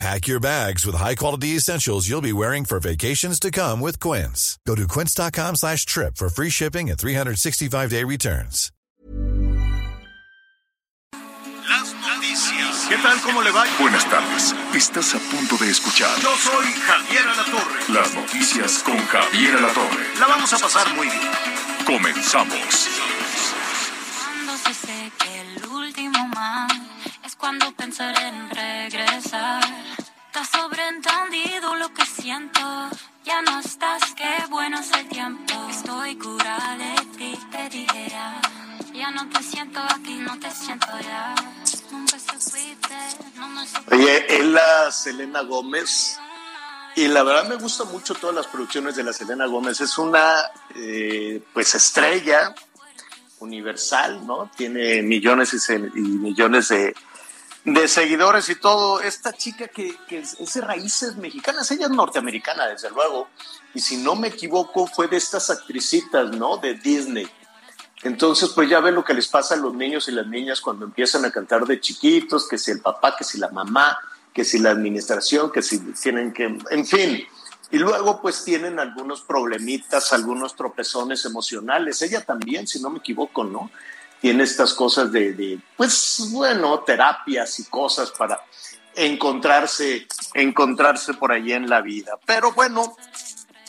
[0.00, 4.58] Pack your bags with high-quality essentials you'll be wearing for vacations to come with Quince.
[4.66, 8.70] Go to quince.com slash trip for free shipping and 365-day returns.
[11.68, 12.86] Las noticias.
[12.88, 13.20] ¿Qué tal?
[13.22, 13.64] ¿Cómo le va?
[13.80, 14.54] Buenas tardes.
[14.74, 17.92] Estás a punto de escuchar Yo soy Javier Alatorre.
[17.94, 20.04] las noticias con Javier Alatorre.
[20.20, 21.20] La vamos a pasar muy bien.
[21.86, 22.88] Comenzamos.
[24.64, 26.70] Cuando se seque el último mar,
[27.22, 29.62] es cuando pensaré en regresar.
[30.26, 32.60] Está sobreentendido lo que siento.
[33.24, 35.52] Ya no estás, qué bueno es el tiempo.
[35.68, 38.40] Estoy curada de ti, te dije ya.
[39.10, 41.34] No te siento aquí, no te siento ya.
[41.90, 42.96] Nunca se fuiste,
[43.36, 43.66] no me.
[43.92, 46.18] Oye, es la Selena Gómez.
[46.96, 49.80] Y la verdad me gusta mucho todas las producciones de la Selena Gómez.
[49.80, 50.36] Es una,
[50.74, 52.54] eh, pues, estrella
[53.40, 54.50] universal, ¿no?
[54.56, 56.94] Tiene millones y, millones de,
[57.64, 59.00] de seguidores y todo.
[59.00, 63.28] Esta chica que, que es, es de raíces mexicanas, ella es norteamericana, desde luego.
[63.74, 66.56] Y si no me equivoco, fue de estas actricitas, ¿no?
[66.58, 67.28] De Disney.
[68.04, 70.84] Entonces, pues ya ven lo que les pasa a los niños y las niñas cuando
[70.84, 73.98] empiezan a cantar de chiquitos, que si el papá, que si la mamá,
[74.32, 77.26] que si la administración, que si tienen que, en fin.
[77.74, 82.00] Y luego pues tienen algunos problemitas, algunos tropezones emocionales.
[82.02, 83.68] Ella también, si no me equivoco, ¿no?
[84.20, 88.40] Tiene estas cosas de, pues bueno, terapias y cosas para
[88.94, 92.16] encontrarse, encontrarse por ahí en la vida.
[92.24, 92.96] Pero bueno,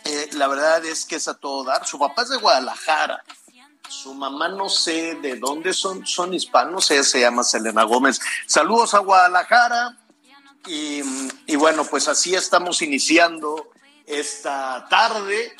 [0.03, 1.87] eh, la verdad es que es a todo dar.
[1.87, 3.23] Su papá es de Guadalajara.
[3.89, 8.19] Su mamá no sé de dónde son, son hispanos, ella se llama Selena Gómez.
[8.45, 9.97] Saludos a Guadalajara.
[10.67, 11.01] Y,
[11.47, 13.71] y bueno, pues así estamos iniciando
[14.07, 15.55] esta tarde.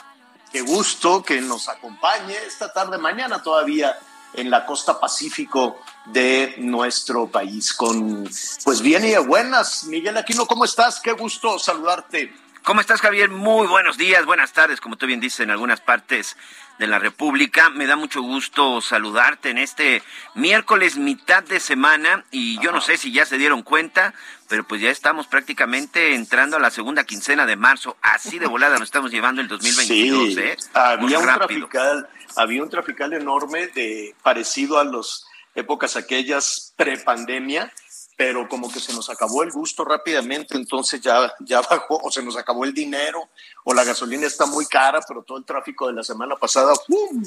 [0.52, 3.98] Qué gusto que nos acompañe esta tarde, mañana todavía
[4.34, 7.74] en la costa pacífico de nuestro país.
[7.74, 8.30] Con,
[8.64, 9.86] pues bien y de buenas.
[9.86, 11.00] Miguel Aquino, ¿cómo estás?
[11.00, 12.34] Qué gusto saludarte.
[12.64, 13.30] ¿Cómo estás, Javier?
[13.30, 16.36] Muy buenos días, buenas tardes, como tú bien dices, en algunas partes
[16.80, 17.70] de la República.
[17.70, 20.04] Me da mucho gusto saludarte en este
[20.34, 24.14] miércoles mitad de semana y yo no sé si ya se dieron cuenta,
[24.48, 27.98] pero pues ya estamos prácticamente entrando a la segunda quincena de marzo.
[28.02, 30.58] Así de volada nos estamos llevando el 2022, Sí, ¿eh?
[30.74, 35.26] había Muy un trafical, había un trafical enorme de parecido a las
[35.56, 37.72] épocas aquellas prepandemia,
[38.16, 42.24] pero como que se nos acabó el gusto rápidamente, entonces ya, ya bajó, o se
[42.24, 43.30] nos acabó el dinero,
[43.64, 47.24] o la gasolina está muy cara, pero todo el tráfico de la semana pasada ¡pum!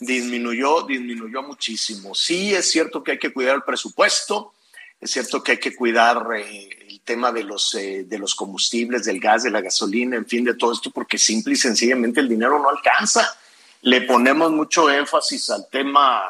[0.00, 2.14] disminuyó, disminuyó muchísimo.
[2.14, 4.54] Sí, es cierto que hay que cuidar el presupuesto,
[5.00, 9.04] es cierto que hay que cuidar eh, el tema de los, eh, de los combustibles,
[9.04, 12.28] del gas, de la gasolina, en fin, de todo esto, porque simple y sencillamente el
[12.28, 13.36] dinero no alcanza.
[13.82, 16.22] Le ponemos mucho énfasis al tema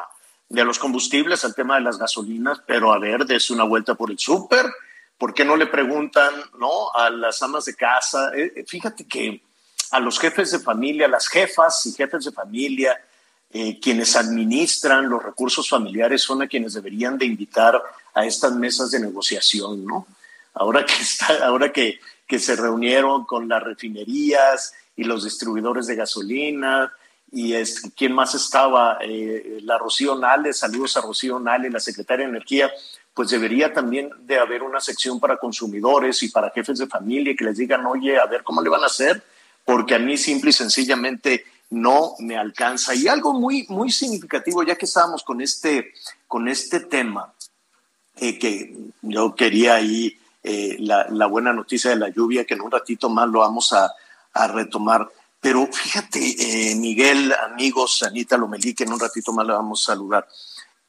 [0.49, 4.11] de los combustibles, al tema de las gasolinas, pero a ver, des una vuelta por
[4.11, 4.65] el súper.
[5.17, 6.91] ¿Por qué no le preguntan ¿no?
[6.93, 8.31] a las amas de casa?
[8.35, 9.41] Eh, eh, fíjate que
[9.91, 12.99] a los jefes de familia, las jefas y jefes de familia,
[13.51, 17.81] eh, quienes administran los recursos familiares son a quienes deberían de invitar
[18.13, 20.07] a estas mesas de negociación, ¿no?
[20.53, 25.95] Ahora que, está, ahora que, que se reunieron con las refinerías y los distribuidores de
[25.95, 26.91] gasolina,
[27.31, 32.25] y es, quién más estaba, eh, la Rocío Nale, saludos a Rocío Nale, la secretaria
[32.25, 32.71] de Energía,
[33.13, 37.45] pues debería también de haber una sección para consumidores y para jefes de familia que
[37.45, 39.23] les digan, oye, a ver cómo le van a hacer,
[39.63, 42.93] porque a mí simple y sencillamente no me alcanza.
[42.93, 45.93] Y algo muy, muy significativo, ya que estábamos con este,
[46.27, 47.33] con este tema,
[48.17, 52.61] eh, que yo quería ahí eh, la, la, buena noticia de la lluvia, que en
[52.61, 53.91] un ratito más lo vamos a,
[54.33, 55.09] a retomar.
[55.45, 59.93] Pero fíjate, eh, Miguel, amigos, Anita Lomelí, que en un ratito más la vamos a
[59.93, 60.27] saludar.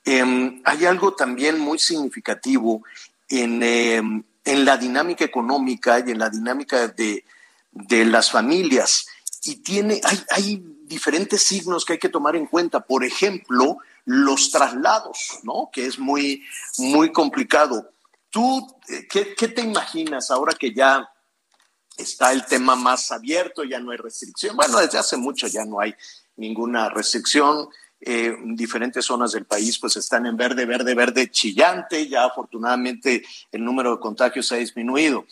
[0.03, 2.83] Eh, hay algo también muy significativo
[3.29, 7.23] en, eh, en, la dinámica económica y en la dinámica de,
[7.71, 9.07] de las familias.
[9.45, 12.81] Y tiene, hay, hay, diferentes signos que hay que tomar en cuenta.
[12.81, 13.77] Por ejemplo,
[14.07, 15.69] los traslados, ¿no?
[15.71, 16.43] Que es muy,
[16.79, 17.91] muy complicado.
[18.31, 18.67] ¿Tú
[19.11, 21.11] qué, qué te imaginas ahora que ya
[21.97, 24.57] está el tema más abierto, ya no hay restricción.
[24.57, 25.95] Bueno, desde hace mucho ya no hay
[26.37, 27.69] ninguna restricción.
[27.99, 32.09] Eh, diferentes zonas del país pues están en verde, verde, verde chillante.
[32.09, 35.27] Ya afortunadamente el número de contagios ha disminuido.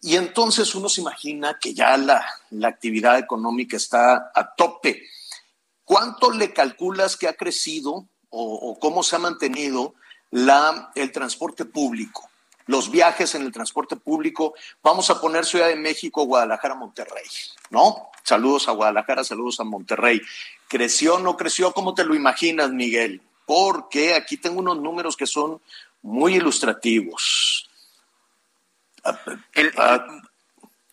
[0.00, 5.02] Y entonces uno se imagina que ya la, la actividad económica está a tope.
[5.84, 9.94] ¿Cuánto le calculas que ha crecido o, cómo se ha mantenido
[10.30, 12.27] la, el transporte público,
[12.68, 14.54] los viajes en el transporte público.
[14.82, 17.26] Vamos a poner Ciudad de México, Guadalajara, Monterrey,
[17.70, 18.10] ¿no?
[18.22, 20.22] Saludos a Guadalajara, saludos a Monterrey.
[20.68, 21.72] ¿Creció o no creció?
[21.72, 23.22] ¿Cómo te lo imaginas, Miguel?
[23.46, 25.60] Porque aquí tengo unos números que son
[26.02, 27.68] muy ilustrativos.
[29.54, 30.06] El, ah,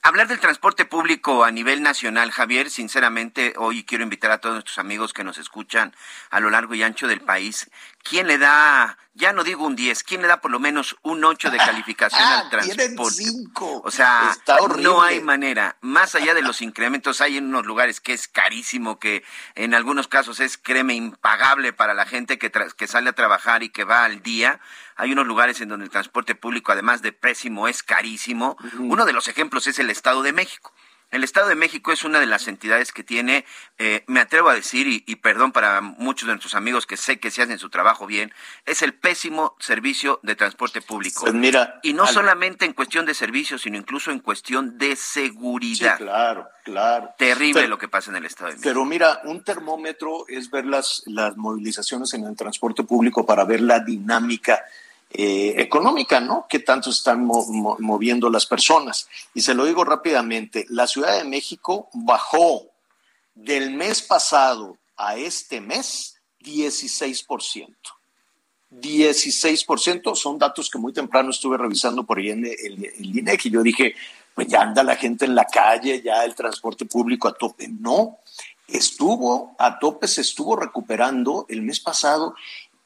[0.06, 4.78] Hablar del transporte público a nivel nacional, Javier, sinceramente, hoy quiero invitar a todos nuestros
[4.78, 5.96] amigos que nos escuchan
[6.30, 7.72] a lo largo y ancho del país.
[8.04, 11.24] ¿Quién le da, ya no digo un 10, quién le da por lo menos un
[11.24, 13.24] 8 de calificación al transporte?
[13.24, 13.82] Cinco.
[13.84, 14.36] O sea,
[14.78, 15.78] no hay manera.
[15.82, 19.24] Más allá de los incrementos, hay en unos lugares que es carísimo, que
[19.56, 23.70] en algunos casos es, créeme, impagable para la gente que, que sale a trabajar y
[23.70, 24.60] que va al día
[24.98, 28.58] hay unos lugares en donde el transporte público, además de pésimo, es carísimo.
[28.80, 30.74] Uno de los ejemplos es el Estado de México.
[31.12, 33.46] El Estado de México es una de las entidades que tiene,
[33.78, 37.32] eh, me atrevo a decir, y, perdón para muchos de nuestros amigos que sé que
[37.32, 38.34] se hacen su trabajo bien,
[38.66, 41.22] es el pésimo servicio de transporte público.
[41.22, 45.98] Pues mira, y no solamente en cuestión de servicio, sino incluso en cuestión de seguridad.
[45.98, 47.14] claro, claro.
[47.18, 48.70] Terrible lo que pasa en el Estado de México.
[48.70, 53.62] Pero mira, un termómetro es ver las, las movilizaciones en el transporte público para ver
[53.62, 54.64] la dinámica
[55.18, 56.46] eh, económica, ¿no?
[56.50, 59.08] Que tanto están moviendo las personas.
[59.34, 62.68] Y se lo digo rápidamente, la Ciudad de México bajó
[63.34, 67.74] del mes pasado a este mes 16%.
[68.72, 73.64] 16% son datos que muy temprano estuve revisando por ahí en el, el y yo
[73.64, 73.96] dije,
[74.34, 77.70] pues ya anda la gente en la calle, ya el transporte público a tope.
[77.70, 78.20] No,
[78.68, 82.36] estuvo a tope, se estuvo recuperando el mes pasado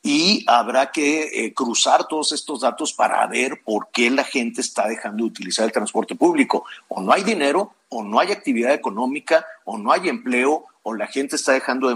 [0.02, 4.88] y habrá que eh, cruzar todos estos datos para ver por qué la gente está
[4.88, 6.64] dejando de utilizar el transporte público.
[6.88, 11.08] O no hay dinero, o no hay actividad económica, o no hay empleo, o la
[11.08, 11.96] gente está dejando de,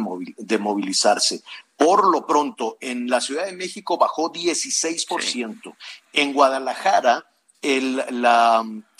[0.60, 1.44] movilizarse.
[1.78, 5.74] Por lo pronto, en la Ciudad de México bajó 16%.
[6.12, 7.26] En Guadalajara,
[7.62, 8.04] el,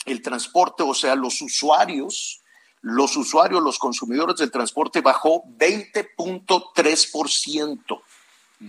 [0.06, 2.40] el transporte, o sea, los usuarios,
[2.80, 8.00] los usuarios, los consumidores del transporte bajó 20.3%.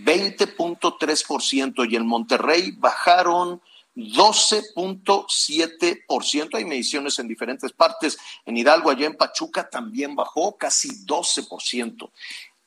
[0.04, 3.62] 20.3% y en Monterrey bajaron
[3.94, 6.54] 12.7%.
[6.54, 8.16] Hay mediciones en diferentes partes.
[8.44, 12.10] En Hidalgo, allá en Pachuca, también bajó casi 12%.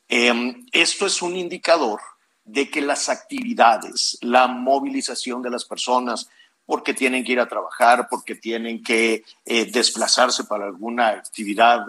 [0.07, 2.01] Em, esto es un indicador
[2.43, 6.29] de que las actividades, la movilización de las personas,
[6.65, 11.85] porque tienen que ir a trabajar, porque tienen que eh, desplazarse para alguna actividad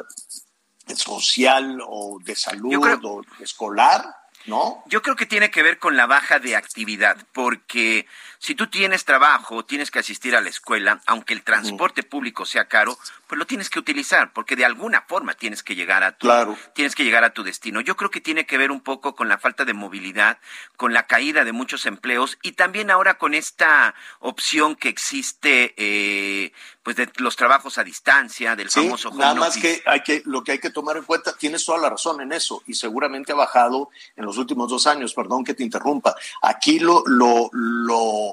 [0.94, 4.82] social o de salud o escolar, ¿no?
[4.86, 8.06] Yo creo que tiene que ver con la baja de actividad, porque
[8.40, 12.68] si tú tienes trabajo, tienes que asistir a la escuela, aunque el transporte público sea
[12.68, 16.26] caro, pues lo tienes que utilizar, porque de alguna forma tienes que llegar a tu,
[16.72, 17.82] tienes que llegar a tu destino.
[17.82, 20.38] Yo creo que tiene que ver un poco con la falta de movilidad,
[20.78, 26.54] con la caída de muchos empleos y también ahora con esta opción que existe, eh,
[26.82, 30.42] pues de los trabajos a distancia, del famoso home Nada más que hay que lo
[30.42, 33.36] que hay que tomar en cuenta, tienes toda la razón en eso y seguramente ha
[33.36, 35.12] bajado en los últimos dos años.
[35.12, 36.16] Perdón que te interrumpa.
[36.40, 38.29] Aquí lo lo lo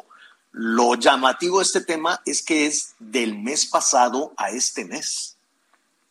[0.59, 5.37] lo llamativo de este tema es que es del mes pasado a este mes.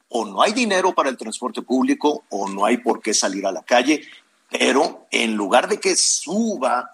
[0.09, 3.51] O no hay dinero para el transporte público o no hay por qué salir a
[3.51, 4.07] la calle,
[4.49, 6.93] pero en lugar de que suba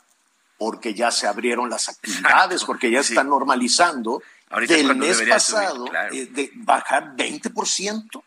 [0.57, 4.23] porque ya se abrieron las actividades, porque ya están normalizando,
[4.67, 8.23] del mes pasado eh, de bajar 20%.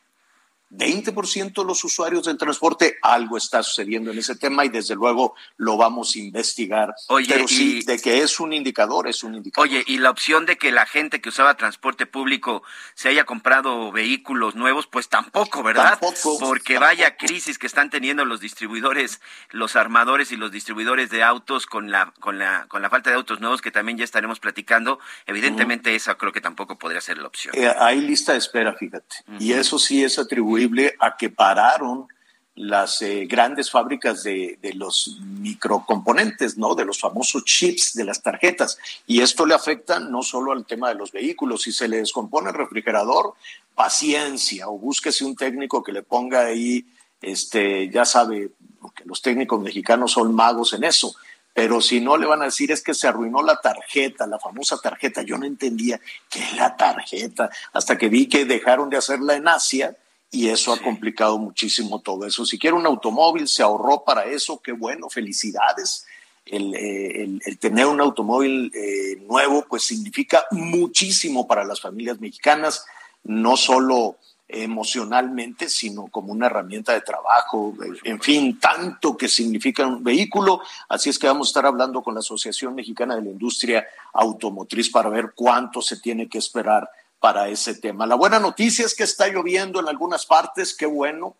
[0.71, 5.35] 20% de los usuarios del transporte, algo está sucediendo en ese tema y desde luego
[5.57, 6.93] lo vamos a investigar.
[7.07, 9.67] Oye, Pero sí, de que es un indicador, es un indicador.
[9.67, 12.63] Oye, y la opción de que la gente que usaba transporte público
[12.95, 15.99] se haya comprado vehículos nuevos, pues tampoco, ¿verdad?
[15.99, 16.39] Tampoco.
[16.39, 21.67] Porque vaya crisis que están teniendo los distribuidores, los armadores y los distribuidores de autos
[21.67, 24.99] con la, con la, con la falta de autos nuevos que también ya estaremos platicando.
[25.27, 27.53] Evidentemente esa creo que tampoco podría ser la opción.
[27.55, 29.17] Eh, hay lista de espera, fíjate.
[29.39, 30.54] Y eso sí es atribuido
[30.99, 32.07] a que pararon
[32.55, 36.73] las eh, grandes fábricas de, los microcomponentes, ¿no?
[36.73, 38.77] De los famosos chips de las tarjetas.
[39.05, 41.63] Y esto le afecta no solo al tema de los vehículos.
[41.63, 43.33] Si se le descompone el refrigerador,
[43.75, 46.85] paciencia, o búsquese un técnico que le ponga ahí,
[47.21, 48.51] este, ya sabe,
[48.95, 51.13] que los técnicos mexicanos son magos en eso.
[51.53, 54.77] Pero si no le van a decir es que se arruinó la tarjeta, la famosa
[54.77, 55.23] tarjeta.
[55.23, 59.47] Yo no entendía qué es la tarjeta, hasta que vi que dejaron de hacerla en
[59.47, 59.97] Asia
[60.35, 62.45] y eso ha complicado muchísimo todo eso.
[62.45, 66.05] Si quiere un automóvil, se ahorró para eso, qué bueno, felicidades.
[66.45, 72.85] El, eh, tener un automóvil eh, nuevo, pues significa muchísimo para las familias mexicanas,
[73.23, 74.17] no solo
[74.49, 77.73] emocionalmente, sino como una herramienta de trabajo,
[78.03, 80.59] en fin, tanto que significa un vehículo.
[80.89, 84.91] Así es que vamos a estar hablando con la Asociación Mexicana de la Industria Automotriz
[84.91, 86.89] para ver cuánto se tiene que esperar
[87.25, 88.05] para ese tema.
[88.05, 91.35] La buena noticia es que está lloviendo en algunas partes, qué bueno.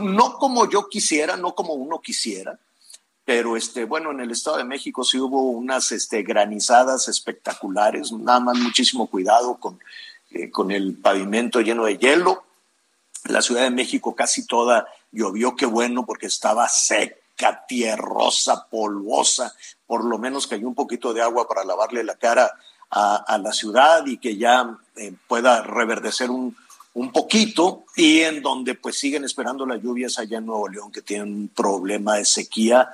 [0.00, 2.58] No como yo quisiera, no como uno quisiera,
[3.24, 8.40] pero este, bueno, en el Estado de México sí hubo unas este, granizadas espectaculares, nada
[8.40, 9.78] más muchísimo cuidado con
[10.32, 12.42] eh, con el pavimento lleno de hielo.
[13.26, 19.54] La Ciudad de México casi toda llovió, qué bueno, porque estaba seca, tierrosa, polvosa.
[19.86, 22.52] Por lo menos cayó un poquito de agua para lavarle la cara
[22.90, 26.56] a, la ciudad y que ya eh, pueda reverdecer un,
[26.94, 31.02] un poquito y en donde pues siguen esperando las lluvias allá en Nuevo León que
[31.02, 32.90] tienen un problema de sequía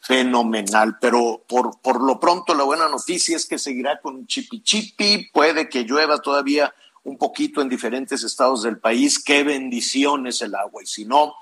[0.00, 0.98] fenomenal.
[1.00, 5.68] Pero por, por lo pronto la buena noticia es que seguirá con chipi chipi, puede
[5.68, 6.74] que llueva todavía
[7.04, 9.22] un poquito en diferentes estados del país.
[9.22, 10.82] Qué bendición es el agua.
[10.82, 11.34] Y si no,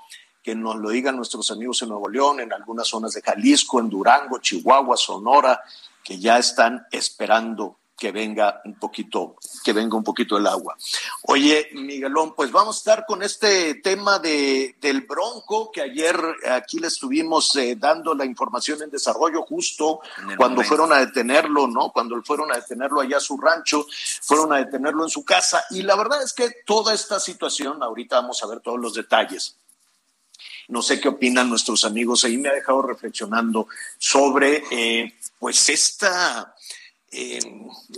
[0.43, 3.89] que nos lo digan nuestros amigos en Nuevo León, en algunas zonas de Jalisco, en
[3.89, 5.59] Durango, Chihuahua, Sonora,
[6.03, 10.75] que ya están esperando que venga un poquito, que venga un poquito el agua.
[11.23, 16.17] Oye, Miguelón, pues vamos a estar con este tema de, del Bronco, que ayer
[16.51, 20.01] aquí le estuvimos eh, dando la información en desarrollo justo
[20.37, 21.91] cuando fueron a detenerlo, ¿no?
[21.91, 23.85] Cuando fueron a detenerlo allá a su rancho,
[24.21, 25.63] fueron a detenerlo en su casa.
[25.69, 29.55] Y la verdad es que toda esta situación, ahorita vamos a ver todos los detalles.
[30.67, 33.67] No sé qué opinan nuestros amigos, ahí me ha dejado reflexionando
[33.99, 36.55] sobre, eh, pues, esta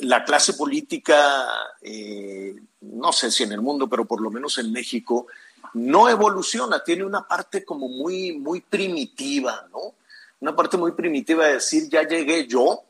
[0.02, 1.48] la clase política,
[1.82, 5.28] eh, no sé si en el mundo, pero por lo menos en México,
[5.74, 9.96] no evoluciona, tiene una parte como muy, muy primitiva, ¿no?
[10.40, 12.84] Una parte muy primitiva de decir, ya llegué yo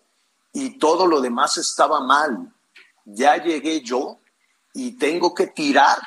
[0.54, 2.52] y todo lo demás estaba mal,
[3.06, 4.20] ya llegué yo
[4.74, 5.98] y tengo que tirar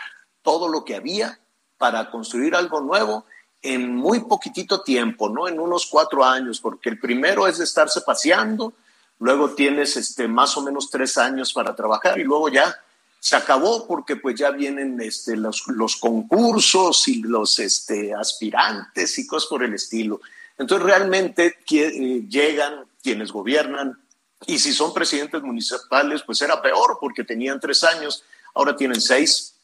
[0.43, 1.39] todo lo que había
[1.79, 3.25] para construir algo nuevo
[3.63, 5.49] en muy poquitito tiempo, ¿no?
[5.49, 8.73] En unos cuatro años, porque el primero es de estarse paseando,
[9.21, 12.77] luego tienes este, más o menos tres años para trabajar y luego ya
[13.21, 19.27] se acabó porque pues ya vienen este, los, los concursos y los este, aspirantes y
[19.27, 20.21] cosas por el estilo.
[20.57, 23.99] Entonces realmente eh, llegan quienes gobiernan
[24.47, 28.25] y si son presidentes municipales pues era peor porque tenían tres años,
[28.55, 29.55] ahora tienen seis,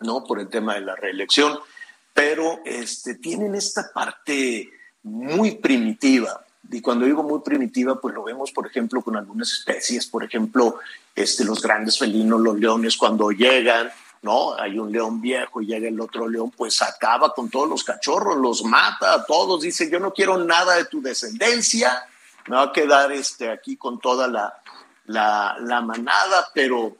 [0.00, 0.24] ¿no?
[0.24, 1.56] Por el tema de la reelección,
[2.12, 4.68] pero este, tienen esta parte
[5.04, 10.06] muy primitiva y cuando digo muy primitiva, pues lo vemos, por ejemplo, con algunas especies,
[10.06, 10.78] por ejemplo,
[11.14, 13.90] este, los grandes felinos, los leones, cuando llegan,
[14.22, 14.54] ¿no?
[14.54, 18.36] Hay un león viejo y llega el otro león, pues acaba con todos los cachorros,
[18.36, 22.04] los mata a todos, dice, yo no quiero nada de tu descendencia,
[22.48, 24.54] me va a quedar este, aquí con toda la,
[25.06, 26.96] la, la manada, pero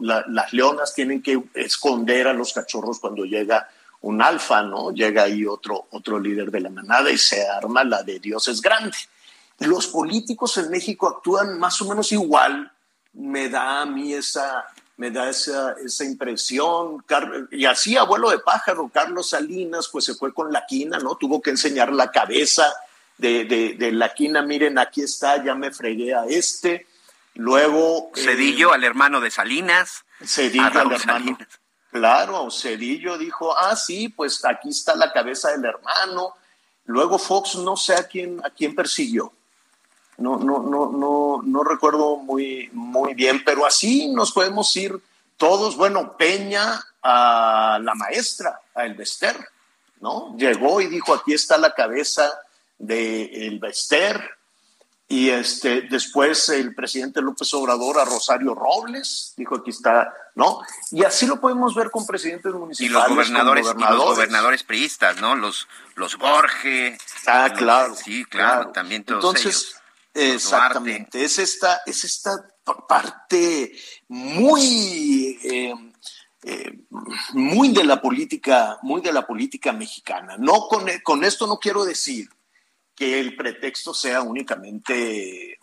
[0.00, 3.68] las leonas tienen que esconder a los cachorros cuando llega
[4.04, 4.92] un alfa, ¿no?
[4.92, 8.60] Llega ahí otro, otro líder de la manada y se arma la de Dios es
[8.60, 8.96] grande.
[9.60, 12.70] Los políticos en México actúan más o menos igual,
[13.14, 14.66] me da a mí esa,
[14.98, 17.02] me da esa, esa impresión.
[17.50, 21.16] Y así, abuelo de pájaro, Carlos Salinas, pues se fue con la quina, ¿no?
[21.16, 22.74] Tuvo que enseñar la cabeza
[23.16, 23.44] de,
[23.78, 26.86] de, la quina, miren, aquí está, ya me fregué a este.
[27.34, 28.10] Luego.
[28.14, 30.04] Cedillo, eh, al hermano de Salinas.
[30.22, 31.38] Cedillo, al hermano.
[31.94, 36.34] Claro, Cedillo dijo, ah, sí, pues aquí está la cabeza del hermano.
[36.86, 39.32] Luego Fox no sé a quién, a quién persiguió.
[40.16, 45.00] No, no, no, no, no recuerdo muy, muy bien, pero así nos podemos ir
[45.36, 45.76] todos.
[45.76, 49.36] Bueno, Peña a la maestra, a El Bester,
[50.00, 50.36] ¿no?
[50.36, 52.28] Llegó y dijo, aquí está la cabeza
[52.76, 54.20] de El Bester.
[55.06, 60.60] Y este, después el presidente López Obrador a Rosario Robles, dijo aquí está, ¿no?
[60.90, 62.90] Y así lo podemos ver con presidentes municipales.
[62.90, 65.34] Y los gobernadores, Y los gobernadores priistas, ¿no?
[65.36, 66.98] Los, los Borges.
[67.26, 67.94] Ah, claro.
[67.94, 69.76] Sí, claro, también todos Entonces,
[70.14, 72.32] exactamente, es esta, es esta
[72.88, 75.74] parte muy, eh,
[76.44, 76.78] eh,
[77.34, 80.36] muy de la política, muy de la política mexicana.
[80.38, 82.30] No con, con esto no quiero decir
[82.94, 85.58] que el pretexto sea únicamente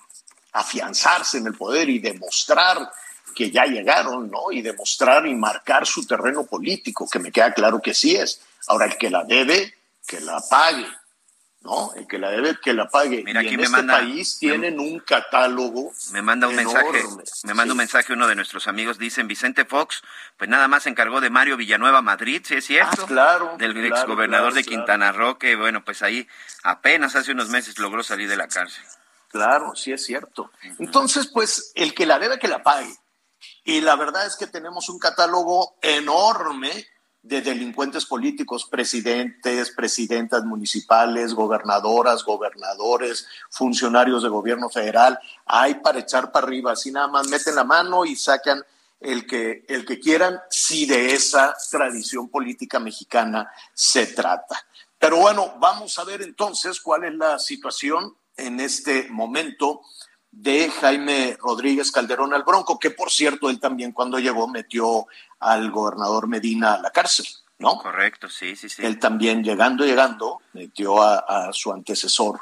[0.53, 2.91] afianzarse en el poder y demostrar
[3.33, 4.51] que ya llegaron, ¿no?
[4.51, 8.41] Y demostrar y marcar su terreno político, que me queda claro que sí es.
[8.67, 9.73] Ahora, el que la debe,
[10.05, 10.85] que la pague.
[11.61, 11.93] ¿No?
[11.95, 13.23] El que la debe, que la pague.
[13.23, 15.91] Mira, aquí en me este manda, país tienen un catálogo.
[16.11, 17.03] Me manda un mensaje,
[17.43, 20.01] me manda un mensaje uno de nuestros amigos, dicen Vicente Fox,
[20.37, 23.03] pues nada más se encargó de Mario Villanueva Madrid, ¿sí es cierto?
[23.03, 23.55] Ah, claro.
[23.57, 26.27] Del ex exgobernador de Quintana Roo, que bueno, pues ahí
[26.63, 28.83] apenas hace unos meses logró salir de la cárcel.
[29.29, 30.51] Claro, sí es cierto.
[30.79, 32.93] Entonces, pues, el que la debe, que la pague.
[33.63, 36.85] Y la verdad es que tenemos un catálogo enorme
[37.23, 45.19] de delincuentes políticos, presidentes, presidentas municipales, gobernadoras, gobernadores, funcionarios de gobierno federal.
[45.45, 48.63] Hay para echar para arriba, así nada más meten la mano y sacan
[48.99, 54.63] el que, el que quieran, si de esa tradición política mexicana se trata.
[54.97, 59.81] Pero bueno, vamos a ver entonces cuál es la situación en este momento
[60.31, 65.07] de Jaime Rodríguez Calderón al Bronco, que por cierto, él también cuando llegó metió
[65.41, 67.25] al gobernador Medina a la cárcel,
[67.59, 67.77] ¿no?
[67.77, 68.85] Correcto, sí, sí, sí.
[68.85, 72.39] Él también llegando, llegando, metió a, su antecesor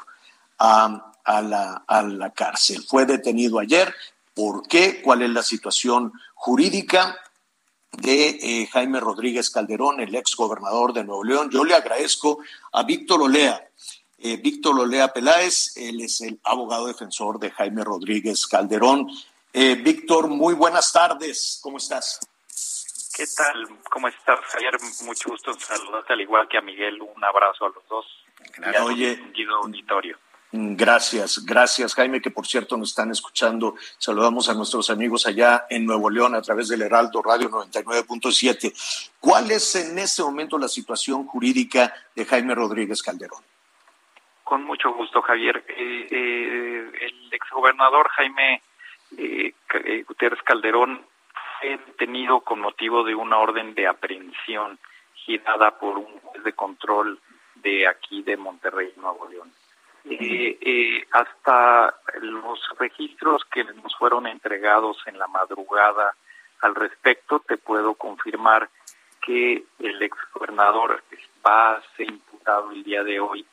[0.58, 2.84] a, la, a la cárcel.
[2.86, 3.94] Fue detenido ayer.
[4.34, 5.02] ¿Por qué?
[5.02, 7.16] ¿Cuál es la situación jurídica?
[7.92, 11.50] de eh, Jaime Rodríguez Calderón, el ex gobernador de Nuevo León.
[11.50, 12.38] Yo le agradezco
[12.72, 13.68] a Víctor Olea,
[14.18, 19.08] eh, Víctor Olea Peláez, él es el abogado defensor de Jaime Rodríguez Calderón.
[19.52, 22.20] Eh, Víctor, muy buenas tardes, ¿cómo estás?
[23.20, 23.68] ¿Qué tal?
[23.90, 24.78] ¿Cómo estás, Javier?
[25.04, 27.02] Mucho gusto saludarte, al igual que a Miguel.
[27.02, 28.06] Un abrazo a los dos.
[28.56, 28.82] Gracias.
[28.82, 30.16] Oye, auditorio.
[30.52, 33.74] Mm, gracias, gracias Jaime, que por cierto nos están escuchando.
[33.98, 39.10] Saludamos a nuestros amigos allá en Nuevo León a través del Heraldo Radio 99.7.
[39.20, 43.44] ¿Cuál es en este momento la situación jurídica de Jaime Rodríguez Calderón?
[44.44, 45.62] Con mucho gusto, Javier.
[45.68, 48.62] Eh, eh, el exgobernador Jaime
[49.18, 49.52] eh,
[50.08, 51.04] Gutiérrez Calderón
[51.60, 54.78] fue detenido con motivo de una orden de aprehensión
[55.14, 57.20] girada por un juez de control
[57.56, 59.52] de aquí de Monterrey, Nuevo León.
[60.04, 66.14] Eh, hasta los registros que nos fueron entregados en la madrugada
[66.62, 68.68] al respecto, te puedo confirmar
[69.20, 71.02] que el exgobernador
[71.46, 73.44] va a ser imputado el día de hoy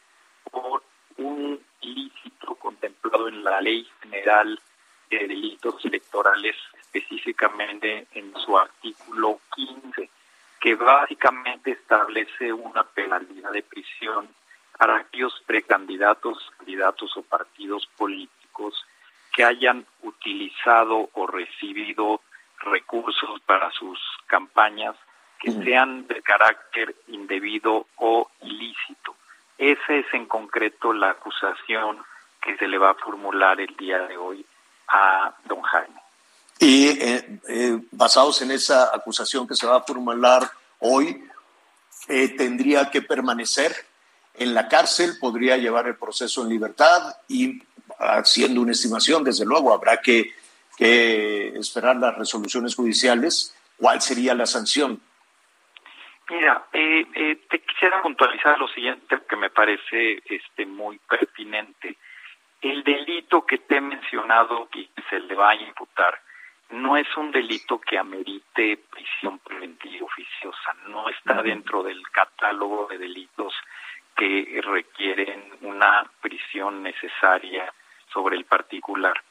[0.50, 0.84] por
[1.18, 4.60] un ilícito contemplado en la Ley General
[5.10, 6.56] de Delitos Electorales,
[6.94, 10.10] específicamente en su artículo 15,
[10.60, 14.28] que básicamente establece una penalidad de prisión
[14.78, 18.86] para aquellos precandidatos, candidatos o partidos políticos
[19.34, 22.22] que hayan utilizado o recibido
[22.60, 24.96] recursos para sus campañas
[25.40, 29.16] que sean de carácter indebido o ilícito.
[29.58, 32.04] Esa es en concreto la acusación
[32.42, 34.46] que se le va a formular el día de hoy
[34.88, 36.07] a don Jaime.
[36.60, 41.24] Y eh, eh, basados en esa acusación que se va a formular hoy,
[42.08, 43.76] eh, tendría que permanecer
[44.36, 47.62] en la cárcel, podría llevar el proceso en libertad y
[48.00, 50.36] haciendo una estimación, desde luego, habrá que,
[50.80, 53.56] esperar las resoluciones judiciales.
[53.78, 55.02] ¿Cuál sería la sanción?
[56.30, 61.98] Mira, eh, eh, te quisiera puntualizar lo siguiente que me parece este muy pertinente.
[62.62, 66.22] El delito que te he mencionado que se le va a imputar
[66.72, 72.98] no es un delito que amerite prisión preventiva oficiosa, no está dentro del catálogo de
[72.98, 73.54] delitos
[74.16, 77.72] que requieren una prisión necesaria
[78.12, 79.22] sobre el particular.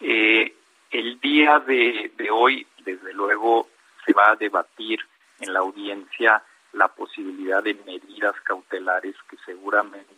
[0.00, 0.54] Eh,
[0.90, 3.68] el día de hoy, desde luego,
[4.04, 5.00] se va a debatir
[5.40, 6.42] en la audiencia
[6.72, 10.14] la posibilidad de medidas cautelares que seguramente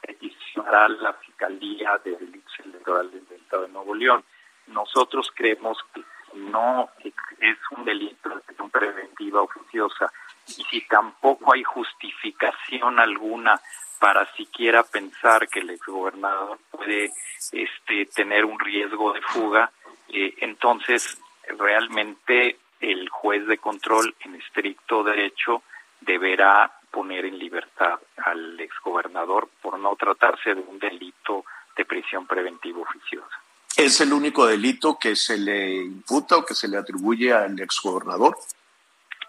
[0.00, 4.24] peticionará la Fiscalía de Delitos Electorales del Estado de Nuevo León.
[4.68, 6.02] Nosotros creemos que
[6.34, 10.12] no es un delito de prisión preventiva oficiosa
[10.48, 13.60] y si tampoco hay justificación alguna
[13.98, 17.10] para siquiera pensar que el exgobernador puede
[17.52, 19.70] este, tener un riesgo de fuga,
[20.08, 21.18] eh, entonces
[21.58, 25.62] realmente el juez de control en estricto derecho
[26.00, 31.44] deberá poner en libertad al exgobernador por no tratarse de un delito
[31.76, 33.45] de prisión preventiva oficiosa.
[33.76, 38.34] ¿Es el único delito que se le imputa o que se le atribuye al exgobernador?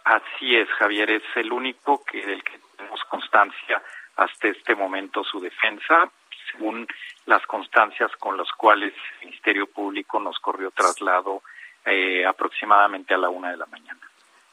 [0.05, 3.83] Así es, Javier, es el único que del que tenemos constancia
[4.15, 6.10] hasta este momento su defensa,
[6.49, 6.88] según
[7.25, 11.43] las constancias con las cuales el Ministerio Público nos corrió traslado
[11.86, 13.99] eh, aproximadamente a la una de la mañana.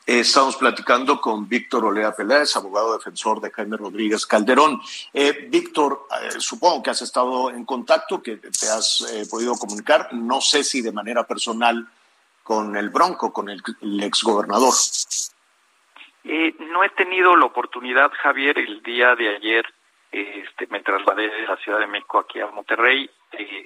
[0.06, 4.78] Estamos platicando con Víctor Olea Peláez, abogado defensor de Jaime Rodríguez Calderón.
[5.14, 10.42] Eh, Víctor, eh, supongo que has estado en contacto, que te has podido comunicar, no
[10.42, 11.88] sé si de manera personal
[12.42, 13.62] con el Bronco, con el,
[14.02, 14.74] exgobernador.
[16.24, 19.64] no he tenido la oportunidad, Javier, el día de ayer
[20.12, 23.08] este, me trasladé de la Ciudad de México aquí a Monterrey,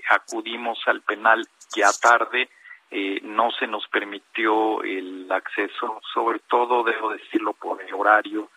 [0.08, 2.48] acudimos al penal ya tarde,
[2.90, 8.50] eh, no se nos permitió el acceso, sobre todo, debo decirlo, por el horario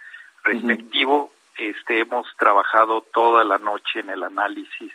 [0.43, 1.31] respectivo.
[1.57, 4.93] este, hemos trabajado toda la noche en el análisis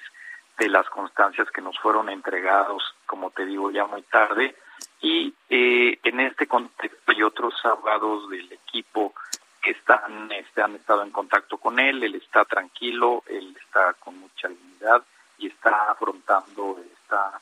[0.58, 4.56] de las constancias que nos fueron entregados, como te digo, ya muy tarde,
[5.02, 9.14] Y eh, en este contexto hay otros abogados del equipo
[9.62, 14.18] que están, este, han estado en contacto con él, él está tranquilo, él está con
[14.18, 15.02] mucha dignidad
[15.38, 17.38] y está afrontando esta,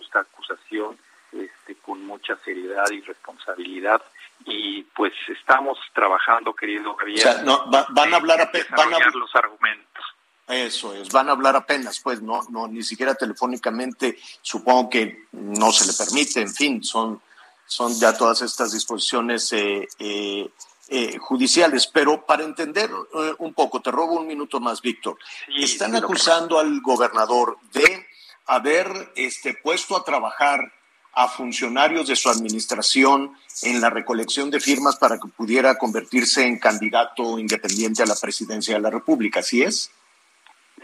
[0.00, 0.98] esta acusación
[1.32, 4.02] este, con mucha seriedad y responsabilidad
[4.44, 7.18] y pues estamos trabajando, querido Javier.
[7.18, 10.04] O sea, no, van a hablar apenas, van a los argumentos.
[10.46, 15.70] Eso es, van a hablar apenas, pues no, no, ni siquiera telefónicamente, supongo que no
[15.72, 17.20] se le permite, en fin, son,
[17.66, 20.48] son ya todas estas disposiciones eh, eh,
[20.88, 21.86] eh, judiciales.
[21.86, 22.90] Pero para entender
[23.38, 25.18] un poco, te robo un minuto más, Víctor.
[25.54, 28.06] Están acusando al gobernador de
[28.46, 30.72] haber este, puesto a trabajar
[31.14, 36.58] a funcionarios de su administración en la recolección de firmas para que pudiera convertirse en
[36.58, 39.92] candidato independiente a la presidencia de la República, ¿sí es?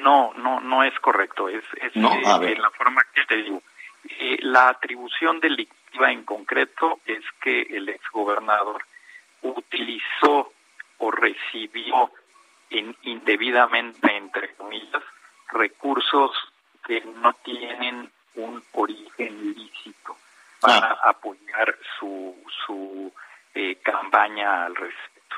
[0.01, 1.49] No, no, no es correcto.
[1.49, 3.63] Es, es no, eh, la forma que te digo.
[4.19, 8.85] Eh, la atribución delictiva en concreto es que el exgobernador
[9.43, 10.53] utilizó
[10.99, 12.11] o recibió
[13.03, 15.03] indebidamente, entre comillas,
[15.53, 16.33] recursos
[16.85, 20.17] que no tienen un origen lícito
[20.61, 22.35] para apoyar su,
[22.67, 23.13] su
[23.55, 25.37] eh, campaña al respecto.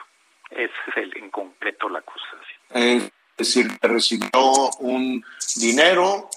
[0.51, 2.61] Es el, en concreto la acusación.
[2.71, 5.25] es decir, recibió un
[5.57, 6.29] dinero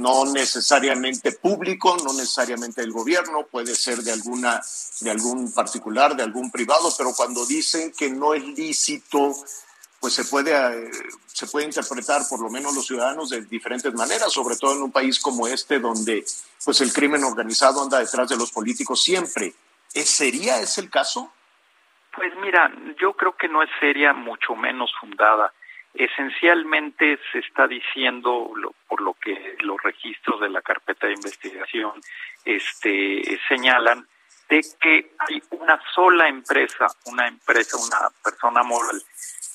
[0.00, 4.60] no necesariamente público, no necesariamente del gobierno, puede ser de alguna
[5.00, 9.34] de algún particular, de algún privado, pero cuando dicen que no es lícito
[10.04, 10.90] pues se puede, eh,
[11.24, 14.92] se puede interpretar por lo menos los ciudadanos de diferentes maneras, sobre todo en un
[14.92, 16.22] país como este donde
[16.62, 19.54] pues el crimen organizado anda detrás de los políticos siempre.
[19.88, 21.32] ¿Sería ese el caso?
[22.14, 25.54] Pues mira, yo creo que no es seria, mucho menos fundada.
[25.94, 28.52] Esencialmente se está diciendo,
[28.86, 31.98] por lo que los registros de la carpeta de investigación
[32.44, 34.06] este, señalan,
[34.50, 39.02] de que hay una sola empresa, una empresa, una persona moral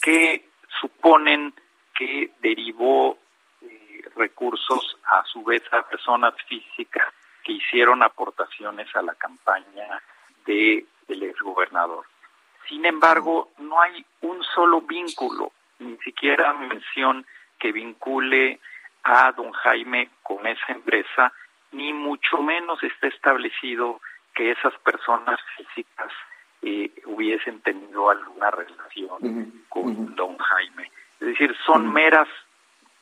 [0.02, 1.54] que suponen
[1.94, 3.18] que derivó
[3.62, 10.02] eh, recursos a su vez a personas físicas que hicieron aportaciones a la campaña
[10.46, 12.06] de, del exgobernador.
[12.68, 17.26] Sin embargo, no hay un solo vínculo, ni siquiera mención
[17.58, 18.60] que vincule
[19.04, 21.34] a don Jaime con esa empresa,
[21.72, 24.00] ni mucho menos está establecido
[24.34, 26.12] que esas personas físicas
[26.62, 30.92] eh, hubiesen tenido alguna relación con don Jaime.
[31.20, 32.28] Es decir, son meras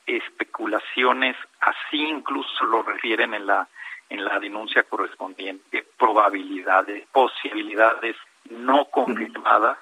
[0.06, 3.68] especulaciones, así incluso lo refieren en la
[4.10, 8.16] en la denuncia correspondiente, probabilidades, posibilidades
[8.48, 9.76] no confirmadas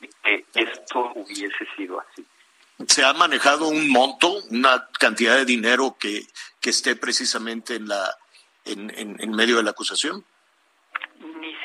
[0.00, 2.24] de que esto hubiese sido así.
[2.88, 6.22] ¿Se ha manejado un monto, una cantidad de dinero que,
[6.60, 8.14] que esté precisamente en la
[8.64, 10.24] en, en medio de la acusación?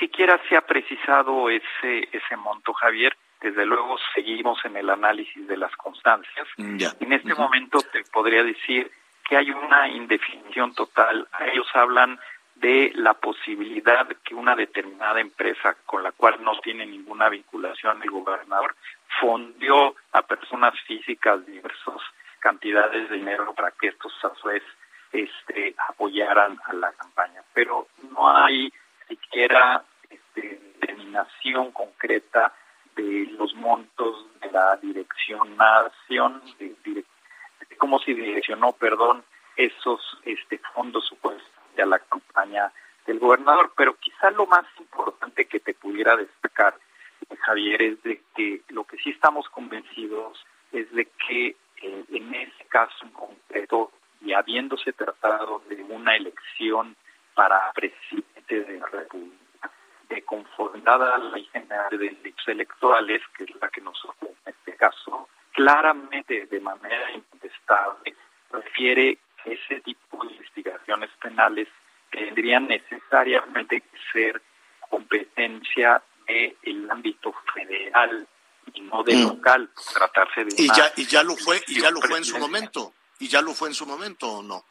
[0.01, 3.15] Siquiera se ha precisado ese, ese monto, Javier.
[3.39, 6.47] Desde luego seguimos en el análisis de las constancias.
[6.57, 8.91] Mm, en este momento te podría decir
[9.27, 11.27] que hay una indefinición total.
[11.51, 12.19] Ellos hablan
[12.55, 18.11] de la posibilidad que una determinada empresa con la cual no tiene ninguna vinculación el
[18.11, 18.75] gobernador
[19.19, 22.01] fondió a personas físicas diversas
[22.39, 24.63] cantidades de dinero para que estos a su vez
[25.11, 27.41] este, apoyaran a la campaña.
[27.53, 28.71] Pero no hay
[29.07, 29.83] siquiera
[30.33, 32.53] este, determinación concreta
[32.95, 37.05] de los montos de la dirección nación, de, de,
[37.77, 39.23] cómo se direccionó, perdón,
[39.55, 42.71] esos este, fondos supuestos a la campaña
[43.05, 43.71] del gobernador.
[43.75, 46.75] Pero quizá lo más importante que te pudiera destacar,
[47.39, 52.65] Javier, es de que lo que sí estamos convencidos es de que eh, en ese
[52.69, 53.91] caso concreto,
[54.21, 56.95] y habiéndose tratado de una elección
[57.33, 59.41] para presidente de la República,
[60.11, 64.53] de conformidad a la ley general de delitos electorales, que es la que nosotros en
[64.53, 68.15] este caso, claramente de manera incontestable
[68.51, 71.67] refiere que ese tipo de investigaciones penales
[72.11, 74.41] tendrían necesariamente que ser
[74.89, 78.27] competencia del ámbito federal
[78.73, 79.27] y no del mm.
[79.29, 82.37] local, tratarse de y ya y ya lo fue y ya lo fue en su
[82.37, 84.65] momento y ya lo fue en su momento o no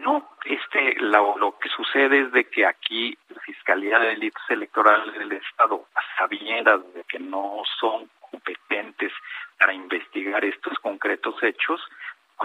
[0.00, 5.32] no, este, lo, que sucede es de que aquí la Fiscalía de Delitos Electorales del
[5.32, 9.12] Estado, a sabiendas de que no son competentes
[9.58, 11.80] para investigar estos concretos hechos,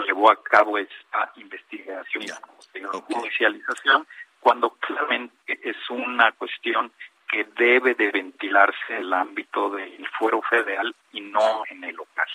[0.05, 4.07] llevó a cabo esta investigación y judicialización
[4.39, 6.91] cuando claramente es una cuestión
[7.27, 12.27] que debe de ventilarse en el ámbito del fuero federal y no en el local.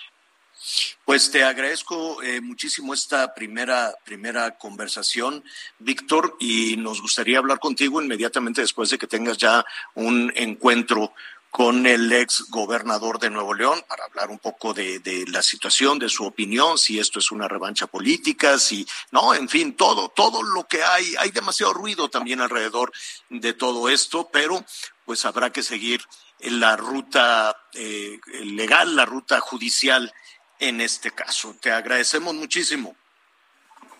[1.05, 5.43] Pues te agradezco eh, muchísimo esta primera, primera conversación,
[5.79, 9.65] Víctor, y nos gustaría hablar contigo inmediatamente después de que tengas ya
[9.95, 11.13] un encuentro
[11.49, 15.97] con el ex gobernador de Nuevo León para hablar un poco de, de, la situación,
[15.97, 20.43] de su opinión, si esto es una revancha política, si no, en fin, todo, todo
[20.43, 22.91] lo que hay, hay demasiado ruido también alrededor
[23.29, 24.63] de todo esto, pero
[25.05, 26.01] pues habrá que seguir
[26.39, 30.13] la ruta eh, legal, la ruta judicial
[30.59, 31.55] en este caso.
[31.59, 32.95] Te agradecemos muchísimo.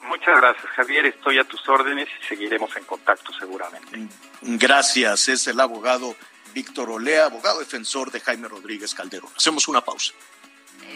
[0.07, 1.05] Muchas gracias, Javier.
[1.07, 4.07] Estoy a tus órdenes y seguiremos en contacto seguramente.
[4.41, 5.27] Gracias.
[5.27, 6.15] Es el abogado
[6.53, 9.31] Víctor Olea, abogado defensor de Jaime Rodríguez Calderón.
[9.35, 10.13] Hacemos una pausa.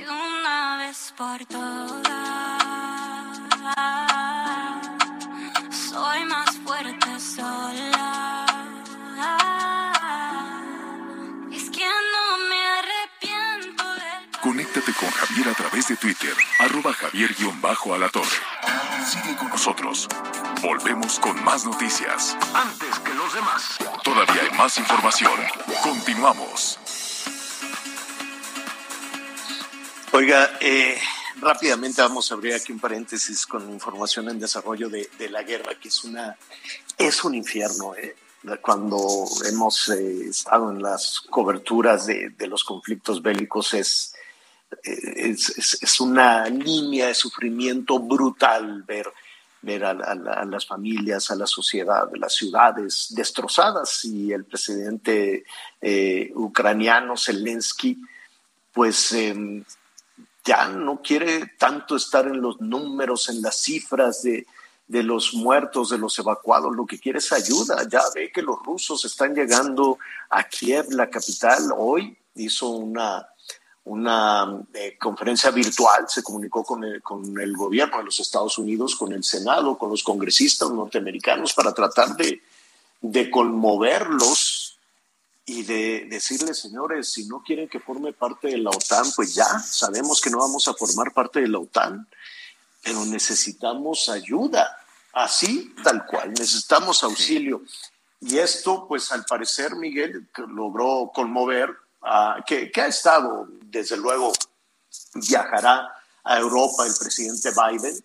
[0.04, 2.02] Una vez por todas,
[14.82, 18.38] Conéctate con Javier a través de Twitter, arroba javier-alatorre.
[19.06, 20.08] Sigue con nosotros.
[20.62, 22.36] Volvemos con más noticias.
[22.54, 23.78] Antes que los demás.
[24.04, 25.34] Todavía hay más información.
[25.84, 26.80] Continuamos.
[30.14, 31.00] Oiga, eh,
[31.40, 35.76] rápidamente vamos a abrir aquí un paréntesis con información en desarrollo de, de la guerra,
[35.80, 36.38] que es una
[36.98, 37.94] es un infierno.
[37.96, 38.16] Eh.
[38.62, 44.11] Cuando hemos eh, estado en las coberturas de, de los conflictos bélicos es,
[44.84, 49.08] es, es, una línea de sufrimiento brutal ver,
[49.62, 55.46] ver a, las familias, a la sociedad, a las ciudades destrozadas y el presidente
[55.82, 58.02] eh, ucraniano Zelensky
[58.72, 59.64] pues eh,
[60.44, 64.48] ya no quiere tanto estar en los números, en las cifras de,
[64.88, 67.88] de los muertos, de los evacuados, lo que quiere es ayuda.
[67.90, 71.72] Ya ve que los rusos están llegando a Kiev, la capital.
[71.78, 73.28] Hoy hizo una,
[73.84, 78.96] una eh, conferencia virtual, se comunicó con el, con el gobierno de los Estados Unidos,
[78.96, 82.42] con el Senado, con los congresistas norteamericanos para tratar de,
[83.02, 84.78] de conmoverlos
[85.46, 89.60] y de decirles, señores, si no quieren que forme parte de la OTAN, pues ya
[89.60, 92.08] sabemos que no vamos a formar parte de la OTAN,
[92.84, 94.78] pero necesitamos ayuda,
[95.14, 97.64] así tal cual, necesitamos auxilio.
[98.22, 101.76] Y esto, pues al parecer, Miguel logró conmover,
[102.46, 104.32] que, que ha estado, desde luego,
[105.16, 105.88] viajará
[106.24, 108.04] a Europa el presidente Biden,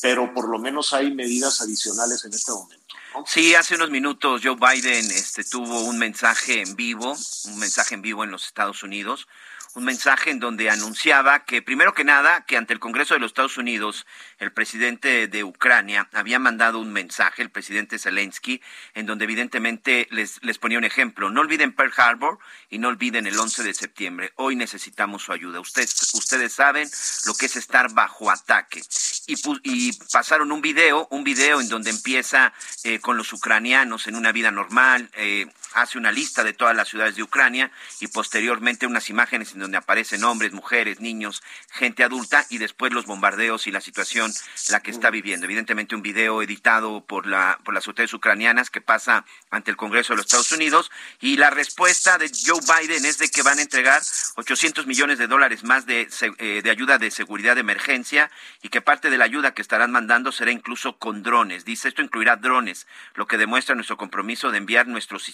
[0.00, 2.96] pero por lo menos hay medidas adicionales en este momento.
[3.26, 8.02] Sí, hace unos minutos Joe Biden este, tuvo un mensaje en vivo, un mensaje en
[8.02, 9.26] vivo en los Estados Unidos,
[9.74, 13.30] un mensaje en donde anunciaba que, primero que nada, que ante el Congreso de los
[13.30, 14.06] Estados Unidos,
[14.38, 18.60] el presidente de Ucrania había mandado un mensaje, el presidente Zelensky,
[18.94, 21.30] en donde evidentemente les, les ponía un ejemplo.
[21.30, 24.32] No olviden Pearl Harbor y no olviden el 11 de septiembre.
[24.36, 25.60] Hoy necesitamos su ayuda.
[25.60, 26.88] Ustedes, ustedes saben
[27.26, 28.82] lo que es estar bajo ataque.
[29.26, 32.52] Y, y pasaron un video, un video en donde empieza
[32.82, 36.88] eh, con los ucranianos en una vida normal, eh, hace una lista de todas las
[36.88, 42.46] ciudades de Ucrania y posteriormente unas imágenes en donde aparecen hombres, mujeres, niños, gente adulta
[42.48, 44.32] y después los bombardeos y la situación
[44.70, 45.46] la que está viviendo.
[45.46, 50.12] Evidentemente un video editado por la por las autoridades ucranianas que pasa ante el Congreso
[50.12, 53.62] de los Estados Unidos y la respuesta de Joe Biden es de que van a
[53.62, 54.02] entregar
[54.36, 58.30] 800 millones de dólares más de, eh, de ayuda de seguridad de emergencia
[58.62, 61.64] y que parte de la ayuda que estarán mandando será incluso con drones.
[61.64, 65.28] Dice esto incluirá drones, lo que demuestra nuestro compromiso de enviar nuestros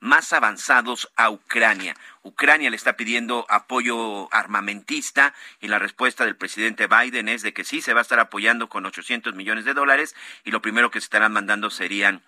[0.00, 1.94] más avanzados a Ucrania.
[2.22, 7.64] Ucrania le está pidiendo apoyo armamentista y la respuesta del presidente Biden es de que
[7.64, 11.00] sí se va a estar apoyando con 800 millones de dólares y lo primero que
[11.00, 12.22] se estarán mandando serían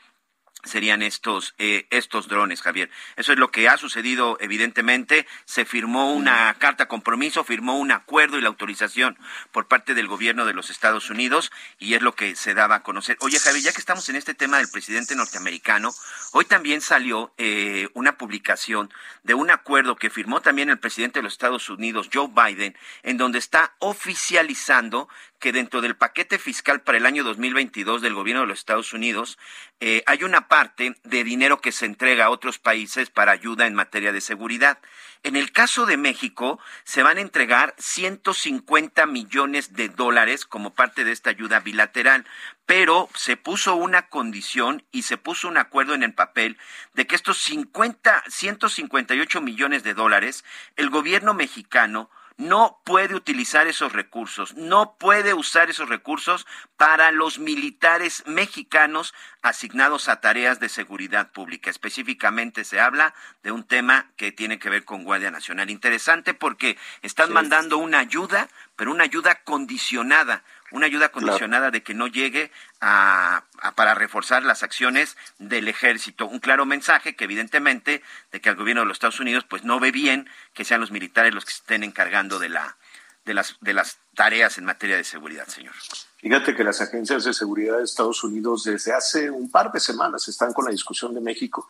[0.65, 2.91] serían estos eh, estos drones, Javier.
[3.17, 5.27] Eso es lo que ha sucedido, evidentemente.
[5.45, 9.19] Se firmó una carta compromiso, firmó un acuerdo y la autorización
[9.53, 12.83] por parte del gobierno de los Estados Unidos y es lo que se daba a
[12.83, 13.17] conocer.
[13.21, 15.93] Oye, Javier, ya que estamos en este tema del presidente norteamericano,
[16.33, 18.93] hoy también salió eh, una publicación
[19.23, 23.17] de un acuerdo que firmó también el presidente de los Estados Unidos, Joe Biden, en
[23.17, 25.09] donde está oficializando
[25.41, 29.39] que dentro del paquete fiscal para el año 2022 del gobierno de los Estados Unidos
[29.81, 33.75] eh, hay una parte de dinero que se entrega a otros países para ayuda en
[33.75, 34.79] materia de seguridad.
[35.23, 41.05] En el caso de México, se van a entregar 150 millones de dólares como parte
[41.05, 42.27] de esta ayuda bilateral,
[42.67, 46.59] pero se puso una condición y se puso un acuerdo en el papel
[46.95, 50.45] de que estos 50, 158 millones de dólares,
[50.77, 56.47] el gobierno mexicano no puede utilizar esos recursos, no puede usar esos recursos
[56.79, 61.69] para los militares mexicanos asignados a tareas de seguridad pública.
[61.69, 65.69] Específicamente se habla de un tema que tiene que ver con Guardia Nacional.
[65.69, 71.95] Interesante porque están mandando una ayuda, pero una ayuda condicionada una ayuda condicionada de que
[71.95, 76.27] no llegue a, para reforzar las acciones del ejército.
[76.27, 78.03] Un claro mensaje que evidentemente
[78.33, 80.91] de que el gobierno de los Estados Unidos pues no ve bien que sean los
[80.91, 82.77] militares los que se estén encargando de la
[83.25, 85.75] de las de las tareas en materia de seguridad, señor.
[86.19, 90.27] Fíjate que las agencias de seguridad de Estados Unidos desde hace un par de semanas
[90.29, 91.69] están con la discusión de México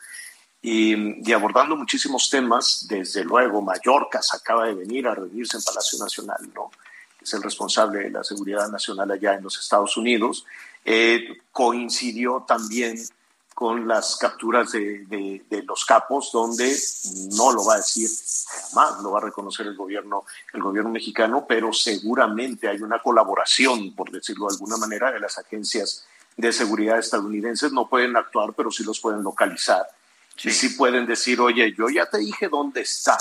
[0.62, 2.86] y, y, abordando muchísimos temas.
[2.88, 6.70] Desde luego, Mallorca se acaba de venir a reunirse en Palacio Nacional, ¿no?
[7.20, 10.46] Es el responsable de la seguridad nacional allá en los Estados Unidos,
[10.84, 12.98] eh, coincidió también
[13.54, 16.74] con las capturas de, de, los capos, donde
[17.32, 18.08] no lo va a decir
[18.70, 23.94] jamás, lo va a reconocer el gobierno, el gobierno mexicano, pero seguramente hay una colaboración,
[23.94, 26.06] por decirlo de alguna manera, de las agencias
[26.38, 27.70] de seguridad estadounidenses.
[27.70, 29.86] No pueden actuar, pero sí los pueden localizar.
[30.42, 33.18] Y sí pueden decir, oye, yo ya te dije dónde está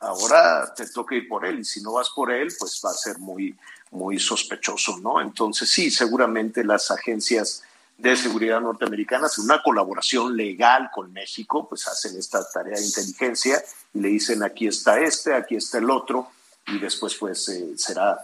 [0.00, 2.94] ahora te toca ir por él y si no vas por él, pues va a
[2.94, 3.56] ser muy,
[3.90, 5.20] muy sospechoso, ¿no?
[5.20, 7.62] Entonces sí, seguramente las agencias
[7.96, 13.62] de seguridad norteamericanas, en una colaboración legal con México, pues hacen esta tarea de inteligencia
[13.94, 16.30] y le dicen aquí está este, aquí está el otro,
[16.66, 18.18] y después pues eh, será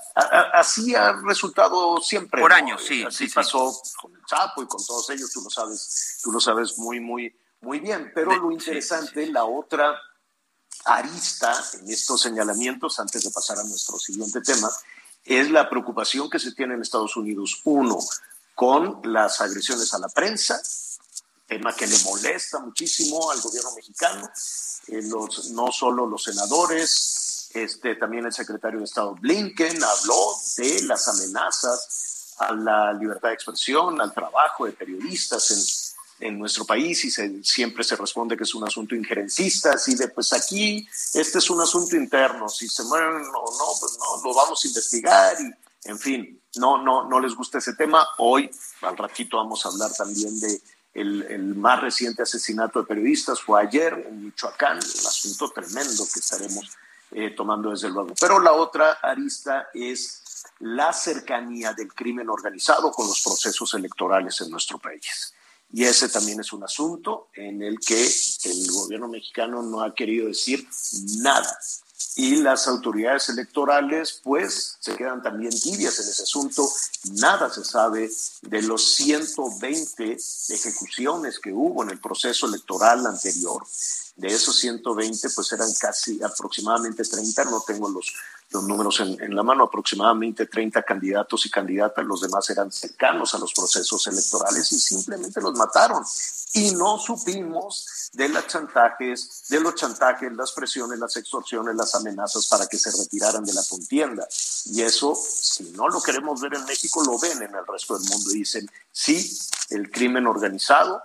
[0.52, 4.84] así ha resultado siempre por años sí así sí, pasó con el Chapo y con
[4.84, 7.32] todos ellos tú lo sabes tú lo sabes muy muy
[7.62, 8.10] muy bien.
[8.14, 9.96] Pero lo interesante la otra
[10.84, 14.70] arista en estos señalamientos, antes de pasar a nuestro siguiente tema,
[15.24, 17.98] es la preocupación que se tiene en Estados Unidos, uno,
[18.54, 20.60] con las agresiones a la prensa,
[21.46, 24.30] tema que le molesta muchísimo al gobierno mexicano,
[24.88, 30.82] eh, los, no solo los senadores, este, también el secretario de Estado Blinken habló de
[30.82, 35.81] las amenazas a la libertad de expresión, al trabajo de periodistas en,
[36.22, 40.08] en nuestro país y se, siempre se responde que es un asunto injerencista, así de
[40.08, 44.34] pues aquí este es un asunto interno, si se mueren o no, pues no, lo
[44.34, 48.06] vamos a investigar y en fin, no, no, no les gusta ese tema.
[48.18, 48.48] Hoy,
[48.82, 50.60] al ratito, vamos a hablar también de
[50.94, 56.20] el, el más reciente asesinato de periodistas, fue ayer en Michoacán, un asunto tremendo que
[56.20, 56.70] estaremos
[57.12, 58.14] eh, tomando desde luego.
[58.20, 60.22] Pero la otra arista es
[60.60, 65.34] la cercanía del crimen organizado con los procesos electorales en nuestro país.
[65.72, 68.06] Y ese también es un asunto en el que
[68.44, 70.68] el gobierno mexicano no ha querido decir
[71.18, 71.58] nada.
[72.14, 76.70] Y las autoridades electorales, pues, se quedan también tibias en ese asunto.
[77.12, 78.10] Nada se sabe
[78.42, 80.18] de los 120
[80.50, 83.62] ejecuciones que hubo en el proceso electoral anterior.
[84.14, 88.12] De esos 120, pues eran casi aproximadamente 30, no tengo los,
[88.50, 93.38] los números en, la mano, aproximadamente 30 candidatos y candidatas, los demás eran cercanos a
[93.38, 96.04] los procesos electorales y simplemente los mataron.
[96.52, 102.46] Y no supimos de los chantajes, de los chantajes, las presiones, las extorsiones, las amenazas
[102.46, 104.28] para que se retiraran de la contienda.
[104.66, 108.08] Y eso, si no lo queremos ver en México, lo ven en el resto del
[108.10, 109.38] mundo dicen, sí,
[109.70, 111.02] el crimen organizado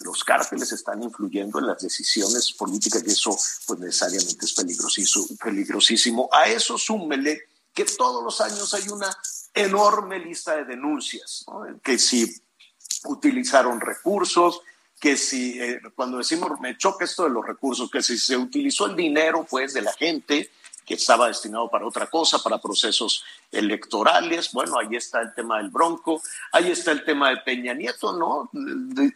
[0.00, 5.26] los cárteles están influyendo en las decisiones políticas y eso pues necesariamente es peligrosísimo.
[5.42, 6.28] peligrosísimo.
[6.32, 7.42] A eso súmele
[7.74, 9.16] que todos los años hay una
[9.54, 11.44] enorme lista de denuncias,
[11.82, 12.40] que si
[13.04, 14.60] utilizaron recursos,
[15.00, 18.86] que si, eh, cuando decimos, me choca esto de los recursos, que si se utilizó
[18.86, 20.50] el dinero pues de la gente,
[20.88, 23.22] que estaba destinado para otra cosa, para procesos
[23.52, 24.50] electorales.
[24.54, 28.48] Bueno, ahí está el tema del Bronco, ahí está el tema de Peña Nieto, ¿no?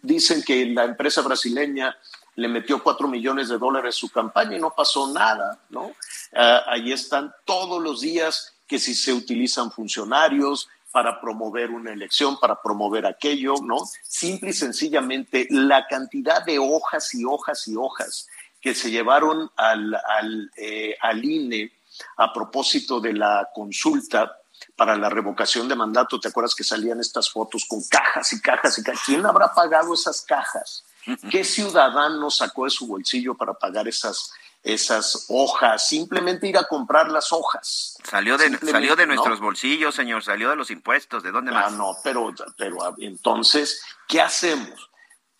[0.03, 1.97] Dicen que la empresa brasileña
[2.35, 5.93] le metió cuatro millones de dólares su campaña y no pasó nada, ¿no?
[6.35, 12.39] Ah, ahí están todos los días que si se utilizan funcionarios para promover una elección,
[12.39, 13.79] para promover aquello, ¿no?
[14.03, 18.29] Simple y sencillamente la cantidad de hojas y hojas y hojas
[18.63, 21.73] que se llevaron al, al, eh, al INE
[22.17, 24.39] a propósito de la consulta
[24.77, 26.21] para la revocación de mandato.
[26.21, 29.03] ¿Te acuerdas que salían estas fotos con cajas y cajas y cajas?
[29.05, 30.85] ¿Quién habrá pagado esas cajas?
[31.29, 35.89] ¿Qué ciudadano sacó de su bolsillo para pagar esas, esas hojas?
[35.89, 37.99] Simplemente ir a comprar las hojas.
[38.09, 41.25] Salió de, salió de nuestros bolsillos, señor, salió de los impuestos.
[41.25, 41.73] ¿De dónde ah, más?
[41.73, 44.92] no, pero, pero entonces, ¿qué hacemos?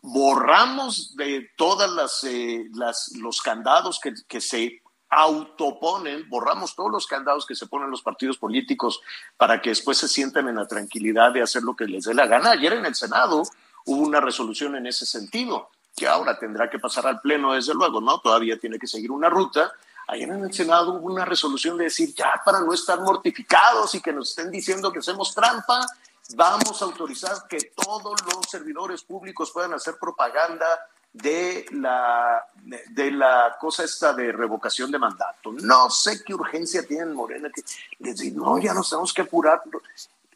[0.03, 7.07] Borramos de todas las, eh, las los candados que, que, se autoponen, borramos todos los
[7.07, 9.01] candados que se ponen los partidos políticos
[9.37, 12.27] para que después se sientan en la tranquilidad de hacer lo que les dé la
[12.27, 12.53] gana.
[12.53, 13.43] Ayer en el Senado
[13.85, 18.01] hubo una resolución en ese sentido, que ahora tendrá que pasar al Pleno, desde luego,
[18.01, 18.19] ¿no?
[18.21, 19.73] Todavía tiene que seguir una ruta.
[20.09, 24.01] ayer en el Senado hubo una resolución de decir, ya para no estar mortificados y
[24.01, 25.87] que nos estén diciendo que hacemos trampa,
[26.35, 30.67] vamos a autorizar que todos los servidores públicos puedan hacer propaganda
[31.13, 32.43] de la,
[32.91, 35.53] de la cosa esta de revocación de mandato.
[35.53, 37.63] No sé qué urgencia tienen Morena que
[37.99, 39.63] les digo, no, ya nos tenemos que apurar.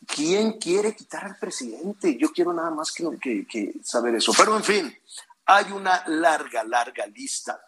[0.06, 2.16] ¿Quién quiere quitar al presidente?
[2.16, 4.32] Yo quiero nada más que, que saber eso.
[4.36, 4.98] Pero en fin,
[5.46, 7.60] hay una larga, larga lista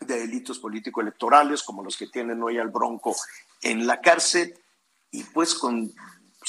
[0.00, 3.16] de delitos político-electorales como los que tienen hoy al Bronco
[3.62, 4.54] en la cárcel
[5.10, 5.92] y pues con,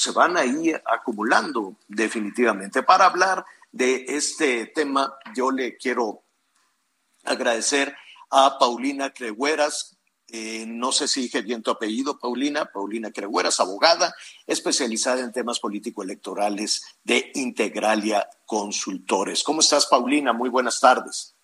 [0.00, 2.82] se van ahí acumulando definitivamente.
[2.82, 6.22] Para hablar de este tema, yo le quiero
[7.22, 7.94] agradecer
[8.30, 9.98] a Paulina Cregueras,
[10.28, 14.14] eh, no sé si dije bien tu apellido, Paulina, Paulina Cregueras, abogada,
[14.46, 19.42] especializada en temas político-electorales de Integralia Consultores.
[19.42, 20.32] ¿Cómo estás, Paulina?
[20.32, 21.36] Muy buenas tardes.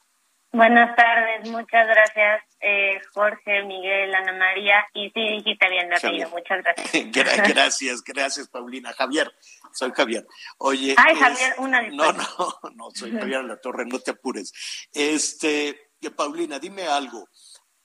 [0.52, 4.86] Buenas tardes, muchas gracias, eh, Jorge, Miguel, Ana María.
[4.94, 7.12] Y sí, dijiste bien de apellido, muchas gracias.
[7.54, 8.92] gracias, gracias, Paulina.
[8.94, 9.30] Javier,
[9.72, 10.26] soy Javier.
[10.58, 10.94] Oye.
[10.96, 12.24] Ay, Javier, una No, no,
[12.74, 14.52] no, soy Javier La Torre, no te apures.
[14.92, 17.28] Este, Paulina, dime algo.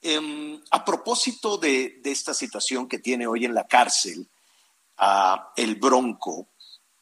[0.00, 4.28] Em, a propósito de, esta situación que tiene hoy en la cárcel
[5.56, 6.48] el Bronco,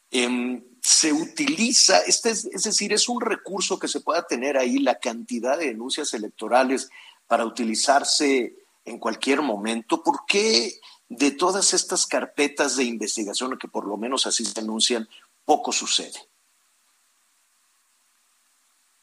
[0.09, 4.79] em, se utiliza, este es, es, decir, es un recurso que se pueda tener ahí
[4.79, 6.89] la cantidad de denuncias electorales
[7.27, 10.03] para utilizarse en cualquier momento.
[10.03, 10.71] ¿Por qué
[11.07, 15.07] de todas estas carpetas de investigación, que por lo menos así se anuncian,
[15.45, 16.19] poco sucede?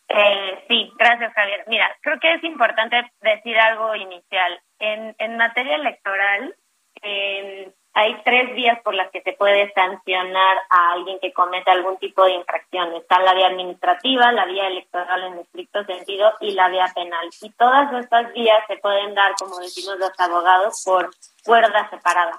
[0.09, 1.65] Eh, sí, gracias Javier.
[1.69, 4.61] Mira, creo que es importante decir algo inicial.
[4.81, 6.57] En, en materia electoral,
[7.03, 11.97] eh, hay tres vías por las que se puede sancionar a alguien que comete algún
[11.97, 12.95] tipo de infracción.
[12.95, 17.29] Está la vía administrativa, la vía electoral en estricto sentido y la vía penal.
[17.43, 21.11] Y todas estas vías se pueden dar, como decimos los abogados, por
[21.45, 22.39] cuerda separada.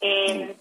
[0.00, 0.56] Eh,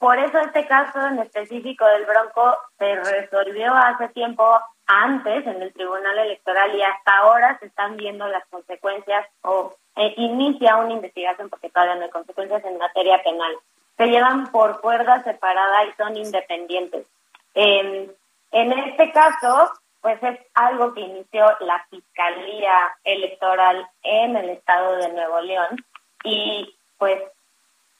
[0.00, 5.72] por eso este caso en específico del Bronco se resolvió hace tiempo antes en el
[5.72, 11.48] Tribunal Electoral y hasta ahora se están viendo las consecuencias o eh, inicia una investigación
[11.48, 13.54] porque todavía no hay consecuencias en materia penal.
[13.96, 17.06] Se llevan por cuerda separada y son independientes.
[17.54, 25.12] en este caso, pues es algo que inició la Fiscalía Electoral en el estado de
[25.12, 25.82] Nuevo León
[26.24, 27.22] y pues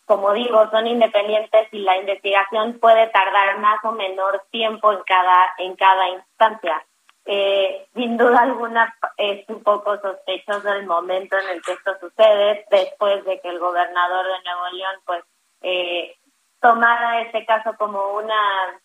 [0.07, 5.55] como digo, son independientes y la investigación puede tardar más o menor tiempo en cada,
[5.59, 6.85] en cada instancia.
[7.27, 12.67] Eh, sin duda alguna es un poco sospechoso el momento en el que esto sucede,
[12.71, 15.25] después de que el gobernador de Nuevo León pues
[15.65, 16.17] eh,
[16.61, 18.81] tomara este caso como una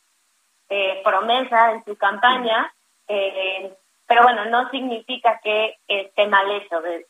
[0.70, 2.74] eh, promesa en su campaña,
[3.08, 3.72] eh,
[4.08, 7.06] pero bueno, no significa que esté mal hecho de,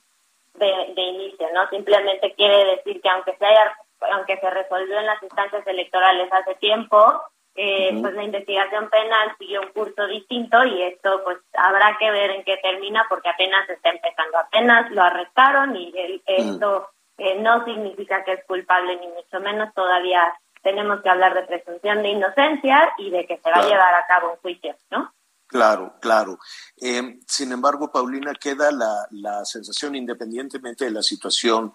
[0.56, 1.68] de, de inicio, ¿no?
[1.70, 3.74] Simplemente quiere decir que aunque se haya
[4.14, 7.22] aunque se resolvió en las instancias electorales hace tiempo,
[7.56, 12.32] eh, pues la investigación penal siguió un curso distinto y esto pues habrá que ver
[12.32, 16.90] en qué termina porque apenas está empezando, apenas lo arrestaron y esto
[17.20, 20.22] eh, no significa que es culpable ni mucho menos, todavía
[20.62, 24.06] tenemos que hablar de presunción de inocencia y de que se va a llevar a
[24.08, 25.14] cabo un juicio, ¿no?
[25.48, 26.38] Claro, claro.
[26.80, 31.74] Eh, sin embargo, Paulina, queda la, la sensación, independientemente de la situación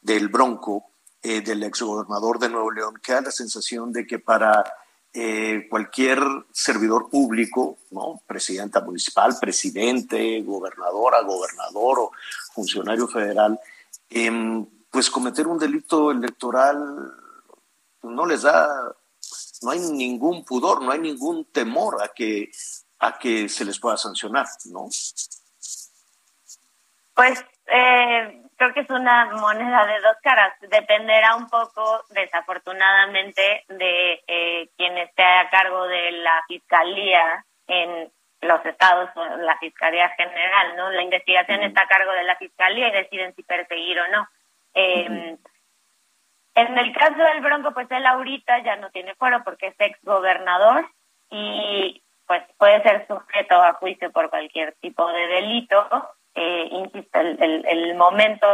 [0.00, 0.84] del Bronco,
[1.22, 4.64] eh, del exgobernador de Nuevo León, que da la sensación de que para
[5.12, 6.20] eh, cualquier
[6.52, 8.20] servidor público, ¿no?
[8.26, 12.12] presidenta municipal, presidente, gobernadora, gobernador o
[12.54, 13.58] funcionario federal,
[14.10, 14.64] em,
[14.96, 16.78] pues cometer un delito electoral
[18.02, 18.66] no les da,
[19.60, 22.50] no hay ningún pudor, no hay ningún temor a que,
[23.00, 24.88] a que se les pueda sancionar, ¿no?
[27.12, 30.54] Pues eh, creo que es una moneda de dos caras.
[30.62, 38.64] Dependerá un poco, desafortunadamente, de eh, quien esté a cargo de la fiscalía en los
[38.64, 40.90] estados o la fiscalía general, ¿no?
[40.90, 44.26] La investigación está a cargo de la fiscalía y deciden si perseguir o no.
[44.76, 45.36] Eh,
[46.56, 49.98] En el caso del Bronco, pues él ahorita ya no tiene foro porque es ex
[50.02, 50.86] gobernador
[51.30, 55.86] y pues puede ser sujeto a juicio por cualquier tipo de delito.
[56.34, 58.46] Eh, insisto, el, el, momento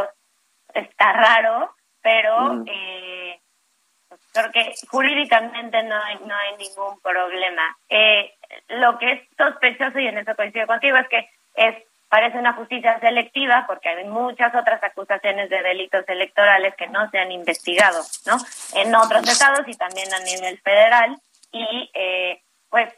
[0.75, 3.41] está raro, pero eh,
[4.33, 7.77] creo que jurídicamente no hay, no hay ningún problema.
[7.89, 8.35] Eh,
[8.69, 11.77] lo que es sospechoso, y en eso coincido contigo, es que es
[12.13, 17.19] parece una justicia selectiva porque hay muchas otras acusaciones de delitos electorales que no se
[17.19, 18.37] han investigado, ¿no?
[18.75, 21.17] En otros estados y también a nivel federal
[21.53, 22.93] y eh, pues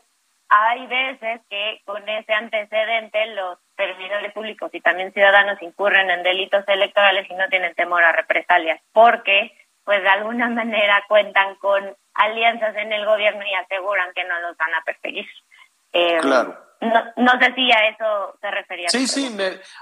[0.49, 6.65] hay veces que con ese antecedente los servidores públicos y también ciudadanos incurren en delitos
[6.67, 12.75] electorales y no tienen temor a represalias, porque pues de alguna manera cuentan con alianzas
[12.75, 15.29] en el gobierno y aseguran que no los van a perseguir.
[15.93, 16.64] Eh, claro.
[16.81, 18.89] No, sé si a eso se refería.
[18.89, 19.29] Sí, sí,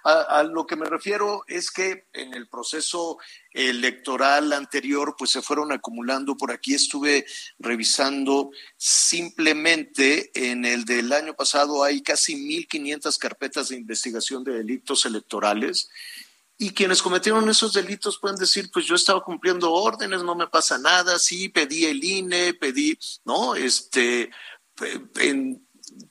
[0.05, 3.19] a, lo que me refiero es que en el proceso
[3.53, 7.27] electoral anterior, pues se fueron acumulando, por aquí estuve
[7.59, 15.05] revisando, simplemente en el del año pasado hay casi 1.500 carpetas de investigación de delitos
[15.05, 15.91] electorales.
[16.59, 20.79] Y quienes cometieron esos delitos pueden decir, pues yo estaba cumpliendo órdenes, no me pasa
[20.79, 23.57] nada, sí, pedí el INE, pedí, ¿no?
[23.57, 24.31] Este,
[25.17, 25.67] en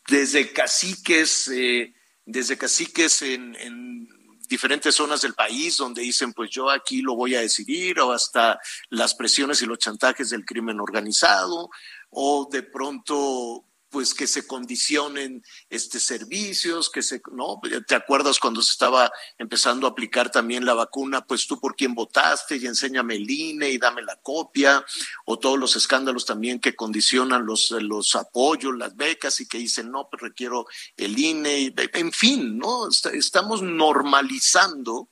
[0.08, 1.94] desde caciques, eh,
[2.26, 4.08] desde caciques en, en,
[4.48, 8.60] diferentes zonas del país donde dicen, pues yo aquí lo voy a decidir, o hasta
[8.90, 11.70] las presiones y los chantajes del crimen organizado,
[12.10, 17.60] o de pronto pues que se condicionen este servicios, que se, ¿no?
[17.86, 21.26] ¿Te acuerdas cuando se estaba empezando a aplicar también la vacuna?
[21.28, 24.84] Pues tú por quién votaste y enséñame el INE y dame la copia,
[25.26, 29.92] o todos los escándalos también que condicionan los, los apoyos, las becas y que dicen,
[29.92, 30.66] no, pues requiero
[30.96, 32.88] el INE, en fin, ¿no?
[32.88, 35.10] Estamos normalizando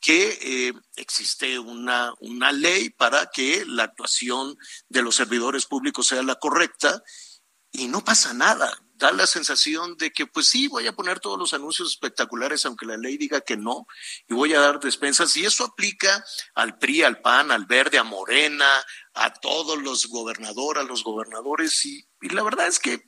[0.00, 4.56] que eh, existe una, una ley para que la actuación
[4.88, 7.02] de los servidores públicos sea la correcta
[7.80, 8.78] y no pasa nada.
[8.96, 12.84] Da la sensación de que, pues sí, voy a poner todos los anuncios espectaculares, aunque
[12.84, 13.86] la ley diga que no,
[14.28, 15.34] y voy a dar despensas.
[15.36, 16.22] Y eso aplica
[16.54, 18.68] al PRI, al PAN, al Verde, a Morena,
[19.14, 21.82] a todos los gobernadores, a los gobernadores.
[21.86, 23.02] Y, la verdad es que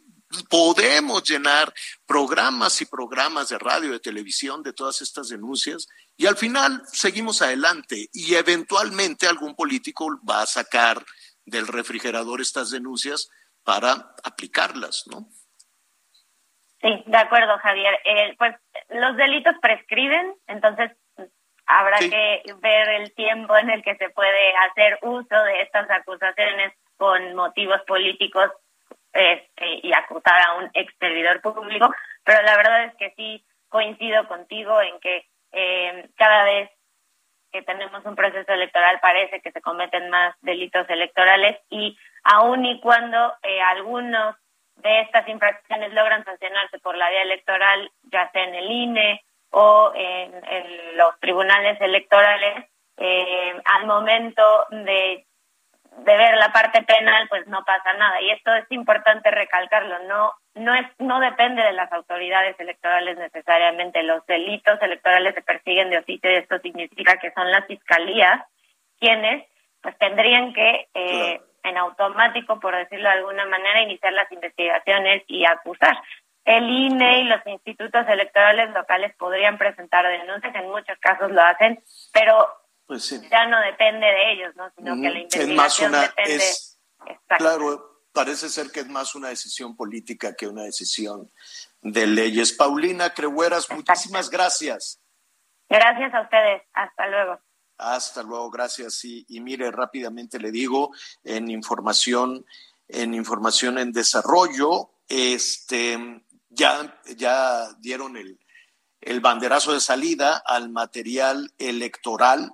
[0.49, 1.75] podemos llenar
[2.07, 7.43] programas y programas de radio, de televisión, de todas estas denuncias, y al final seguimos
[7.43, 11.05] adelante y eventualmente algún político va a sacar
[11.45, 13.29] del refrigerador estas denuncias
[13.65, 15.27] para aplicarlas, ¿no?
[16.81, 17.95] Sí, de acuerdo, Javier.
[18.05, 18.57] Eh, pues
[18.91, 20.91] los delitos prescriben, entonces
[21.67, 26.73] habrá que ver el tiempo en el que se puede hacer uso de estas acusaciones
[26.97, 28.51] con motivos políticos
[29.13, 31.93] este, y acusar a un ex servidor público,
[32.25, 36.71] pero la verdad es que sí coincido contigo en que eh, cada vez
[37.53, 42.81] que tenemos un proceso electoral parece que se cometen más delitos electorales y aun y
[42.81, 44.37] cuando eh, algunos
[44.77, 49.93] de estas infracciones logran sancionarse por la vía electoral, ya sea en el INE o
[49.95, 50.33] en,
[50.97, 55.27] los tribunales electorales, eh, al momento de,
[55.99, 58.21] de ver la parte penal, pues no pasa nada.
[58.23, 64.03] Y esto es importante recalcarlo, no no es no depende de las autoridades electorales necesariamente
[64.03, 68.43] los delitos electorales se persiguen de oficio y esto significa que son las fiscalías
[69.01, 69.47] quienes
[69.81, 75.45] pues tendrían que eh, en automático, por decirlo de alguna manera, iniciar las investigaciones y
[75.45, 75.97] acusar.
[76.45, 81.79] El INE y los institutos electorales locales podrían presentar denuncias, en muchos casos lo hacen,
[82.13, 82.49] pero
[82.93, 84.71] pues ya no depende de ellos, ¿no?
[84.77, 86.45] sino que la investigación depende.
[87.39, 91.33] claro, parece ser que es más una decisión política que una decisión
[91.81, 92.53] de leyes.
[92.53, 95.01] Paulina Crehueras, muchísimas gracias.
[95.71, 96.63] Gracias a ustedes.
[96.75, 97.41] Hasta luego.
[97.79, 99.03] Hasta luego, gracias.
[99.07, 100.91] Y, y mire, rápidamente le digo,
[101.25, 102.45] en información,
[102.89, 108.39] en información en desarrollo, este, ya, ya dieron el,
[109.01, 112.53] el banderazo de salida al material electoral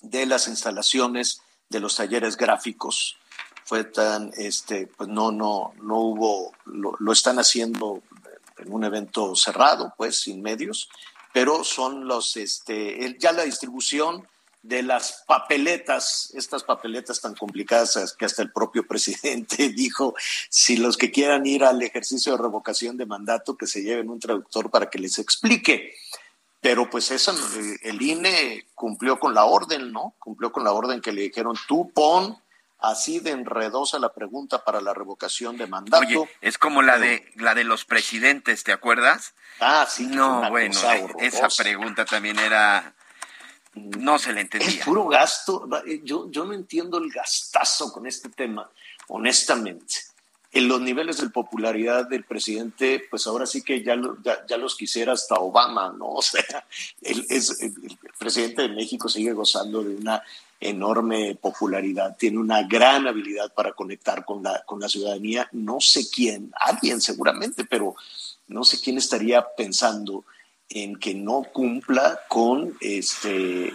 [0.00, 3.16] de las instalaciones de los talleres gráficos.
[3.64, 8.02] Fue tan, este, pues no, no, no hubo, lo, lo están haciendo
[8.58, 10.88] en un evento cerrado, pues, sin medios,
[11.32, 14.26] pero son los, este, ya la distribución
[14.62, 20.14] de las papeletas, estas papeletas tan complicadas que hasta el propio presidente dijo,
[20.50, 24.18] si los que quieran ir al ejercicio de revocación de mandato, que se lleven un
[24.18, 25.94] traductor para que les explique.
[26.60, 27.34] Pero pues eso,
[27.82, 30.14] el INE cumplió con la orden, ¿no?
[30.18, 32.36] Cumplió con la orden que le dijeron, tú pon
[32.80, 36.04] así de enredosa la pregunta para la revocación de mandato.
[36.04, 39.34] Oye, es como la de la de los presidentes, ¿te acuerdas?
[39.60, 40.06] Ah, sí.
[40.06, 40.80] No, bueno,
[41.20, 42.94] esa pregunta también era
[43.74, 44.68] no se le entendía.
[44.68, 45.68] Es puro gasto.
[46.02, 48.70] Yo, yo no entiendo el gastazo con este tema,
[49.08, 49.94] honestamente.
[50.50, 54.00] En los niveles de popularidad del presidente, pues ahora sí que ya,
[54.48, 56.06] ya, los quisiera hasta Obama, ¿no?
[56.14, 56.66] O sea,
[57.02, 57.26] el
[58.18, 60.22] presidente de México sigue gozando de una
[60.60, 65.48] enorme popularidad, tiene una gran habilidad para conectar con la, con la ciudadanía.
[65.52, 67.94] No sé quién, alguien seguramente, pero
[68.48, 70.24] no sé quién estaría pensando
[70.68, 73.72] en que no cumpla con este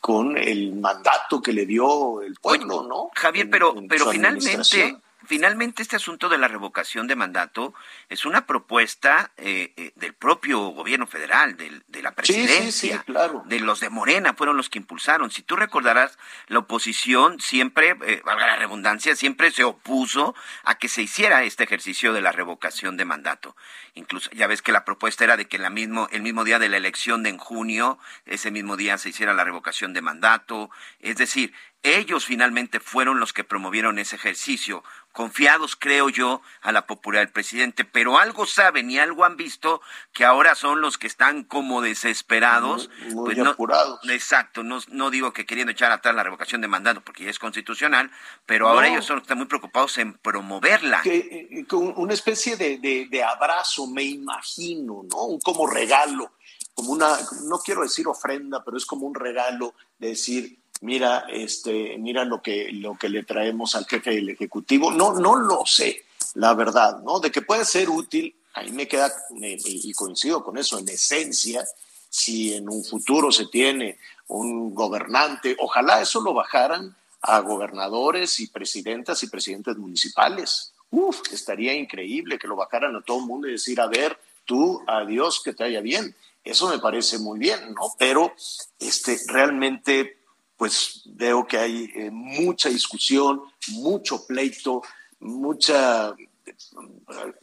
[0.00, 3.10] con el mandato que le dio el pueblo, ¿no?
[3.14, 4.96] Javier, pero, pero finalmente,
[5.26, 7.74] finalmente este asunto de la revocación de mandato
[8.08, 13.42] es una propuesta eh, eh, del propio gobierno federal, de la presidencia, claro.
[13.46, 15.30] de los de Morena, fueron los que impulsaron.
[15.30, 16.18] Si tú recordarás,
[16.48, 21.64] la oposición siempre, eh, valga la redundancia, siempre se opuso a que se hiciera este
[21.64, 23.56] ejercicio de la revocación de mandato.
[23.94, 26.68] Incluso ya ves que la propuesta era de que la mismo, el mismo día de
[26.68, 30.70] la elección de en junio, ese mismo día se hiciera la revocación de mandato.
[31.00, 31.52] Es decir,
[31.82, 34.82] ellos finalmente fueron los que promovieron ese ejercicio,
[35.16, 39.80] confiados, creo yo, a la popularidad del presidente, pero algo saben y algo han visto
[40.12, 42.90] que ahora son los que están como desesperados.
[43.14, 43.98] Muy, pues apurados.
[44.10, 47.38] exacto, no, no digo que queriendo echar atrás la revocación de mandato porque ya es
[47.38, 48.10] constitucional,
[48.44, 51.00] pero ahora ellos son los que están muy preocupados en promoverla.
[51.00, 55.38] Que, eh, una especie de, de abrazo, me imagino, ¿no?
[55.42, 56.30] Como regalo,
[56.74, 61.96] como una, no quiero decir ofrenda, pero es como un regalo de decir, mira, este,
[61.98, 64.90] mira lo que, lo que le traemos al jefe del Ejecutivo.
[64.90, 66.04] No, no lo sé,
[66.34, 67.20] la verdad, ¿no?
[67.20, 71.66] De que puede ser útil, ahí me queda, y coincido con eso, en esencia,
[72.08, 73.98] si en un futuro se tiene
[74.28, 80.72] un gobernante, ojalá eso lo bajaran a gobernadores y presidentas y presidentes municipales.
[80.90, 84.82] Uf, estaría increíble que lo bajaran a todo el mundo y decir, a ver, tú,
[84.86, 86.14] adiós, que te haya bien.
[86.44, 87.92] Eso me parece muy bien, ¿no?
[87.98, 88.32] Pero
[88.78, 90.18] este, realmente
[90.56, 94.82] pues veo que hay eh, mucha discusión, mucho pleito,
[95.20, 97.34] mucha eh,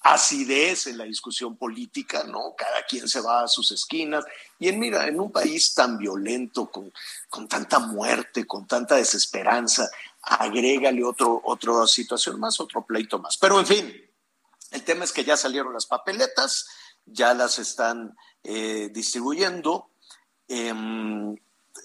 [0.00, 2.54] acidez en la discusión política, ¿no?
[2.56, 4.24] Cada quien se va a sus esquinas.
[4.58, 6.92] Y en, mira, en un país tan violento, con,
[7.30, 9.88] con tanta muerte, con tanta desesperanza,
[10.20, 13.38] agrégale otro, otra situación más, otro pleito más.
[13.38, 14.10] Pero en fin,
[14.72, 16.66] el tema es que ya salieron las papeletas,
[17.06, 19.90] ya las están eh, distribuyendo.
[20.48, 21.34] Em,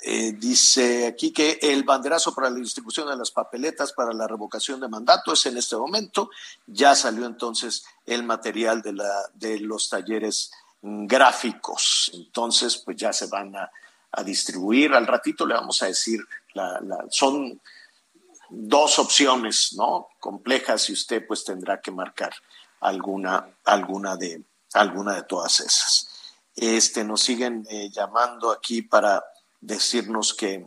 [0.03, 4.79] eh, dice aquí que el banderazo para la distribución de las papeletas para la revocación
[4.79, 6.29] de mandato es en este momento.
[6.67, 12.11] Ya salió entonces el material de, la, de los talleres gráficos.
[12.13, 13.71] Entonces, pues ya se van a,
[14.25, 14.95] distribuir.
[14.95, 16.19] Al ratito le vamos a decir,
[17.11, 17.61] son
[18.49, 20.07] dos opciones, ¿no?
[20.19, 22.33] Complejas y usted pues tendrá que marcar
[22.79, 24.41] alguna, alguna, de,
[24.73, 26.09] alguna de todas esas.
[26.55, 29.23] Este, nos siguen eh, llamando aquí para
[29.61, 30.65] decirnos que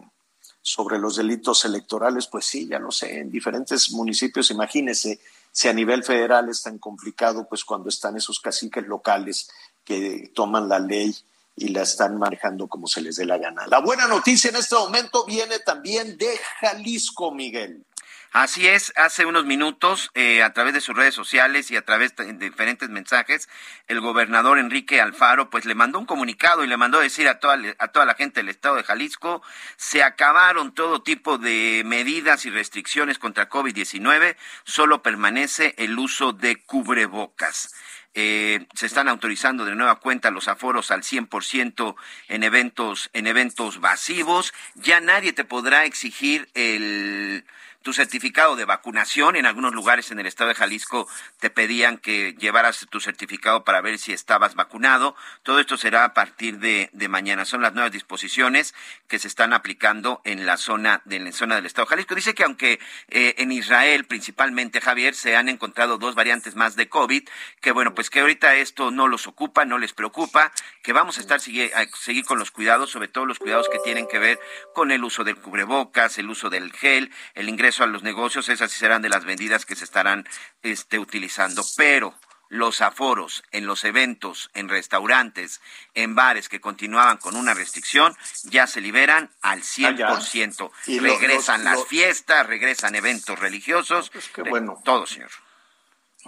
[0.61, 5.21] sobre los delitos electorales, pues sí, ya lo sé, en diferentes municipios, imagínese
[5.51, 9.51] si a nivel federal es tan complicado, pues cuando están esos caciques locales
[9.85, 11.15] que toman la ley
[11.57, 13.67] y la están manejando como se les dé la gana.
[13.67, 17.85] La buena noticia en este momento viene también de Jalisco, Miguel.
[18.33, 22.17] Así es, hace unos minutos, eh, a través de sus redes sociales y a través
[22.17, 23.47] de diferentes mensajes,
[23.89, 27.59] el gobernador Enrique Alfaro, pues le mandó un comunicado y le mandó decir a toda,
[27.79, 29.43] a toda la gente del estado de Jalisco,
[29.77, 36.57] se acabaron todo tipo de medidas y restricciones contra COVID-19, solo permanece el uso de
[36.57, 37.75] cubrebocas.
[38.15, 41.97] Eh, se están autorizando de nueva cuenta los aforos al 100%
[42.29, 44.53] en eventos en eventos masivos.
[44.75, 47.47] Ya nadie te podrá exigir el
[47.83, 49.37] tu certificado de vacunación.
[49.37, 51.09] En algunos lugares en el estado de Jalisco
[51.39, 55.15] te pedían que llevaras tu certificado para ver si estabas vacunado.
[55.43, 57.45] Todo esto será a partir de, mañana.
[57.45, 58.75] Son las nuevas disposiciones
[59.09, 62.15] que se están aplicando en la zona, de, la zona del estado de Jalisco.
[62.15, 66.89] Dice que aunque eh, en Israel, principalmente Javier, se han encontrado dos variantes más de
[66.89, 67.29] COVID,
[67.61, 70.53] que bueno, pues que ahorita esto no los ocupa, no les preocupa,
[70.83, 74.07] que vamos a estar a seguir con los cuidados, sobre todo los cuidados que tienen
[74.07, 74.39] que ver
[74.75, 78.71] con el uso del cubrebocas, el uso del gel, el ingreso a los negocios, esas
[78.71, 80.27] sí serán de las medidas que se estarán
[80.63, 81.63] este, utilizando.
[81.77, 82.15] Pero
[82.49, 85.63] los aforos en los eventos, en restaurantes,
[85.95, 88.15] en bares que continuaban con una restricción,
[88.45, 90.71] ya se liberan al 100%.
[90.71, 94.11] Ah, y regresan las fiestas, regresan eventos religiosos.
[94.11, 94.83] Pues qué bueno.
[94.85, 95.31] Todo, señor.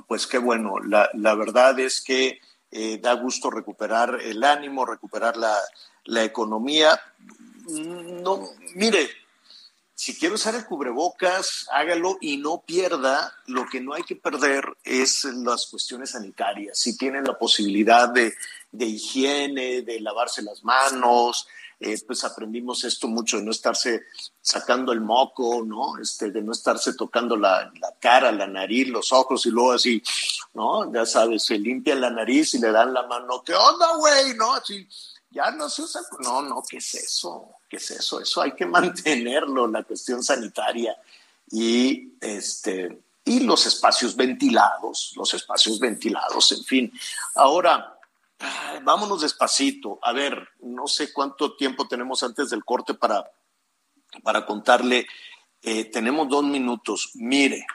[0.09, 0.79] Pues qué bueno.
[0.79, 2.41] La, la verdad es que
[2.71, 5.57] eh, da gusto recuperar el ánimo, recuperar la,
[6.05, 7.01] la economía.
[7.67, 8.41] No,
[8.75, 9.11] mire,
[9.95, 13.33] si quiere usar el cubrebocas, hágalo y no pierda.
[13.47, 16.79] Lo que no hay que perder es las cuestiones sanitarias.
[16.79, 18.35] Si tienen la posibilidad de,
[18.73, 21.47] higiene, de lavarse las manos,
[21.79, 24.03] eh, pues aprendimos esto mucho de no estarse
[24.41, 25.99] sacando el moco, ¿no?
[25.99, 30.03] Este, de no estarse tocando la, la, cara, la nariz, los ojos y luego así,
[30.55, 30.93] ¿no?
[30.93, 34.35] Ya sabes, se limpia la nariz y le dan la mano, ¿qué onda, güey?
[34.35, 34.55] ¿No?
[34.55, 34.89] Así,
[35.35, 36.01] ya no se usa.
[36.21, 37.57] No, no, ¿qué es eso?
[37.69, 38.21] ¿Qué es eso?
[38.21, 40.97] Eso hay que mantenerlo, la cuestión sanitaria.
[41.51, 46.93] Y, este, y los espacios ventilados, los espacios ventilados, en fin.
[47.35, 47.99] Ahora,
[48.83, 49.99] vámonos despacito.
[50.03, 53.31] A ver, no sé cuánto tiempo tenemos antes del corte para,
[54.23, 55.07] para contarle.
[55.61, 57.11] Eh, tenemos dos minutos.
[57.15, 57.67] Mire,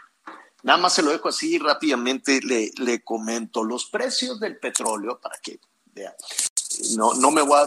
[0.62, 5.38] Nada más se lo dejo así rápidamente, le, le comento los precios del petróleo para
[5.38, 6.14] que vea.
[6.96, 7.60] No, no me voy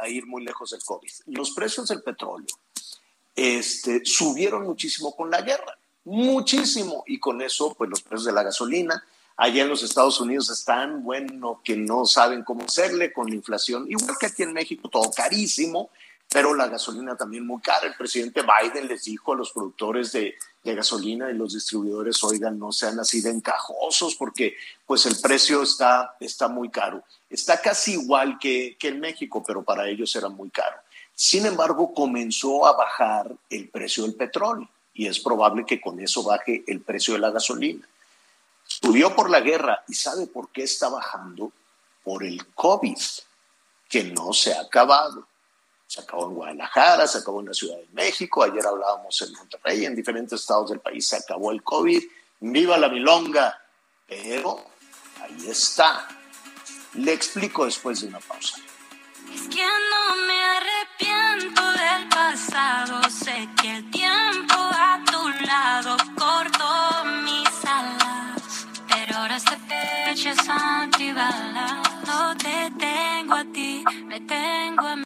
[0.00, 1.10] a, ir muy lejos del COVID.
[1.26, 2.46] Los precios del petróleo
[3.34, 7.04] este, subieron muchísimo con la guerra, muchísimo.
[7.06, 9.04] Y con eso, pues los precios de la gasolina,
[9.36, 13.86] allá en los Estados Unidos están, bueno, que no saben cómo hacerle con la inflación,
[13.88, 15.90] igual que aquí en México, todo carísimo
[16.36, 17.86] pero la gasolina también muy cara.
[17.86, 22.72] El presidente Biden les dijo a los productores de, gasolina y los distribuidores, oigan, no
[22.72, 27.02] sean así de encajosos porque pues el precio está, está muy caro.
[27.30, 30.76] Está casi igual que, que en México, pero para ellos era muy caro.
[31.14, 36.22] Sin embargo, comenzó a bajar el precio del petróleo y es probable que con eso
[36.22, 37.88] baje el precio de la gasolina.
[38.62, 41.50] Subió por la guerra y ¿sabe por qué está bajando?
[42.04, 42.98] Por el COVID,
[43.88, 45.26] que no se ha acabado
[45.86, 49.84] se acabó en Guadalajara, se acabó en la Ciudad de México, ayer hablábamos en Monterrey,
[49.84, 52.02] en diferentes estados del país se acabó el COVID.
[52.40, 53.58] ¡Viva la milonga!
[54.06, 54.64] Pero
[55.22, 56.06] ahí está.
[56.94, 58.58] Le explico después de una pausa.
[59.32, 67.04] Es que no me arrepiento del pasado, sé que el tiempo a tu lado cortó
[67.24, 69.56] mis alas, pero ahora este
[70.06, 72.06] pecho es antibalas.
[72.06, 75.05] No te tengo a ti, me tengo a mí.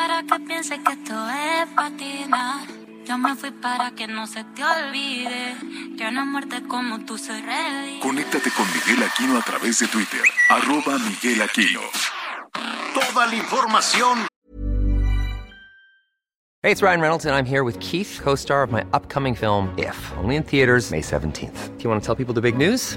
[0.00, 2.64] Para que piense que esto es patina.
[3.04, 5.54] Yo me fui para que no se te olvide
[5.98, 8.00] que una muerte como tú se revive.
[8.00, 10.22] Conéctate con Miguel Aquino a través de Twitter.
[10.48, 11.82] Arroba Miguel Aquino.
[12.94, 14.26] Toda la información.
[16.62, 20.12] Hey, it's Ryan Reynolds and I'm here with Keith, co-star of my upcoming film, If,
[20.16, 21.76] only in theaters May 17th.
[21.76, 22.96] Do you want to tell people the big news?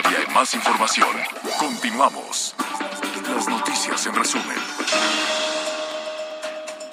[0.00, 1.08] Todavía hay más información.
[1.58, 2.54] Continuamos.
[3.34, 4.56] Las noticias en resumen.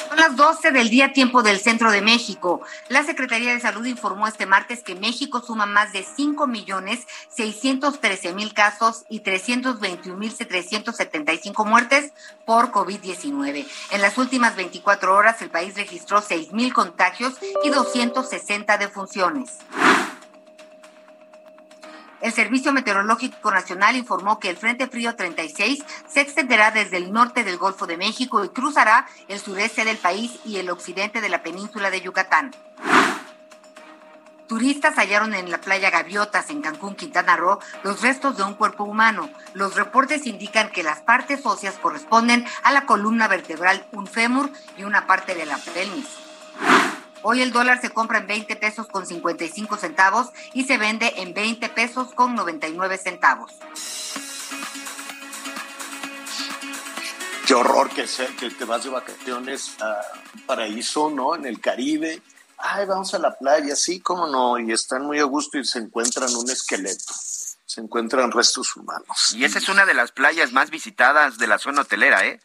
[0.07, 2.61] Son las 12 del día tiempo del centro de México.
[2.89, 8.33] La Secretaría de Salud informó este martes que México suma más de 5 millones 613
[8.33, 12.11] mil casos y 321 mil 775 muertes
[12.43, 13.67] por COVID-19.
[13.91, 19.59] En las últimas 24 horas el país registró 6 mil contagios y 260 defunciones.
[22.25, 27.43] El Servicio Meteorológico Nacional informó que el Frente Frío 36 se extenderá desde el norte
[27.43, 31.43] del Golfo de México y cruzará el sureste del país y el occidente de la
[31.43, 32.49] península de Yucatán.
[34.47, 38.85] Turistas hallaron en la playa Gaviotas, en Cancún, Quintana Roo, los restos de un cuerpo
[38.85, 39.29] humano.
[39.53, 44.49] Los reportes indican que las partes óseas corresponden a la columna vertebral, un fémur
[44.79, 46.24] y una parte de la pelvis.
[47.27, 51.33] Hoy el dólar se compra en 20 pesos con 55 centavos y se vende en
[51.33, 53.51] 20 pesos con 99 centavos.
[57.47, 60.01] Qué horror que, sea, que te vas de vacaciones a
[60.45, 61.33] paraíso, ¿no?
[61.33, 62.21] En el Caribe.
[62.59, 64.59] Ay, vamos a la playa, sí, cómo no.
[64.59, 67.11] Y están muy a gusto y se encuentran un esqueleto.
[67.65, 69.33] Se encuentran restos humanos.
[69.33, 72.39] Y esa es una de las playas más visitadas de la zona hotelera, ¿eh?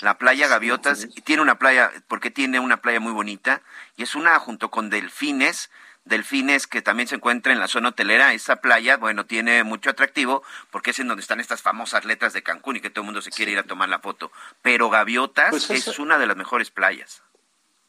[0.00, 3.62] La playa Gaviotas, tiene una playa, porque tiene una playa muy bonita,
[3.96, 5.70] y es una junto con Delfines,
[6.04, 10.42] Delfines que también se encuentra en la zona hotelera, esa playa, bueno, tiene mucho atractivo,
[10.70, 13.22] porque es en donde están estas famosas letras de Cancún y que todo el mundo
[13.22, 14.30] se quiere ir a tomar la foto.
[14.62, 17.22] Pero Gaviotas pues es una de las mejores playas.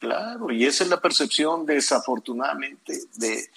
[0.00, 3.50] Claro, y esa es la percepción desafortunadamente de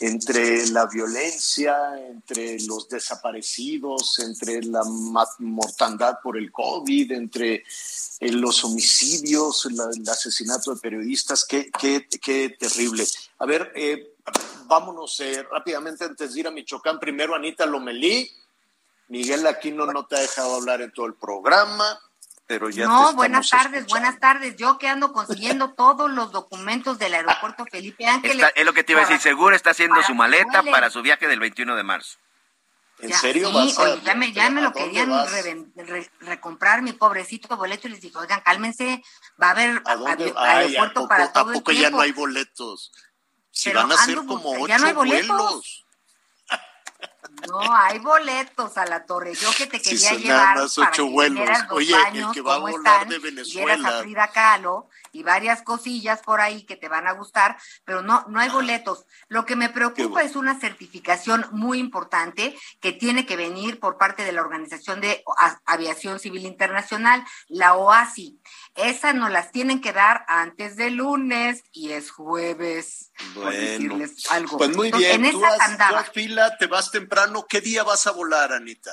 [0.00, 1.76] entre la violencia,
[2.08, 4.82] entre los desaparecidos, entre la
[5.38, 7.64] mortandad por el COVID, entre
[8.20, 13.04] eh, los homicidios, el asesinato de periodistas, qué, qué, qué terrible.
[13.38, 14.14] A ver, eh,
[14.66, 16.98] vámonos eh, rápidamente antes de ir a Michoacán.
[16.98, 18.30] Primero, Anita Lomelí.
[19.08, 21.98] Miguel Aquino no te ha dejado hablar en todo el programa
[22.48, 24.56] pero ya No, buenas tardes, buenas tardes.
[24.56, 28.44] Yo que ando consiguiendo todos los documentos del aeropuerto Felipe Ángeles.
[28.56, 31.28] es lo que te iba a decir, seguro está haciendo su maleta para su viaje
[31.28, 32.18] del 21 de marzo.
[33.00, 33.52] ¿En serio?
[33.52, 35.12] Sí, ya, me, ya me lo querían
[36.20, 39.04] recomprar mi pobrecito boleto y les dije, oigan, cálmense,
[39.40, 39.82] va a haber
[40.36, 41.70] aeropuerto para todo el tiempo.
[41.72, 42.90] ya no hay boletos?
[43.52, 45.86] Si van a ser como ocho vuelos.
[47.48, 49.34] No, hay boletos a la torre.
[49.34, 51.36] Yo que te quería llevar nada más para ocho que vuelos.
[51.38, 53.88] vieras los Oye, el que va a volar están, de y Venezuela.
[53.98, 58.24] a Frida Kahlo y varias cosillas por ahí que te van a gustar, pero no,
[58.28, 59.04] no hay boletos.
[59.28, 60.28] Lo que me preocupa bueno.
[60.28, 65.22] es una certificación muy importante que tiene que venir por parte de la Organización de
[65.64, 68.40] Aviación Civil Internacional, la OASI.
[68.74, 73.12] Esas nos las tienen que dar antes del lunes y es jueves.
[73.34, 74.58] por Bueno, decirles algo.
[74.58, 75.24] pues muy Entonces, bien.
[75.24, 77.46] En Tú haz, tú fila, te vas temprano.
[77.48, 78.92] ¿Qué día vas a volar, Anita?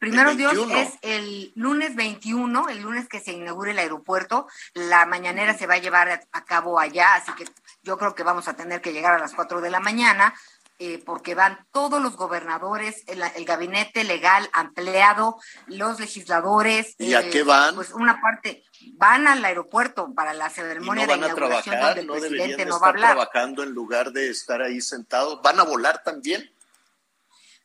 [0.00, 0.76] Primero Dios 21.
[0.78, 4.46] es el lunes 21, el lunes que se inaugure el aeropuerto.
[4.72, 7.44] La mañanera se va a llevar a, cabo allá, así que
[7.82, 10.34] yo creo que vamos a tener que llegar a las 4 de la mañana,
[10.78, 15.36] eh, porque van todos los gobernadores, el, el gabinete legal ampliado,
[15.66, 16.94] los legisladores.
[16.96, 17.74] ¿Y a eh, qué van?
[17.74, 21.96] Pues una parte, van al aeropuerto para la ¿Y ceremonia no de inauguración trabajar?
[21.96, 23.16] donde el ¿No deberían presidente de no va a hablar.
[23.16, 25.42] trabajando en lugar de estar ahí sentados?
[25.42, 26.50] ¿Van a volar también?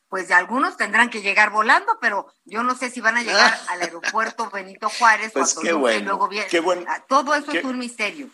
[0.08, 3.82] Pues algunos tendrán que llegar volando, pero yo no sé si van a llegar al
[3.82, 6.84] aeropuerto Benito Juárez Pues o a qué Toluca y bueno, luego qué bueno.
[6.88, 8.28] Ah, Todo eso Qué- es un misterio.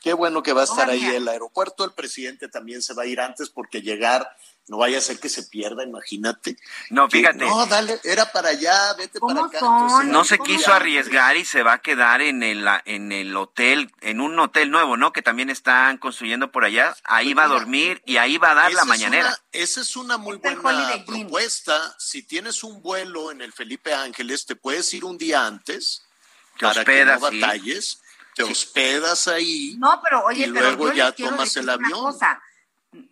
[0.00, 1.84] Qué bueno que va a estar ahí el aeropuerto.
[1.84, 4.30] El presidente también se va a ir antes porque llegar
[4.68, 6.56] no vaya a ser que se pierda, imagínate.
[6.90, 7.38] No, Que- fíjate.
[7.46, 9.58] no, dale, era para allá, vete para ¿Cómo acá.
[9.58, 13.34] entonces, No se ¿Cómo quiso arriesgar y se va a quedar en el, en el
[13.34, 15.10] hotel, en un hotel nuevo, ¿no?
[15.12, 16.94] Que también están construyendo por allá.
[17.04, 19.28] Ahí va a mira, dormir y ahí va a dar la es mañanera.
[19.28, 20.60] una- esa es una muy buena
[21.06, 21.94] propuesta.
[21.98, 26.02] Si tienes un vuelo en el Felipe Ángeles, te puedes ir un día antes
[26.58, 27.40] Te para hospedas, que no sí.
[28.38, 29.74] Te hospedas ahí.
[29.78, 31.90] No, pero oye, Y pero luego ya tomas el avión.
[31.90, 32.40] cosa.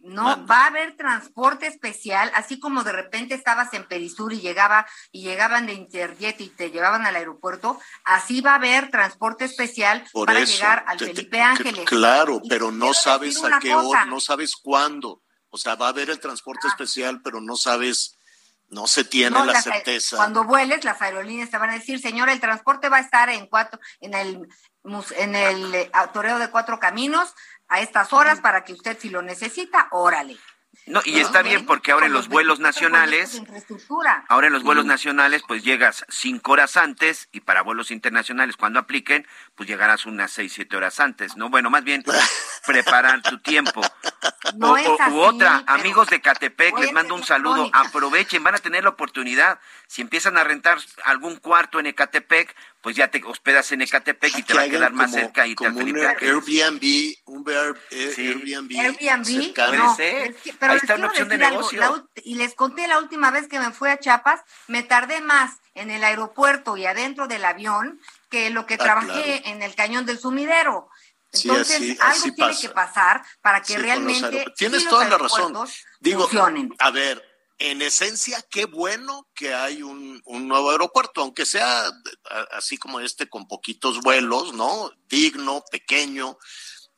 [0.01, 0.47] No, Manda.
[0.47, 5.23] va a haber transporte especial, así como de repente estabas en Perisur y llegaba y
[5.23, 10.29] llegaban de Interjet y te llevaban al aeropuerto, así va a haber transporte especial Por
[10.29, 11.85] para eso, llegar al te- Felipe Ángeles.
[11.85, 13.87] Claro, Y pero no sabes a qué cosa.
[13.87, 15.23] hora, no sabes cuándo.
[15.51, 16.71] O sea, va a haber el transporte Ah.
[16.71, 18.17] especial, pero no sabes,
[18.69, 20.17] no se tiene No, la certeza.
[20.17, 23.47] Cuando vueles, las aerolíneas te van a decir, señora, el transporte va a estar en
[23.47, 24.49] cuatro, en el
[25.17, 27.35] en el eh, toreo de cuatro caminos
[27.69, 30.39] a estas horas para que usted si lo necesita, órale.
[30.85, 33.43] No, y está bien porque ahora en los vuelos nacionales,
[34.29, 38.79] ahora en los vuelos nacionales, pues llegas cinco horas antes y para vuelos internacionales, cuando
[38.79, 39.27] apliquen,
[39.57, 41.49] pues llegarás unas seis, siete horas antes, ¿no?
[41.51, 42.05] Bueno, más bien
[42.67, 43.81] preparar tu tiempo.
[44.55, 47.69] No o, así, u otra, amigos de Catepec, les mando un saludo.
[47.73, 49.59] Aprovechen, van a tener la oportunidad.
[49.89, 54.43] Si empiezan a rentar algún cuarto en Ecatepec, pues ya te hospedas en Ecatepec y
[54.45, 57.77] te va a quedar más como- cerca y te como un Air- Airbnb, un Air-
[57.91, 58.27] Air- Sí.
[58.29, 60.31] Airbnb, Airbnb, no, ser.
[60.31, 61.81] es que- pero Ahí les está una quiero opción de decir algo, negocio.
[62.15, 65.55] la y les conté la última vez que me fui a Chiapas, me tardé más
[65.75, 68.01] en el aeropuerto y adentro del avión
[68.31, 69.57] que lo que Ah, trabajé claro.
[69.57, 70.89] en el cañón del sumidero.
[71.33, 72.61] Sí, Entonces, así- algo así tiene pasa.
[72.63, 74.47] que pasar para que Sí, con los realmente.
[74.57, 75.53] Tienes sí los toda la razón.
[76.01, 76.73] Digo, funcionen.
[76.79, 77.23] a ver,
[77.59, 81.91] en esencia, qué bueno que hay un, un nuevo aeropuerto, aunque sea
[82.53, 84.91] así como este, con poquitos vuelos, ¿no?
[85.09, 86.39] Digno, pequeño,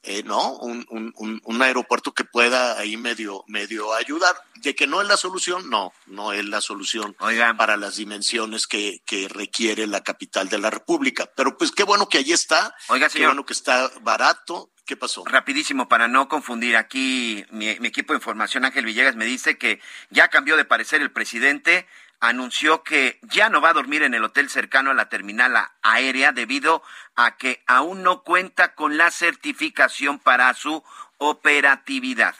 [0.08, 0.52] eh, ¿no?
[0.56, 4.34] Un, un- un- aeropuerto que pueda ahí medio, medio ayudar.
[4.56, 7.56] De que no es la solución, no, no es la solución Oigan.
[7.56, 11.30] para las dimensiones que, que requiere la capital de la República.
[11.36, 14.70] Pero pues qué bueno que allí está, Oiga, qué bueno que está barato.
[14.86, 15.22] ¿Qué pasó?
[15.26, 19.80] Rapidísimo, para no confundir, aquí mi, mi equipo de información, Ángel Villegas, me dice que
[20.08, 21.86] ya cambió de parecer el presidente,
[22.20, 26.32] anunció que ya no va a dormir en el hotel cercano a la terminal aérea
[26.32, 26.82] debido
[27.14, 30.82] a que aún no cuenta con la certificación para su
[31.18, 32.34] operatividad.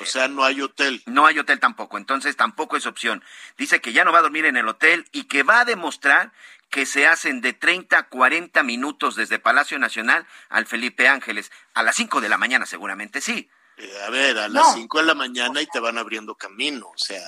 [0.00, 1.02] O sea, no hay hotel.
[1.06, 3.22] No hay hotel tampoco, entonces tampoco es opción.
[3.56, 6.32] Dice que ya no va a dormir en el hotel y que va a demostrar
[6.68, 11.52] que se hacen de 30 a 40 minutos desde Palacio Nacional al Felipe Ángeles.
[11.74, 13.48] A las 5 de la mañana seguramente sí.
[13.76, 14.54] Eh, a ver, a No.
[14.62, 17.22] las 5 de la mañana y te van abriendo camino, o sea,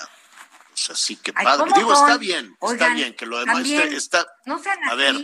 [0.76, 1.64] o sea, sí que padre.
[1.70, 2.04] ¿cómo Digo, son?
[2.06, 4.96] está bien, está bien que lo demás también, está, No sean a así.
[4.98, 5.14] ver,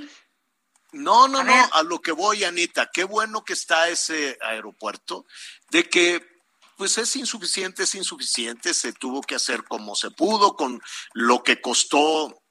[0.92, 1.64] no, no, A no, ver.
[1.72, 5.26] a lo que voy, Anita, qué bueno que está ese aeropuerto,
[5.70, 6.26] de que
[6.78, 10.80] pues es insuficiente, es insuficiente, se tuvo que hacer como se pudo, con
[11.12, 12.41] lo que costó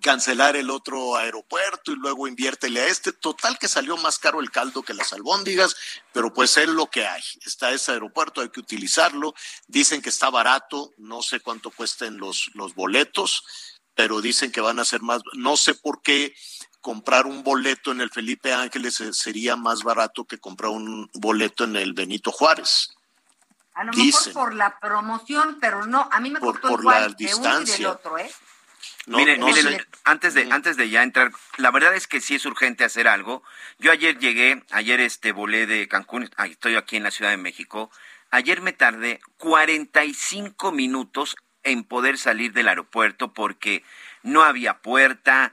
[0.00, 3.12] cancelar el otro aeropuerto y luego inviértele a este.
[3.12, 5.76] Total que salió más caro el caldo que las albóndigas,
[6.12, 7.22] pero pues es lo que hay.
[7.44, 9.34] Está ese aeropuerto, hay que utilizarlo.
[9.66, 13.44] Dicen que está barato, no sé cuánto cuesten los, los boletos,
[13.94, 15.22] pero dicen que van a ser más.
[15.34, 16.34] No sé por qué
[16.80, 21.76] comprar un boleto en el Felipe Ángeles sería más barato que comprar un boleto en
[21.76, 22.90] el Benito Juárez.
[23.74, 24.30] A lo Dicen.
[24.30, 27.14] mejor por la promoción, pero no, a mí me Por- costó por igual la de
[27.14, 27.90] uno y del distancia.
[27.92, 28.30] otro, ¿eh?
[29.06, 29.86] No, miren, no miren, sé.
[30.04, 33.42] antes de antes de ya entrar, la verdad es que sí es urgente hacer algo.
[33.78, 37.90] Yo ayer llegué, ayer este volé de Cancún, estoy aquí en la Ciudad de México.
[38.30, 43.84] Ayer me tardé 45 minutos en poder salir del aeropuerto porque
[44.22, 45.52] no había puerta,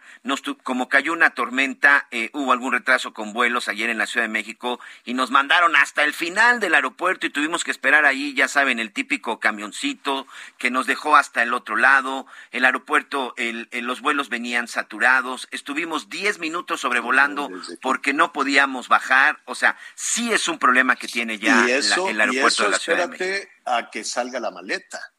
[0.63, 4.31] como cayó una tormenta, eh, hubo algún retraso con vuelos ayer en la Ciudad de
[4.31, 8.47] México y nos mandaron hasta el final del aeropuerto y tuvimos que esperar ahí, ya
[8.47, 13.33] saben, el típico camioncito que nos dejó hasta el otro lado, el aeropuerto,
[13.71, 17.49] los vuelos venían saturados, estuvimos 10 minutos sobrevolando
[17.81, 22.63] porque no podíamos bajar, o sea, sí es un problema que tiene ya el aeropuerto
[22.63, 23.51] de la Ciudad de México.
[23.65, 25.13] a que salga la maleta.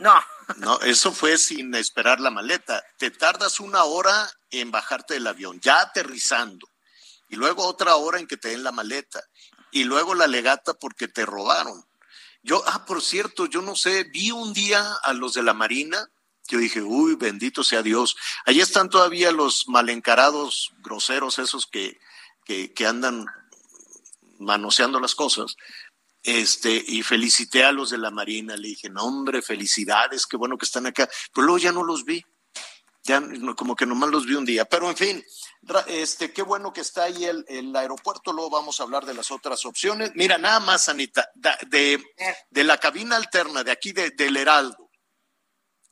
[0.00, 0.14] No.
[0.56, 2.82] No, eso fue sin esperar la maleta.
[2.98, 6.66] Te tardas una hora en bajarte del avión, ya aterrizando,
[7.28, 9.22] y luego otra hora en que te den la maleta,
[9.70, 11.84] y luego la legata porque te robaron.
[12.42, 16.08] Yo, ah, por cierto, yo no sé, vi un día a los de la Marina,
[16.48, 18.16] yo dije, uy, bendito sea Dios.
[18.44, 22.00] Allí están todavía los malencarados groseros esos que,
[22.44, 23.26] que, que andan
[24.38, 25.54] manoseando las cosas
[26.22, 30.58] este, y felicité a los de la Marina, le dije, no hombre, felicidades, qué bueno
[30.58, 32.24] que están acá, pero luego ya no los vi,
[33.02, 33.22] ya
[33.56, 35.24] como que nomás los vi un día, pero en fin,
[35.86, 39.30] este, qué bueno que está ahí el, el aeropuerto, luego vamos a hablar de las
[39.30, 40.12] otras opciones.
[40.14, 41.30] Mira, nada más, Anita,
[41.68, 42.02] de,
[42.50, 44.90] de la cabina alterna de aquí de, del Heraldo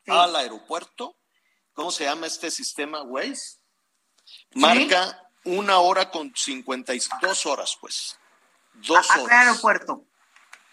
[0.06, 1.16] al aeropuerto,
[1.74, 3.58] ¿cómo se llama este sistema, Waze?
[4.54, 8.18] Marca una hora con cincuenta y dos horas, pues.
[8.74, 9.48] Dos horas.
[9.48, 10.04] aeropuerto?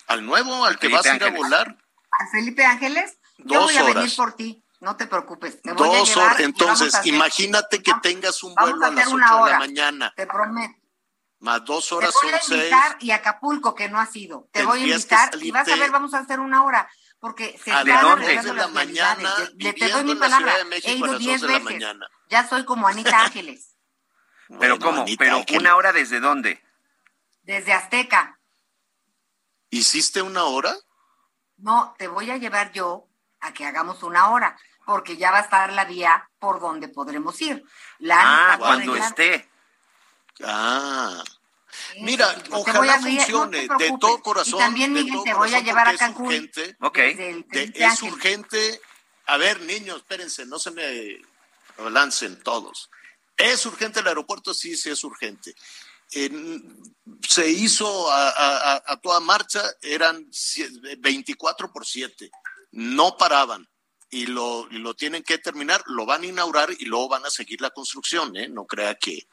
[0.07, 0.65] ¿Al nuevo?
[0.65, 1.77] ¿Al que vas a ir a volar?
[2.19, 3.17] ¿Al Felipe Ángeles?
[3.39, 4.63] Yo voy a venir por ti.
[4.79, 5.59] No te preocupes.
[5.63, 6.39] Dos horas.
[6.39, 10.13] Entonces, imagínate que tengas un vuelo a, las 8 de la mañana.
[10.15, 10.75] Te prometo.
[11.39, 14.47] Más dos horas te voy a invitar, Y Acapulco, que no ha sido.
[14.51, 16.89] Te voy a invitar y vas a ver, vamos a hacer una hora.
[17.19, 20.53] Porque se están arreglando las mañana, te doy mi palabra.
[20.83, 21.83] He ido diez veces.
[22.29, 23.75] Ya soy como Anita Ángeles.
[24.59, 25.05] ¿Pero cómo?
[25.17, 26.61] ¿Pero una hora desde dónde?
[27.43, 28.34] Desde Azteca.
[29.75, 30.73] ¿Hiciste una hora?
[31.57, 33.09] No, te voy a llevar yo
[33.41, 37.41] a que hagamos una hora, porque ya va a estar la vía por donde podremos
[37.41, 37.61] ir.
[38.09, 39.49] ah, cuando esté.
[40.41, 41.21] Ah.
[41.97, 44.59] Mira, ojalá funcione de todo corazón.
[44.59, 46.31] Y también, Miguel, te voy a llevar a Cancún.
[46.31, 48.81] Es urgente, es urgente.
[49.25, 51.19] A ver, niños, espérense, no se me
[51.89, 52.89] lancen todos.
[53.35, 54.53] ¿Es urgente el aeropuerto?
[54.53, 55.53] Sí, sí es urgente
[57.27, 60.29] se hizo a, toda marcha, eran
[60.99, 62.29] 24 por 7,
[62.71, 63.67] no paraban.
[64.09, 67.59] Y lo, lo tienen que terminar, lo van a inaugurar y luego van a seguir
[67.59, 68.47] la construcción, ¿eh?
[68.47, 69.27] No crea que,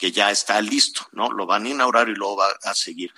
[0.00, 1.30] que ya está listo, ¿no?
[1.30, 3.12] Lo van a inaugurar y luego va a seguir.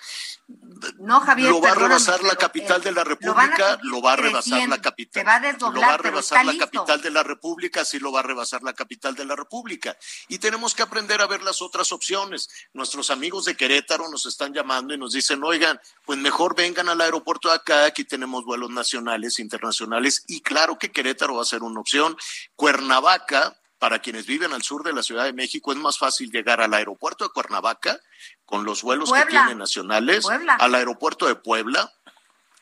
[0.98, 1.48] No, Javier.
[1.48, 5.24] Lo va a rebasar la capital de la República, lo, va a rebasar la capital.
[5.24, 8.18] va a desdoblar, lo va a rebasar la capital de la República, sí lo va
[8.18, 9.96] a rebasar la capital de la República.
[10.26, 12.48] Y tenemos que aprender a ver las otras opciones.
[12.72, 17.00] Nuestros amigos de Querétaro nos están llamando y nos dicen, oigan, pues mejor vengan al
[17.00, 21.62] aeropuerto de acá, aquí tenemos vuelos nacionales, internacionales, y claro que Querétaro va a ser
[21.62, 22.16] una opción.
[22.56, 26.60] Cuernavaca, para quienes viven al sur de la Ciudad de México es más fácil llegar
[26.60, 27.98] al aeropuerto de Cuernavaca
[28.44, 30.24] con los vuelos que tienen nacionales,
[30.60, 31.92] al aeropuerto de Puebla,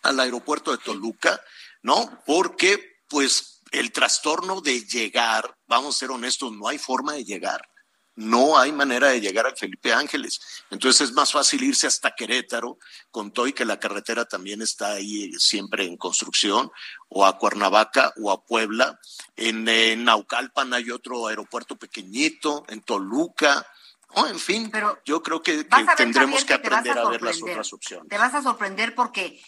[0.00, 1.38] al aeropuerto de Toluca,
[1.82, 2.22] ¿no?
[2.24, 7.68] Porque pues el trastorno de llegar, vamos a ser honestos, no hay forma de llegar
[8.16, 10.40] no hay manera de llegar al Felipe Ángeles.
[10.70, 12.78] Entonces es más fácil irse hasta Querétaro,
[13.10, 16.70] con todo y que la carretera también está ahí siempre en construcción,
[17.08, 18.98] o a Cuernavaca o a Puebla.
[19.36, 19.64] En,
[20.04, 23.66] Naucalpan hay otro aeropuerto pequeñito, en Toluca.
[24.08, 24.70] o en fin,
[25.04, 25.64] yo creo que,
[25.96, 28.08] tendremos que aprender a, ver las otras opciones.
[28.08, 29.40] Te vas a sorprender porque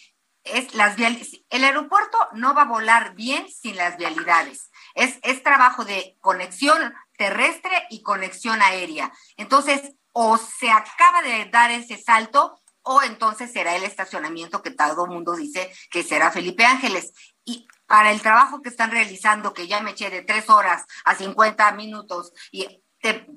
[0.43, 4.71] es las el aeropuerto no va a volar bien sin las vialidades.
[4.93, 9.11] Es, es trabajo de conexión terrestre y conexión aérea.
[9.37, 15.05] Entonces, o se acaba de dar ese salto o entonces será el estacionamiento que todo
[15.05, 17.13] el mundo dice que será Felipe Ángeles.
[17.45, 21.15] Y para el trabajo que están realizando, que ya me eché de tres horas a
[21.15, 22.83] 50 minutos, y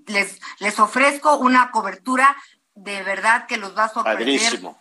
[0.06, 2.36] les, les ofrezco una cobertura
[2.74, 4.18] de verdad que los va a sorprender.
[4.18, 4.78] Padrísimo.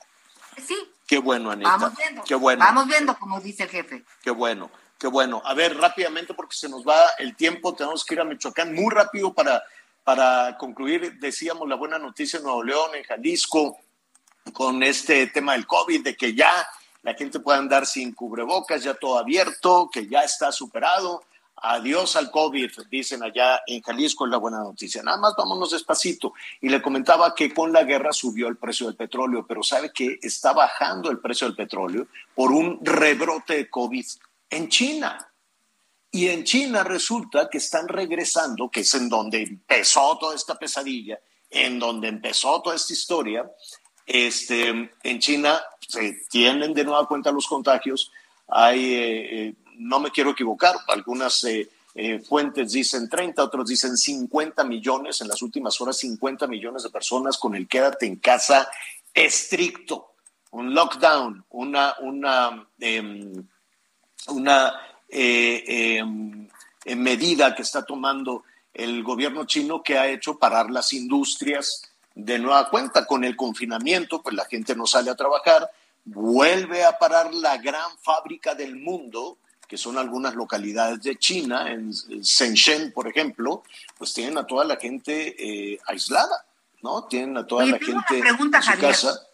[0.66, 0.78] Sí.
[1.08, 1.70] Qué bueno, Anita.
[1.70, 2.24] Vamos viendo.
[2.24, 2.66] Qué bueno.
[2.66, 4.04] Vamos viendo, como dice el jefe.
[4.24, 4.72] Qué bueno.
[4.98, 5.42] Qué bueno.
[5.44, 8.94] A ver, rápidamente, porque se nos va el tiempo, tenemos que ir a Michoacán muy
[8.94, 9.62] rápido para,
[10.04, 11.20] para concluir.
[11.20, 13.78] Decíamos la buena noticia en Nuevo León, en Jalisco,
[14.54, 16.50] con este tema del COVID, de que ya
[17.04, 21.24] la gente puede andar sin cubrebocas, ya todo abierto, que ya está superado.
[21.58, 25.04] Adiós al COVID, dicen allá en Jalisco, es la buena noticia.
[25.04, 26.34] Nada más vámonos despacito.
[26.62, 30.20] Y le comentaba que con la guerra subió el precio del petróleo, pero sabe que
[30.22, 34.06] está bajando el precio del petróleo por un rebrote de COVID
[34.50, 35.32] en China.
[36.12, 41.20] Y en China resulta que están regresando, que es en donde empezó toda esta pesadilla,
[41.50, 43.52] en donde empezó toda esta historia.
[44.06, 48.12] Este, en China se tienen de nueva cuenta los contagios,
[48.48, 51.68] hay eh, eh, no me quiero equivocar, algunas eh,
[52.28, 57.38] fuentes dicen 30, otros dicen 50 millones, en las últimas horas 50 millones de personas
[57.38, 58.70] con el quédate en casa
[59.14, 60.16] estricto,
[60.52, 62.68] un lockdown, una, una,
[64.28, 64.74] em, una
[65.10, 66.48] em,
[66.96, 71.82] medida que está tomando el gobierno chino que ha hecho parar las industrias
[72.14, 73.06] de nueva cuenta.
[73.06, 75.70] Con el confinamiento, pues la gente no sale a trabajar,
[76.04, 81.92] vuelve a parar la gran fábrica del mundo, que son algunas localidades de China, en
[81.92, 83.64] Shenzhen, por ejemplo,
[83.98, 86.46] pues tienen a toda la gente eh, aislada,
[86.84, 87.06] ¿no?
[87.06, 89.28] Tienen a toda la gente pregunta, en su casa.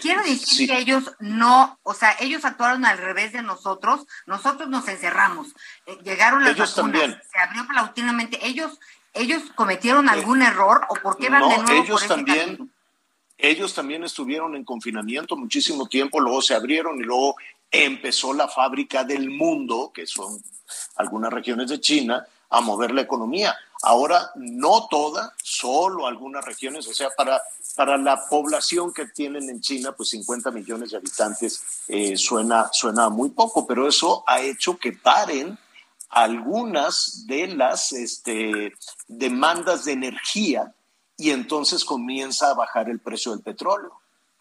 [0.00, 4.88] Quiero decir que ellos no, o sea, ellos actuaron al revés de nosotros, nosotros nos
[4.88, 5.48] encerramos,
[5.86, 7.20] eh, llegaron las ellos también.
[7.30, 8.78] se abrió paulatinamente, ellos,
[9.12, 12.72] ellos cometieron algún error o por qué van de nuevo ellos también,
[13.36, 17.36] ellos también estuvieron en confinamiento muchísimo tiempo, luego se abrieron y luego
[17.70, 20.40] empezó la fábrica del mundo, que son
[20.96, 23.56] algunas regiones de China, a mover la economía.
[23.82, 27.40] Ahora, no toda, solo algunas regiones, o sea, para,
[27.76, 33.08] para la población que tienen en China, pues 50 millones de habitantes eh, suena, suena
[33.08, 35.58] muy poco, pero eso ha hecho que paren
[36.08, 38.72] algunas de las este,
[39.06, 40.74] demandas de energía
[41.16, 43.92] y entonces comienza a bajar el precio del petróleo.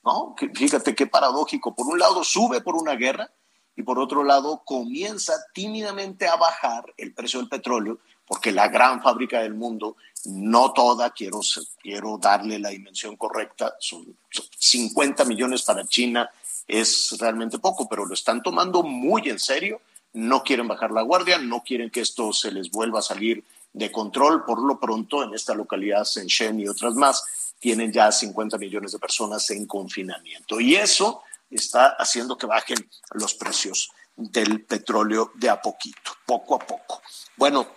[0.03, 0.35] ¿no?
[0.55, 1.75] Fíjate qué paradójico.
[1.75, 3.29] Por un lado sube por una guerra
[3.77, 9.01] y por otro lado comienza tímidamente a bajar el precio del petróleo porque la gran
[9.01, 11.39] fábrica del mundo, no toda, quiero,
[11.81, 14.17] quiero darle la dimensión correcta, son,
[14.57, 16.29] 50 millones para China,
[16.67, 19.79] es realmente poco, pero lo están tomando muy en serio,
[20.11, 23.91] no quieren bajar la guardia, no quieren que esto se les vuelva a salir de
[23.91, 24.43] control.
[24.43, 28.99] Por lo pronto, en esta localidad, Shenzhen y otras más, tienen ya 50 millones de
[28.99, 30.59] personas en confinamiento.
[30.59, 32.77] Y eso está haciendo que bajen
[33.11, 37.01] los precios del petróleo de a poquito, poco a poco.
[37.35, 37.67] Bueno,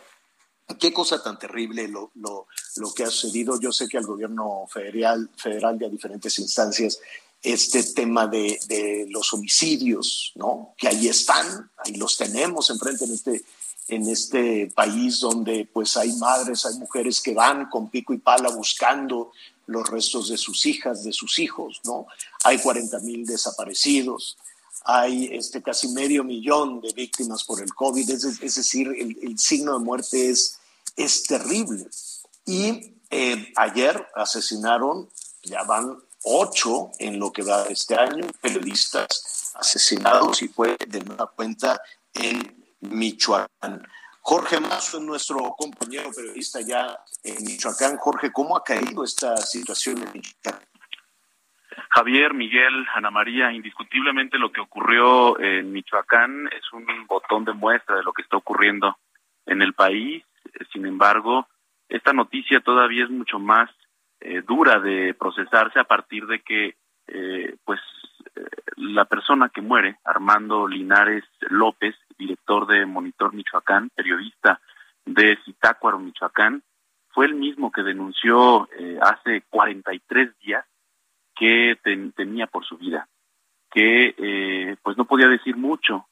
[0.79, 2.47] qué cosa tan terrible lo, lo,
[2.77, 3.61] lo que ha sucedido.
[3.61, 6.99] Yo sé que al gobierno federal, federal de a diferentes instancias
[7.43, 10.75] este tema de, de, los homicidios, ¿no?
[10.77, 13.45] Que ahí están, ahí los tenemos enfrente en este,
[13.89, 18.51] en este país donde pues hay madres, hay mujeres que van con pico y pala
[18.51, 19.33] buscando
[19.71, 22.07] los restos de sus hijas, de sus hijos, ¿no?
[22.45, 24.37] Hay 40 mil desaparecidos,
[24.85, 29.85] hay este, casi medio millón de víctimas por el COVID, es, decir, el, signo de
[29.85, 30.59] muerte es,
[30.97, 31.87] es terrible.
[32.47, 35.09] Y eh, ayer asesinaron,
[35.45, 41.31] ya van ocho en lo que va este año, periodistas asesinados y fue de nueva
[41.31, 41.81] cuenta
[42.15, 43.87] en Michoacán.
[44.23, 47.97] Jorge Mazo es nuestro compañero periodista ya en Michoacán.
[47.97, 50.61] Jorge, ¿cómo ha caído esta situación en Michoacán?
[51.91, 57.97] Javier, Miguel, Ana María, indiscutiblemente lo que ocurrió en Michoacán es un botón de muestra
[57.97, 58.97] de lo que está ocurriendo
[59.47, 60.23] en el país.
[60.73, 61.49] Sin embargo,
[61.89, 63.71] esta noticia todavía es mucho más
[64.21, 66.77] eh, dura de procesarse a partir de que,
[67.09, 67.81] eh, pues,
[68.37, 68.45] eh,
[68.77, 74.61] la persona que muere, Armando Linares López, director de Monitor Michoacán, periodista
[75.07, 76.63] de Zitácuaro, Michoacán,
[77.09, 80.65] fue el mismo que denunció eh, hace 43 días
[81.35, 81.79] que
[82.15, 83.09] tenía por su vida,
[83.71, 86.07] que eh, pues no podía decir mucho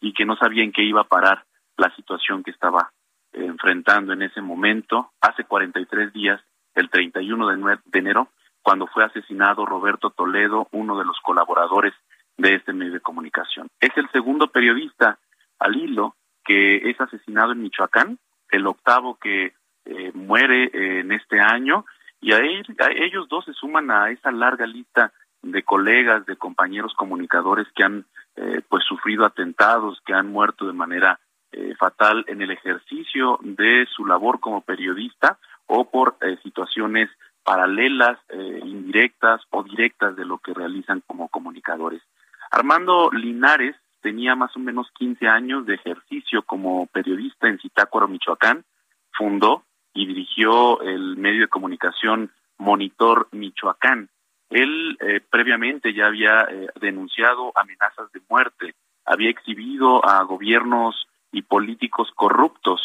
[0.00, 1.44] y que no sabía en qué iba a parar
[1.76, 2.90] la situación que estaba
[3.32, 5.12] enfrentando en ese momento.
[5.20, 6.40] Hace 43 días,
[6.74, 8.28] el 31 de, de enero,
[8.62, 11.94] cuando fue asesinado Roberto Toledo, uno de los colaboradores
[12.36, 13.68] de este medio de comunicación.
[13.80, 15.18] Es el segundo periodista
[15.58, 18.18] al hilo que es asesinado en Michoacán,
[18.50, 19.54] el octavo que
[19.84, 21.84] eh, muere en este año,
[22.20, 27.66] y a, ellos dos se suman a esa larga lista de colegas, de compañeros comunicadores
[27.74, 31.20] que han eh, pues sufrido atentados, que han muerto de manera
[31.52, 37.10] eh, fatal en el ejercicio de su labor como periodista o por situaciones
[37.42, 38.18] paralelas,
[38.64, 42.02] indirectas o directas de lo que realizan como comunicadores.
[42.50, 43.76] Armando Linares
[44.06, 48.62] tenía más o menos 15 años de ejercicio como periodista en Zitácuaro, Michoacán,
[49.10, 54.08] fundó y dirigió el medio de comunicación Monitor Michoacán.
[54.48, 58.74] Él eh, previamente ya había eh, denunciado amenazas de muerte,
[59.04, 62.80] había exhibido a gobiernos y políticos corruptos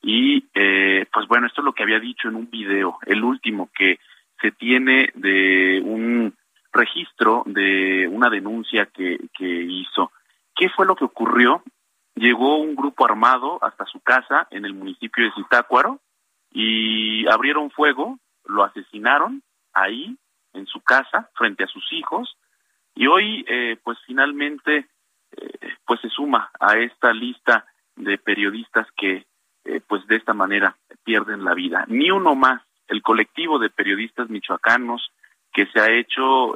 [0.00, 3.68] y eh, pues bueno, esto es lo que había dicho en un video, el último
[3.78, 3.98] que
[4.40, 6.32] se tiene de un
[6.72, 10.10] registro de una denuncia que, que hizo.
[10.54, 11.62] ¿Qué fue lo que ocurrió?
[12.14, 16.00] Llegó un grupo armado hasta su casa en el municipio de Zitácuaro
[16.50, 20.16] y abrieron fuego, lo asesinaron ahí,
[20.52, 22.36] en su casa, frente a sus hijos,
[22.94, 24.86] y hoy, eh, pues finalmente,
[25.84, 27.66] pues se suma a esta lista
[27.96, 29.26] de periodistas que
[29.88, 31.84] pues de esta manera pierden la vida.
[31.88, 32.62] Ni uno más.
[32.86, 35.10] El colectivo de periodistas michoacanos
[35.52, 36.54] que se ha hecho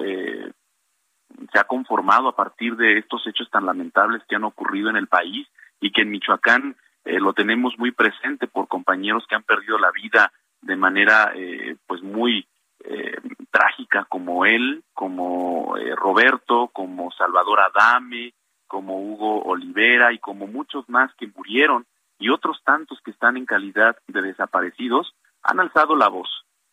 [1.52, 5.06] se ha conformado a partir de estos hechos tan lamentables que han ocurrido en el
[5.06, 5.46] país
[5.80, 9.90] y que en Michoacán eh, lo tenemos muy presente por compañeros que han perdido la
[9.90, 12.46] vida de manera eh, pues muy
[12.84, 13.16] eh,
[13.50, 18.34] trágica como él, como Roberto, como Salvador Adame,
[18.66, 21.86] como Hugo Olivera y como muchos más que murieron
[22.18, 26.28] y otros tantos que están en calidad de desaparecidos han alzado la voz.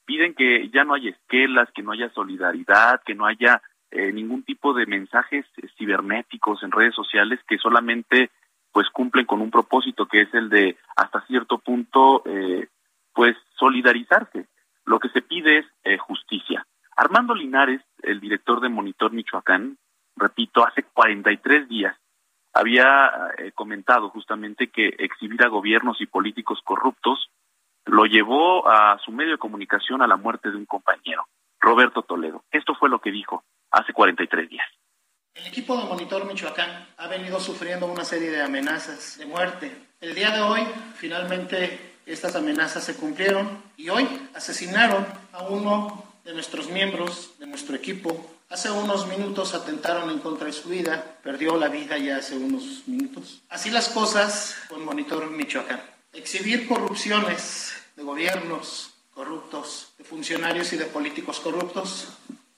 [0.05, 3.61] Piden que ya no haya esquelas, que no haya solidaridad, que no haya
[3.97, 5.45] eh, ningún tipo de mensajes
[5.77, 8.29] cibernéticos en redes sociales que solamente
[8.73, 12.67] pues cumplen con un propósito que es el de hasta cierto punto eh,
[13.13, 14.47] pues solidarizarse.
[14.83, 16.67] Lo que se pide es eh, justicia.
[16.97, 19.77] Armando Linares, el director de Monitor Michoacán,
[20.17, 21.95] repito, hace 43 días
[22.53, 23.11] había
[23.53, 27.29] comentado justamente que exhibir a gobiernos y políticos corruptos
[27.85, 31.27] lo llevó a su medio de comunicación a la muerte de un compañero,
[31.59, 32.43] Roberto Toledo.
[32.51, 34.65] Esto fue lo que dijo hace 43 días.
[35.33, 39.69] El equipo de Monitor Michoacán ha venido sufriendo una serie de amenazas de muerte.
[39.99, 40.61] El día de hoy,
[40.95, 47.75] finalmente, estas amenazas se cumplieron y hoy asesinaron a uno de nuestros miembros de nuestro
[47.75, 48.31] equipo.
[48.49, 52.87] Hace unos minutos atentaron en contra de su vida, perdió la vida ya hace unos
[52.87, 53.41] minutos.
[53.49, 55.81] Así las cosas con Monitor Michoacán.
[56.13, 62.09] Exhibir corrupciones de gobiernos corruptos, de funcionarios y de políticos corruptos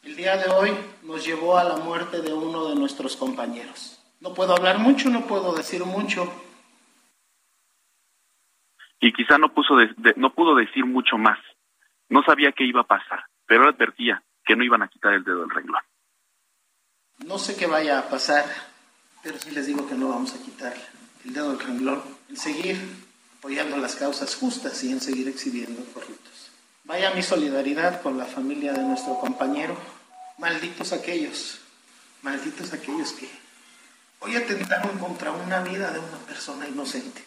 [0.07, 0.71] el día de hoy
[1.03, 4.01] nos llevó a la muerte de uno de nuestros compañeros.
[4.21, 6.31] No puedo hablar mucho, no puedo decir mucho.
[9.01, 9.75] Y quizá no, puso
[10.15, 11.37] no pudo decir mucho más.
[12.07, 15.41] No sabía qué iba a pasar, pero advertía que no iban a quitar el dedo
[15.41, 15.81] del renglón.
[17.25, 18.45] No sé qué vaya a pasar,
[19.21, 20.73] pero sí les digo que no vamos a quitar
[21.25, 22.77] el dedo del renglón en seguir
[23.39, 26.53] apoyando las causas justas y en seguir exhibiendo corruptos.
[26.85, 29.96] Vaya mi solidaridad con la familia de nuestro compañero
[30.37, 31.59] Malditos aquellos,
[32.21, 33.27] malditos aquellos que
[34.19, 37.23] hoy atentaron contra una vida de una persona inocente.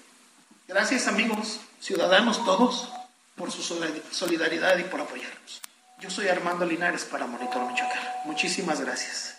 [0.69, 2.89] Gracias amigos, ciudadanos todos,
[3.35, 3.62] por su
[4.12, 5.61] solidaridad y por apoyarnos.
[5.99, 8.03] Yo soy Armando Linares para Monitor Michoacán.
[8.27, 9.37] Muchísimas gracias.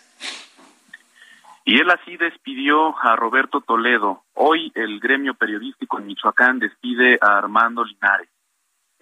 [1.64, 4.24] Y él así despidió a Roberto Toledo.
[4.34, 8.28] Hoy el gremio periodístico en Michoacán despide a Armando Linares.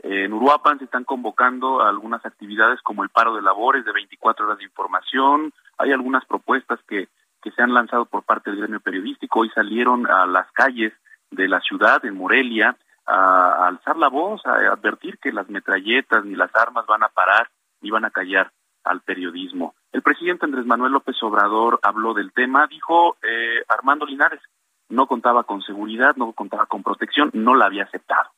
[0.02, 4.58] En Uruapan se están convocando algunas actividades como el paro de labores de 24 horas
[4.58, 5.52] de información.
[5.76, 7.08] Hay algunas propuestas que,
[7.42, 9.40] que se han lanzado por parte del gremio periodístico.
[9.40, 10.92] Hoy salieron a las calles
[11.30, 16.34] de la ciudad, en Morelia, a, alzar la voz, a advertir que las metralletas ni
[16.34, 17.48] las armas van a parar
[17.82, 18.52] ni van a callar
[18.84, 19.74] al periodismo.
[19.92, 24.40] El presidente Andrés Manuel López Obrador habló del tema, dijo eh, Armando Linares,
[24.88, 28.30] no contaba con seguridad, no contaba con protección, no la había aceptado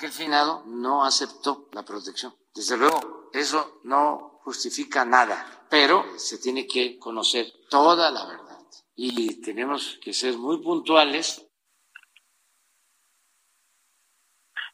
[0.00, 2.32] que el finado no aceptó la protección.
[2.54, 8.58] Desde luego, eso no justifica nada, pero se tiene que conocer toda la verdad
[8.96, 11.46] y tenemos que ser muy puntuales.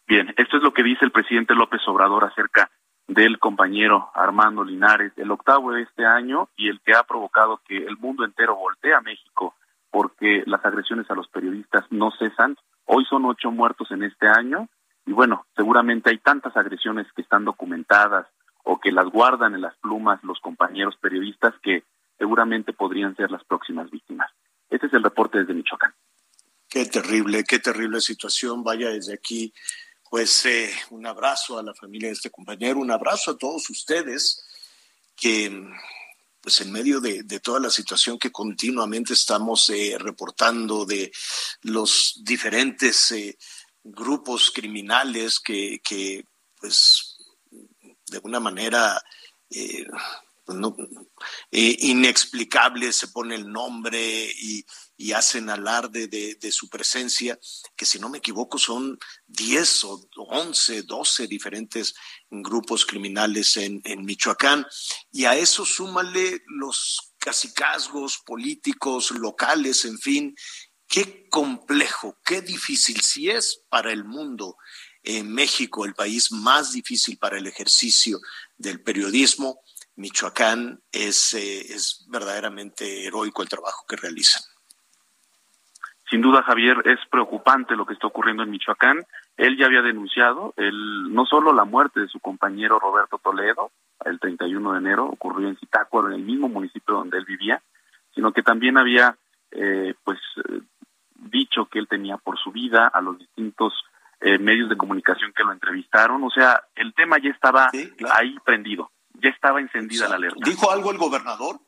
[0.06, 2.70] Bien, esto es lo que dice el presidente López Obrador acerca
[3.08, 7.76] del compañero Armando Linares, el octavo de este año y el que ha provocado que
[7.76, 9.54] el mundo entero voltee a México
[9.90, 12.56] porque las agresiones a los periodistas no cesan.
[12.84, 14.68] Hoy son ocho muertos en este año
[15.06, 18.26] y bueno, seguramente hay tantas agresiones que están documentadas
[18.64, 21.84] o que las guardan en las plumas los compañeros periodistas que
[22.18, 24.28] seguramente podrían ser las próximas víctimas.
[24.68, 25.94] Este es el reporte desde Michoacán.
[26.68, 28.64] Qué terrible, qué terrible situación.
[28.64, 29.54] Vaya desde aquí,
[30.10, 34.44] pues eh, un abrazo a la familia de este compañero, un abrazo a todos ustedes
[35.14, 35.64] que
[36.40, 41.10] pues en medio de, toda la situación que continuamente estamos eh, reportando de
[41.62, 43.36] los diferentes eh,
[43.86, 46.24] grupos criminales que, que
[46.60, 47.16] pues,
[48.06, 49.02] de una manera
[49.50, 49.86] eh,
[50.46, 50.58] pues,
[51.50, 54.64] eh, inexplicable se pone el nombre y,
[55.14, 57.38] hacen alarde de, su presencia,
[57.74, 58.98] que si no me equivoco son
[59.28, 61.94] 10 o 11, 12 diferentes
[62.28, 64.66] grupos criminales en, en Michoacán.
[65.10, 70.34] Y a eso súmale los casicazgos políticos locales, en fin,
[70.88, 74.56] qué complejo, qué difícil, si es para el mundo
[75.02, 78.18] en México el país más difícil para el ejercicio
[78.56, 79.60] del periodismo,
[79.96, 84.42] Michoacán es, eh, es verdaderamente heroico el trabajo que realizan.
[86.10, 89.04] Sin duda, Javier, es preocupante lo que está ocurriendo en Michoacán.
[89.36, 93.72] Él ya había denunciado el, no solo la muerte de su compañero Roberto Toledo,
[94.04, 97.60] el 31 de enero, ocurrió en Zitácuaro, en el mismo municipio donde él vivía,
[98.14, 99.16] sino que también había
[99.50, 100.18] eh, pues
[101.38, 103.72] dicho que él tenía por su vida a los distintos
[104.40, 106.24] medios de comunicación que lo entrevistaron.
[106.24, 107.70] O sea, el tema ya estaba
[108.14, 110.38] ahí prendido, ya estaba encendida la alerta.
[110.42, 111.60] ¿Dijo algo el gobernador?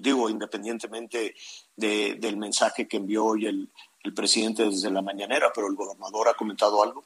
[0.00, 1.34] digo, independientemente
[1.76, 3.68] del mensaje que envió hoy el,
[4.02, 7.04] el presidente desde la mañanera, pero el gobernador ha comentado algo.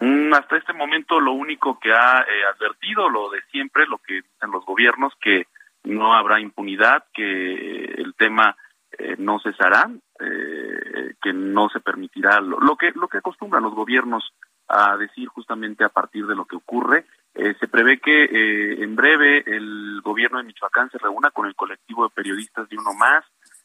[0.00, 4.14] Mm, hasta este momento lo único que ha eh, advertido, lo de siempre, lo que
[4.14, 5.46] dicen los gobiernos, que
[5.84, 8.56] no habrá impunidad, que el tema
[8.98, 9.90] eh, no cesará,
[10.22, 14.32] eh, que no se permitirá lo, lo, que lo que acostumbran los gobiernos
[14.68, 17.04] a decir justamente a partir de lo que ocurre.
[17.34, 22.14] se prevé que en breve el gobierno de Michoacán se reúna con el colectivo de
[22.14, 23.24] periodistas de uno más,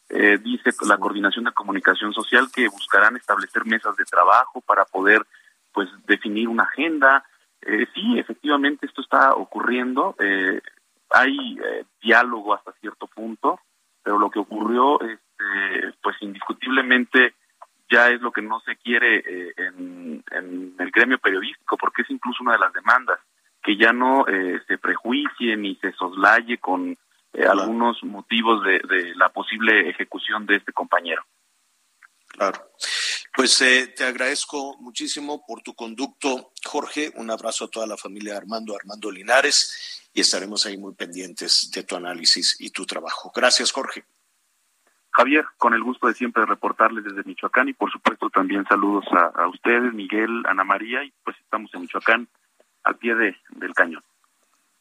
[0.09, 5.25] eh, dice la coordinación de comunicación social que buscarán establecer mesas de trabajo para poder
[5.73, 7.25] pues definir una agenda.
[7.61, 10.15] Eh, sí, efectivamente esto está ocurriendo.
[10.19, 10.61] Eh,
[11.09, 13.59] hay eh, diálogo hasta cierto punto,
[14.01, 14.99] pero lo que ocurrió,
[15.39, 17.35] este, pues indiscutiblemente
[17.89, 19.23] ya es lo que no se quiere
[19.55, 23.19] en, en, el gremio periodístico, porque es incluso una de las demandas,
[23.63, 24.25] que ya no
[24.67, 26.97] se prejuicie ni se soslaye con
[27.37, 31.23] eh, algunos motivos de, la posible ejecución de este compañero.
[32.29, 32.71] Claro.
[33.35, 37.11] Pues eh, te agradezco muchísimo por tu conducto, Jorge.
[37.15, 41.83] Un abrazo a toda la familia Armando, Armando Linares, y estaremos ahí muy pendientes de
[41.83, 43.31] tu análisis y tu trabajo.
[43.35, 44.05] Gracias, Jorge.
[45.17, 49.47] Javier, con el gusto de siempre reportarles desde Michoacán y por supuesto también saludos a,
[49.47, 52.27] ustedes, Miguel, Ana María, y pues estamos en Michoacán
[52.83, 54.03] al pie de, del cañón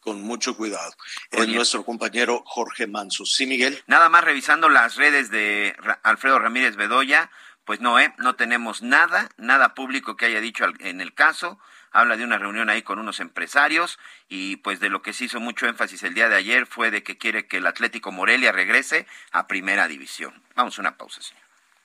[0.01, 0.93] con mucho cuidado.
[1.33, 3.25] Es nuestro compañero Jorge Manso.
[3.27, 3.83] Sí, Miguel.
[3.89, 7.29] Nada más revisando las redes de Alfredo Ramírez Bedoya,
[7.65, 8.15] pues no, ¿eh?
[8.19, 11.59] no tenemos nada, nada público que haya dicho en el caso.
[11.97, 13.99] Habla de una reunión ahí con unos empresarios
[14.29, 17.03] y pues de lo que se hizo mucho énfasis el día de ayer fue de
[17.03, 20.43] que quiere que el Atlético Morelia regrese a primera división.
[20.55, 21.43] Vamos a una pausa, señor.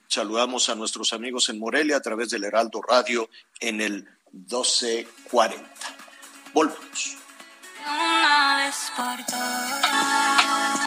[0.08, 5.64] Saludamos a nuestros amigos en Morelia a través del Heraldo Radio en el 1240.
[6.52, 7.16] Volvemos.
[7.86, 10.86] Una vez por todas,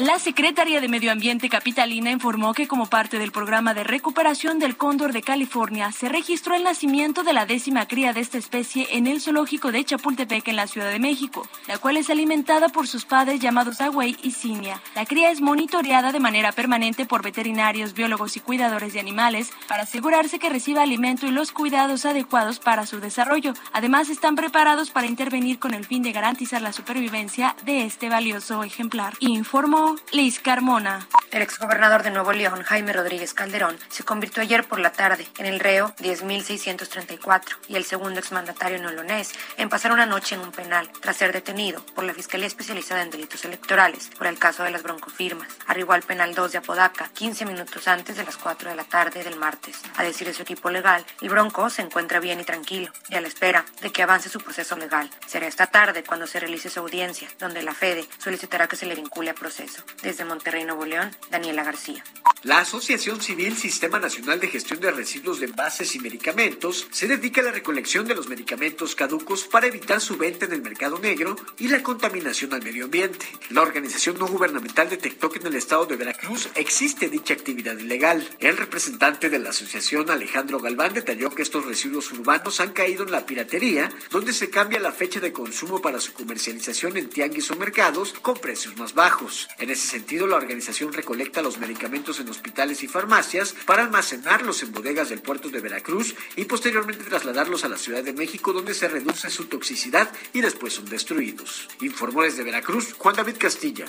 [0.00, 4.78] La Secretaría de Medio Ambiente Capitalina informó que como parte del programa de recuperación del
[4.78, 9.06] cóndor de California, se registró el nacimiento de la décima cría de esta especie en
[9.06, 13.04] el zoológico de Chapultepec en la Ciudad de México, la cual es alimentada por sus
[13.04, 14.80] padres llamados Agüey y Cinia.
[14.94, 19.82] La cría es monitoreada de manera permanente por veterinarios, biólogos y cuidadores de animales para
[19.82, 23.52] asegurarse que reciba alimento y los cuidados adecuados para su desarrollo.
[23.74, 28.64] Además, están preparados para intervenir con el fin de garantizar la supervivencia de este valioso
[28.64, 31.08] ejemplar, informó Liz Carmona.
[31.30, 35.46] El exgobernador de Nuevo León, Jaime Rodríguez Calderón, se convirtió ayer por la tarde en
[35.46, 40.90] el reo 10.634 y el segundo exmandatario nolonés en pasar una noche en un penal
[41.00, 44.82] tras ser detenido por la Fiscalía Especializada en Delitos Electorales por el caso de las
[44.82, 45.48] broncofirmas.
[45.66, 49.22] Arribó al penal 2 de Apodaca 15 minutos antes de las 4 de la tarde
[49.22, 49.80] del martes.
[49.96, 53.20] A decir de su equipo legal, el bronco se encuentra bien y tranquilo y a
[53.20, 55.08] la espera de que avance su proceso legal.
[55.26, 58.96] Será esta tarde cuando se realice su audiencia, donde la FEDE solicitará que se le
[58.96, 59.79] vincule a proceso.
[60.02, 62.04] Desde Monterrey, Nuevo León, Daniela García.
[62.42, 67.42] La Asociación Civil Sistema Nacional de Gestión de Residuos de Envases y Medicamentos se dedica
[67.42, 71.36] a la recolección de los medicamentos caducos para evitar su venta en el mercado negro
[71.58, 73.26] y la contaminación al medio ambiente.
[73.50, 78.26] La organización no gubernamental detectó que en el estado de Veracruz existe dicha actividad ilegal.
[78.38, 83.10] El representante de la asociación, Alejandro Galván, detalló que estos residuos urbanos han caído en
[83.10, 87.56] la piratería, donde se cambia la fecha de consumo para su comercialización en tianguis o
[87.56, 89.48] mercados con precios más bajos.
[89.58, 94.72] En ese sentido, la organización recolecta los medicamentos en hospitales y farmacias para almacenarlos en
[94.72, 98.88] bodegas del puerto de Veracruz y posteriormente trasladarlos a la Ciudad de México donde se
[98.88, 101.68] reduce su toxicidad y después son destruidos.
[101.80, 103.86] Informó desde Veracruz Juan David Castilla.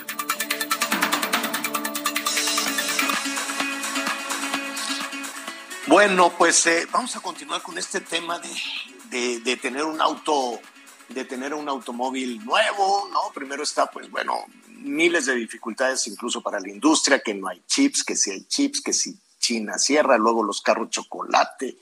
[5.86, 8.40] Bueno, pues eh, vamos a continuar con este tema
[9.10, 10.60] de, de tener un auto
[11.08, 13.32] de tener un automóvil nuevo, ¿no?
[13.34, 14.46] Primero está, pues bueno,
[14.82, 18.80] miles de dificultades incluso para la industria, que no hay chips, que si hay chips,
[18.80, 21.76] que si China cierra, luego los carros chocolate,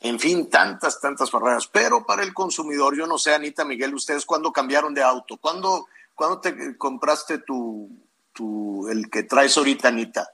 [0.00, 1.68] en fin, tantas, tantas barreras.
[1.68, 5.86] Pero para el consumidor, yo no sé, Anita Miguel, ustedes cuándo cambiaron de auto, ¿cuándo,
[6.14, 7.88] ¿cuándo te compraste tu,
[8.32, 10.28] tu, el que traes ahorita, Anita?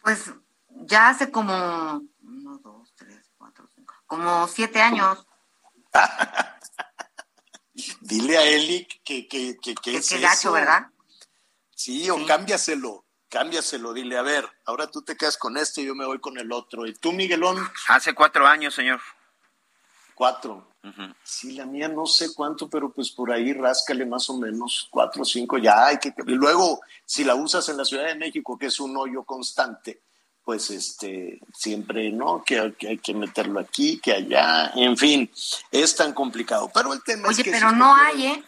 [0.00, 0.32] Pues
[0.68, 5.26] ya hace como uno, dos, tres, cuatro, cinco, como siete años.
[8.00, 10.91] Dile a Eli que, que, que, que es gacho, ¿verdad?
[11.84, 15.96] Sí, o cámbiaselo, cámbiaselo, dile, a ver, ahora tú te quedas con este y yo
[15.96, 16.86] me voy con el otro.
[16.86, 17.58] ¿Y tú, Miguelón?
[17.88, 19.00] Hace cuatro años, señor.
[20.14, 20.68] Cuatro.
[21.24, 25.22] Sí, la mía no sé cuánto, pero pues por ahí ráscale más o menos cuatro
[25.22, 26.14] o cinco, ya hay que...
[26.24, 30.02] Y luego, si la usas en la Ciudad de México, que es un hoyo constante,
[30.44, 32.44] pues este, siempre, ¿no?
[32.44, 35.28] Que, hay que meterlo aquí, que allá, en fin,
[35.72, 36.70] es tan complicado.
[36.72, 37.50] Pero el tema es que...
[37.50, 38.44] pero no hay, ¿eh?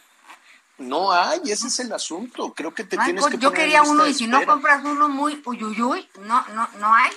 [0.77, 2.53] No hay, ese es el asunto.
[2.53, 6.07] Creo que te tienes que Yo quería uno y si no compras uno muy uyuyuy,
[6.19, 7.11] no, no, no hay.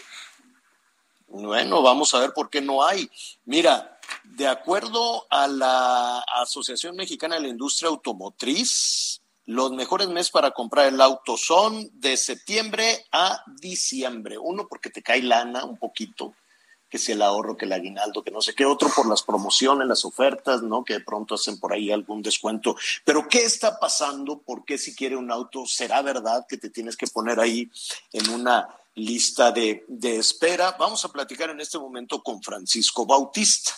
[1.27, 3.11] Bueno, vamos a ver por qué no hay.
[3.45, 10.53] Mira, de acuerdo a la Asociación Mexicana de la Industria Automotriz, los mejores meses para
[10.53, 14.39] comprar el auto son de septiembre a diciembre.
[14.39, 16.35] Uno, porque te cae lana un poquito
[16.89, 19.87] que si el ahorro, que el aguinaldo, que no sé qué, otro por las promociones,
[19.87, 20.85] las ofertas, ¿no?
[20.85, 22.77] Que de pronto hacen por ahí algún descuento.
[23.05, 24.41] Pero ¿qué está pasando?
[24.41, 27.71] ¿Por qué si quiere un auto será verdad que te tienes que poner ahí
[28.13, 30.77] en una lista de, espera?
[30.79, 33.75] Vamos a platicar en este momento con Francisco Bautista.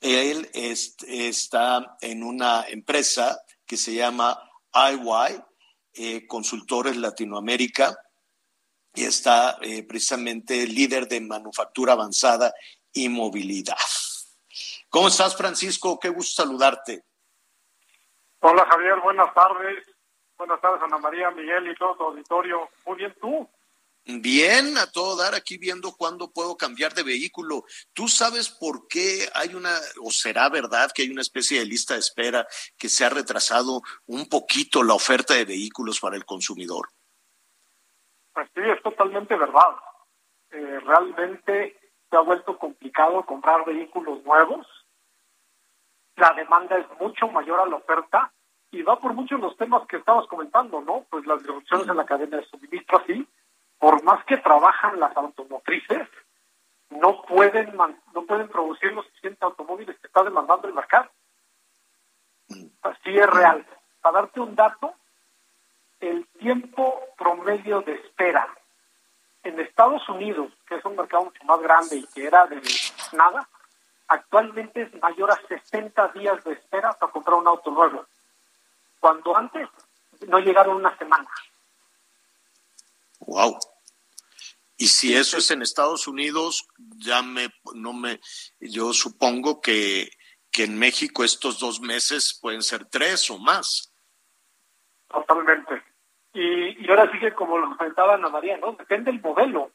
[0.00, 4.40] Él está en una empresa que se llama
[4.72, 5.42] IY,
[5.92, 7.96] eh, Consultores Latinoamérica,
[8.94, 12.52] y está eh, precisamente líder de manufactura avanzada
[12.92, 13.76] y movilidad.
[14.88, 15.98] ¿Cómo estás, Francisco?
[16.00, 17.04] Qué gusto saludarte.
[18.40, 18.98] Hola, Javier.
[19.00, 19.86] Buenas tardes.
[20.36, 22.68] Buenas tardes, Ana María, Miguel y todo tu auditorio.
[22.86, 23.48] Muy bien, ¿tú?
[24.06, 27.64] Bien, a todo dar aquí viendo cuándo puedo cambiar de vehículo.
[27.92, 31.94] ¿Tú sabes por qué hay una, o será verdad que hay una especie de lista
[31.94, 32.46] de espera
[32.78, 36.88] que se ha retrasado un poquito la oferta de vehículos para el consumidor?
[38.32, 39.76] Pues sí, es totalmente verdad.
[40.50, 41.78] Eh, realmente
[42.08, 44.66] se ha vuelto complicado comprar vehículos nuevos.
[46.16, 48.32] La demanda es mucho mayor a la oferta
[48.70, 51.06] y va por muchos los temas que estabas comentando, ¿no?
[51.10, 53.26] Pues las disrupciones en la cadena de suministro, así,
[53.78, 56.08] por más que trabajan las automotrices,
[56.90, 61.08] no pueden no pueden producir los suficientes automóviles que está demandando el mercado.
[62.82, 63.64] Así es real.
[64.00, 64.94] Para darte un dato,
[66.00, 68.48] el tiempo promedio de espera
[69.42, 72.60] en Estados Unidos, que es un mercado mucho más grande y que era de
[73.12, 73.48] nada,
[74.08, 78.06] actualmente es mayor a 60 días de espera para comprar un auto nuevo,
[78.98, 79.68] cuando antes
[80.26, 81.30] no llegaron una semana.
[83.20, 83.58] Wow.
[84.76, 86.66] Y si eso es en Estados Unidos,
[86.96, 88.20] ya me, no me,
[88.60, 90.10] yo supongo que,
[90.50, 93.92] que en México estos dos meses pueden ser tres o más.
[95.08, 95.79] Totalmente.
[96.40, 98.72] Y, ahora sí que como lo comentaba Ana María, ¿no?
[98.72, 99.72] Depende del modelo,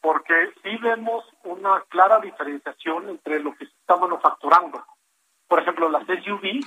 [0.00, 4.84] porque sí vemos una clara diferenciación entre lo que se está manufacturando.
[5.46, 6.66] Por ejemplo, las SUV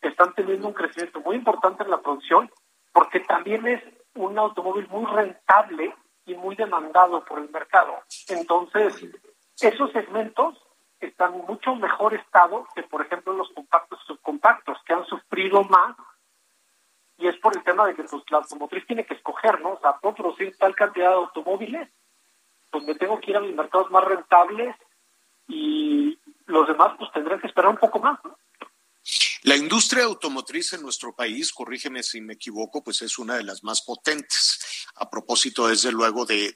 [0.00, 2.50] están teniendo un crecimiento muy importante en la producción,
[2.90, 3.82] porque también es
[4.14, 5.94] un automóvil muy rentable
[6.24, 7.98] y muy demandado por el mercado.
[8.28, 9.06] Entonces,
[9.60, 10.56] esos segmentos
[11.00, 15.94] están en mucho mejor estado que, por ejemplo, los compactos subcompactos, que han sufrido más
[17.24, 19.70] y es por el tema de que pues, la automotriz tiene que escoger, ¿no?
[19.70, 21.88] O sea, puedo producir tal cantidad de automóviles,
[22.70, 24.76] pues me tengo que ir a los mercados más rentables
[25.48, 28.36] y los demás pues tendrán que esperar un poco más, ¿no?
[29.46, 33.62] La industria automotriz en nuestro país, corrígeme si me equivoco, pues es una de las
[33.62, 34.58] más potentes.
[34.94, 36.54] A propósito, desde luego, de,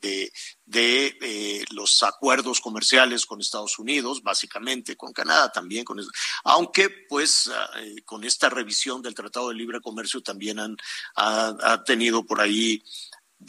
[0.72, 6.00] eh, los acuerdos comerciales con Estados Unidos, básicamente, con Canadá también, con
[6.44, 10.76] aunque pues ah, eh, con esta revisión del Tratado de Libre Comercio también han
[11.14, 12.82] ha tenido por ahí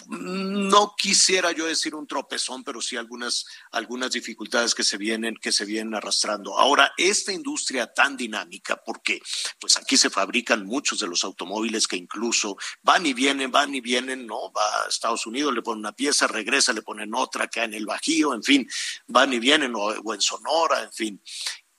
[0.07, 5.51] no quisiera yo decir un tropezón, pero sí algunas, algunas dificultades que se vienen, que
[5.51, 6.57] se vienen arrastrando.
[6.57, 9.19] Ahora, esta industria tan dinámica, porque
[9.59, 13.81] pues aquí se fabrican muchos de los automóviles que incluso van y vienen, van y
[13.81, 17.63] vienen, no, va a Estados Unidos, le ponen una pieza, regresa, le ponen otra, acá
[17.63, 18.69] en el Bajío, en fin,
[19.07, 21.21] van y vienen, o, o en Sonora, en fin.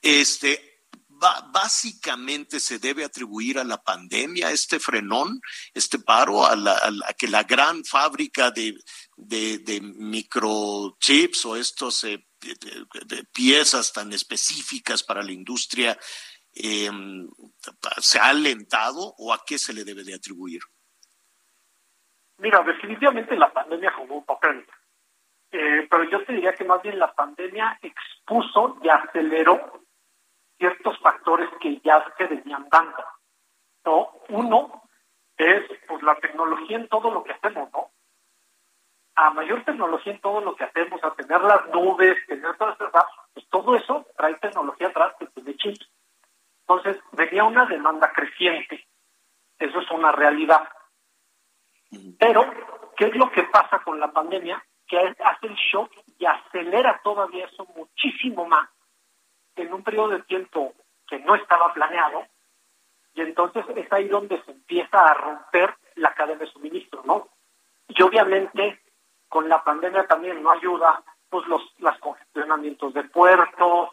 [0.02, 0.69] Este,
[1.52, 5.40] básicamente se debe atribuir a la pandemia, este frenón,
[5.74, 6.56] este paro, a,
[7.16, 8.74] que la gran fábrica de,
[9.82, 12.24] microchips o estos eh,
[13.32, 15.98] piezas tan específicas para la industria
[16.54, 17.28] em,
[17.98, 20.60] se ha alentado o a qué se le debe de atribuir?
[22.38, 24.66] Mira, definitivamente la pandemia jugó un papel.
[25.52, 29.79] Eh, pero yo te diría que más bien la pandemia expuso y aceleró
[30.60, 33.02] ciertos factores que ya se venían dando.
[33.84, 34.10] ¿no?
[34.28, 34.82] Uno
[35.38, 37.90] es pues la tecnología en todo lo que hacemos, ¿no?
[39.16, 43.04] A mayor tecnología en todo lo que hacemos, a tener las nubes, tener todas esas
[43.32, 45.90] pues todo eso trae tecnología atrás que tiene chips.
[46.60, 48.86] Entonces, venía una demanda creciente.
[49.58, 50.68] Eso es una realidad.
[52.18, 52.44] Pero,
[52.96, 54.62] ¿qué es lo que pasa con la pandemia?
[54.86, 58.68] Que hace el shock y acelera todavía eso muchísimo más
[59.62, 60.74] en un periodo de tiempo
[61.06, 62.26] que no estaba planeado.
[63.14, 67.28] Y entonces es ahí donde se empieza a romper la cadena de suministro, ¿no?
[67.88, 68.80] Y obviamente
[69.28, 73.90] con la pandemia también no ayuda pues los los congestionamientos de puertos,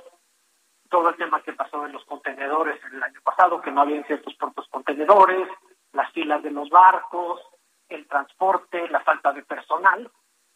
[0.89, 4.33] todo el tema que pasó en los contenedores el año pasado, que no había ciertos
[4.35, 5.47] puertos contenedores,
[5.93, 7.41] las filas de los barcos,
[7.89, 10.09] el transporte, la falta de personal.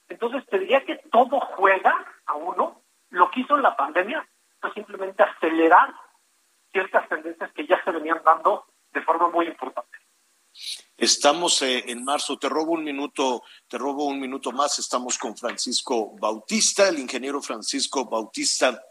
[0.08, 2.82] Entonces, te diría que todo juega a uno.
[3.10, 4.26] Lo que hizo la pandemia
[4.74, 5.94] simplemente acelerar
[6.72, 9.98] ciertas tendencias que ya se venían dando de forma muy importante.
[10.98, 14.78] Estamos eh, en marzo, te robo un minuto, te robo un minuto más.
[14.80, 18.84] Estamos con Francisco Bautista, el ingeniero Francisco Bautista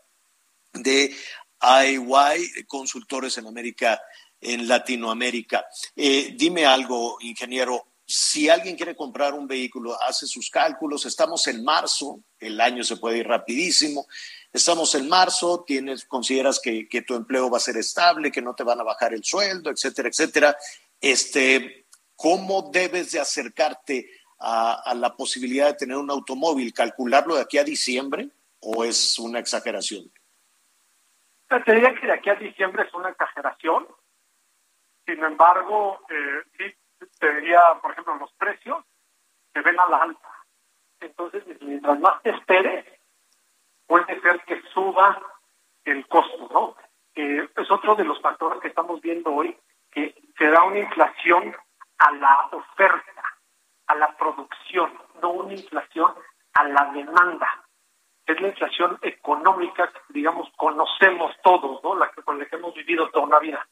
[0.72, 1.14] de
[1.60, 4.01] IY, consultores en América,
[4.40, 5.66] en Latinoamérica.
[5.94, 11.62] Eh, dime algo, ingeniero, si alguien quiere comprar un vehículo, hace sus cálculos, estamos en
[11.62, 14.06] marzo, el año se puede ir rapidísimo,
[14.52, 18.55] estamos en marzo, tienes, consideras que, que, tu empleo va a ser estable, que no
[18.55, 20.56] te van a bajar el sueldo, etcétera, etcétera.
[21.01, 21.86] Este,
[22.16, 26.72] ¿Cómo debes de acercarte a, a la posibilidad de tener un automóvil?
[26.74, 28.28] ¿Calcularlo de aquí a diciembre
[28.60, 30.10] o es una exageración?
[31.48, 33.89] Te diría que de aquí a diciembre es una exageración.
[35.05, 38.85] Sin embargo, eh, sí, te diría, por ejemplo, los precios
[39.52, 40.28] se ven a la alta.
[41.01, 42.85] Entonces, mientras más te esperes,
[43.90, 45.20] puede ser que suba
[45.84, 46.76] el costo, ¿no?
[47.12, 49.58] Es otro de los factores que estamos viendo hoy,
[49.90, 51.56] que se da una inflación
[51.98, 53.24] a la oferta,
[53.88, 56.14] a la producción, no una inflación
[56.54, 57.48] a la demanda
[58.26, 61.96] es la inflación económica que, digamos, conocemos todos, ¿no?
[61.96, 63.66] La que, con la que hemos vivido toda una vida.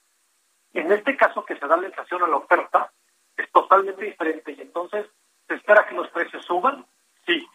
[0.72, 2.90] En este caso, que se da la inflación a la oferta,
[3.36, 4.50] es totalmente diferente.
[4.50, 5.06] Y entonces,
[5.46, 6.84] ¿se espera que los precios suban?
[7.24, 7.46] Sí.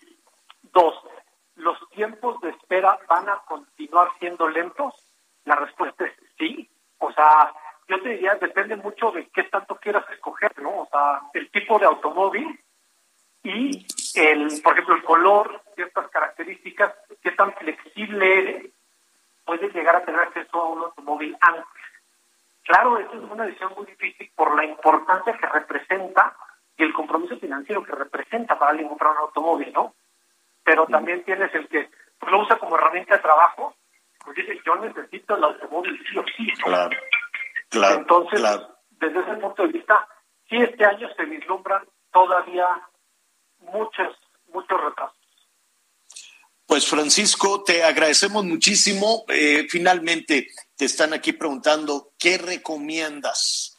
[0.71, 0.95] Dos,
[1.55, 4.93] ¿los tiempos de espera van a continuar siendo lentos?
[5.45, 6.69] La respuesta es sí.
[6.99, 7.53] O sea,
[7.87, 10.81] yo te diría, depende mucho de qué tanto quieras escoger, ¿no?
[10.81, 12.59] O sea, el tipo de automóvil
[13.43, 13.85] y,
[14.15, 18.71] el, por ejemplo, el color, ciertas características, qué tan flexible eres,
[19.43, 21.65] puedes llegar a tener acceso a un automóvil antes.
[22.63, 26.35] Claro, eso es una decisión muy difícil por la importancia que representa
[26.77, 29.93] y el compromiso financiero que representa para alguien comprar un automóvil, ¿no?
[30.63, 33.75] Pero también tienes el que pues, lo usa como herramienta de trabajo,
[34.23, 36.51] pues dice, yo necesito el automóvil sí o sí.
[36.63, 36.97] Claro,
[37.69, 37.95] claro.
[37.95, 38.77] Entonces, claro.
[38.91, 40.07] desde ese punto de vista,
[40.49, 42.67] sí este año se vislumbran todavía
[43.59, 44.17] muchos,
[44.53, 45.17] muchos retrasos.
[46.65, 49.25] Pues Francisco, te agradecemos muchísimo.
[49.27, 53.73] Eh, finalmente, te están aquí preguntando, ¿qué recomiendas?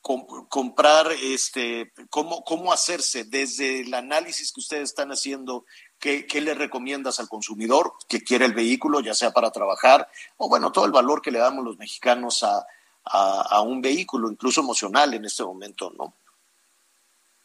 [0.00, 5.66] comprar, este, cómo, cómo hacerse desde el análisis que ustedes están haciendo,
[5.98, 10.48] ¿qué, ¿qué, le recomiendas al consumidor que quiere el vehículo, ya sea para trabajar, o
[10.48, 12.66] bueno, todo el valor que le damos los mexicanos a,
[13.04, 16.14] a, a un vehículo, incluso emocional en este momento, ¿no?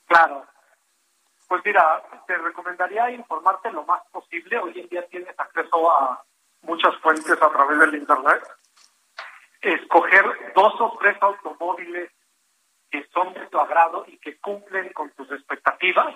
[0.05, 0.45] Claro,
[1.47, 4.57] pues mira, te recomendaría informarte lo más posible.
[4.57, 6.23] Hoy en día tienes acceso a
[6.63, 8.43] muchas fuentes a través del Internet.
[9.61, 12.11] Escoger dos o tres automóviles
[12.89, 16.15] que son de tu agrado y que cumplen con tus expectativas.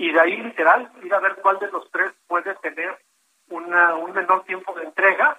[0.00, 2.98] Y de ahí, literal, ir a ver cuál de los tres puede tener
[3.50, 5.36] una, un menor tiempo de entrega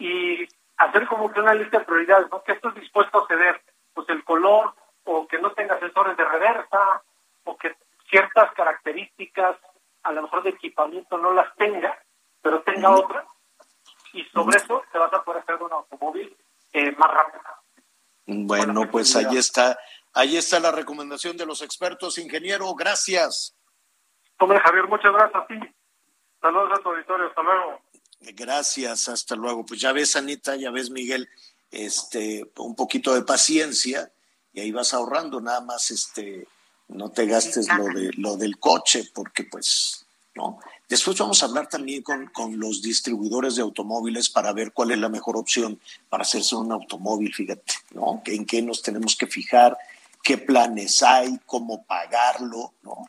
[0.00, 0.48] y
[0.78, 2.42] hacer como que una lista de prioridades, ¿no?
[2.42, 3.62] Que estás dispuesto a ceder,
[3.94, 4.74] pues el color,
[5.04, 7.02] o que no tenga sensores de reversa,
[7.44, 7.76] o que
[8.10, 9.56] ciertas características,
[10.02, 11.96] a lo mejor de equipamiento no las tenga,
[12.40, 13.24] pero tenga otras,
[14.12, 16.36] y sobre eso te vas a poder hacer un automóvil
[16.72, 17.44] eh, más rápido.
[18.26, 19.78] Bueno, pues ahí está,
[20.12, 22.18] ahí está la recomendación de los expertos.
[22.18, 23.56] Ingeniero, gracias.
[24.38, 25.54] Hombre, Javier, muchas gracias a ti.
[26.40, 27.80] Saludos a tu auditorio, hasta luego.
[28.20, 29.64] Gracias, hasta luego.
[29.64, 31.28] Pues ya ves, Anita, ya ves, Miguel,
[31.70, 34.12] este, un poquito de paciencia
[34.52, 36.46] y ahí vas ahorrando nada más, este,
[36.88, 40.58] no te gastes lo de lo del coche, porque pues, ¿no?
[40.88, 44.98] Después vamos a hablar también con, con, los distribuidores de automóviles para ver cuál es
[44.98, 45.80] la mejor opción
[46.10, 48.22] para hacerse un automóvil, fíjate, ¿no?
[48.26, 49.78] En qué nos tenemos que fijar,
[50.22, 53.06] qué planes hay, cómo pagarlo, ¿no?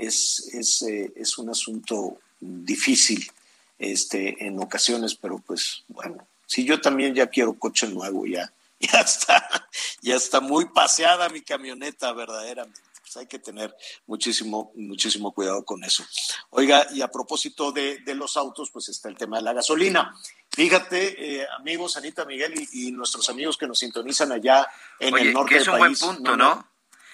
[0.00, 3.30] es, es, eh, es un asunto difícil
[3.78, 9.00] este, en ocasiones, pero pues bueno, si yo también ya quiero coche nuevo, ya, ya
[9.00, 9.68] está,
[10.00, 12.80] ya está muy paseada mi camioneta verdaderamente.
[13.10, 13.74] Pues hay que tener
[14.06, 16.06] muchísimo, muchísimo cuidado con eso.
[16.50, 20.14] Oiga, y a propósito de, de los autos, pues está el tema de la gasolina.
[20.52, 24.68] Fíjate, eh, amigos, Anita Miguel y, nuestros amigos que nos sintonizan allá
[25.00, 26.70] en el norte que es un buen punto, ¿no?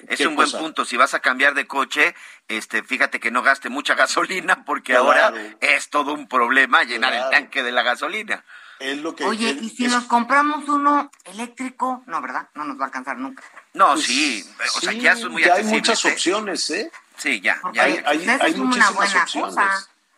[0.07, 0.85] Es un buen punto.
[0.85, 2.15] Si vas a cambiar de coche,
[2.47, 5.33] este, fíjate que no gaste mucha gasolina porque ahora
[5.63, 8.45] es todo un problema llenar el tanque de la gasolina.
[8.79, 12.49] Es lo que, Oye, y si nos compramos uno eléctrico, no, ¿verdad?
[12.55, 13.43] No nos va a alcanzar nunca.
[13.73, 14.45] No, pues sí,
[14.77, 16.13] o sea, ya son muy ya hay muchas ¿eh?
[16.13, 16.91] opciones, ¿eh?
[17.17, 19.57] Sí, ya, ya hay, hay, hay muchísimas opciones.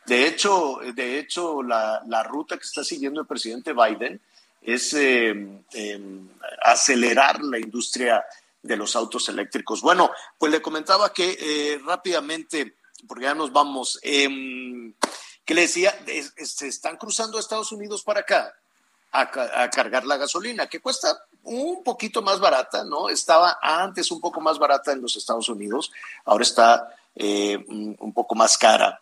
[0.06, 4.20] De hecho, de hecho la, la, ruta que está siguiendo el presidente Biden
[4.62, 5.30] es eh,
[5.72, 6.28] em,
[6.62, 8.24] acelerar la industria
[8.62, 9.80] de los autos eléctricos.
[9.80, 12.76] Bueno, pues le comentaba que eh, rápidamente,
[13.06, 14.93] porque ya nos vamos, eh,
[15.48, 15.98] que le decía,
[16.44, 18.54] se están cruzando a Estados Unidos para acá
[19.10, 23.08] a, cargar la gasolina, que cuesta un poquito más barata, ¿no?
[23.08, 25.90] Estaba antes un poco más barata en los Estados Unidos,
[26.26, 29.00] ahora está eh, un poco más cara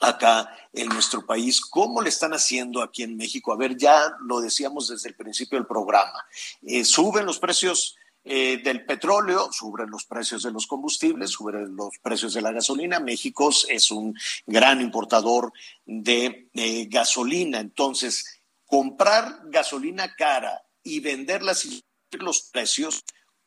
[0.00, 1.62] acá en nuestro país.
[1.62, 3.50] ¿Cómo le están haciendo aquí en México?
[3.50, 6.26] A ver, ya lo decíamos desde el principio del programa.
[6.62, 11.98] Eh, suben los precios eh, del petróleo, suben los precios de los combustibles, suben los
[12.02, 13.00] precios de la gasolina.
[13.00, 15.52] México es un gran importador
[15.84, 16.48] de
[16.90, 17.60] gasolina.
[17.60, 21.80] Entonces, comprar gasolina cara y venderla sin
[22.12, 23.04] los precios,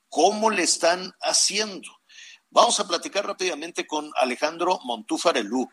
[0.10, 1.90] ¿cómo le están haciendo?
[2.49, 5.70] Vamos a platicar rápidamente con Alejandro Montúfarelú.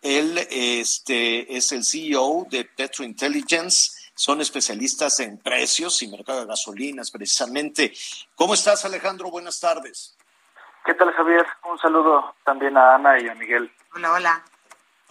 [0.00, 6.46] Él este, es el CEO de Petro Intelligence son especialistas en precios y mercado de
[6.46, 7.92] gasolinas, precisamente.
[8.34, 9.30] ¿Cómo estás, Alejandro?
[9.30, 10.16] Buenas tardes.
[10.84, 11.46] ¿Qué tal, Javier?
[11.70, 13.70] Un saludo también a Ana y a Miguel.
[13.94, 14.44] Hola, hola.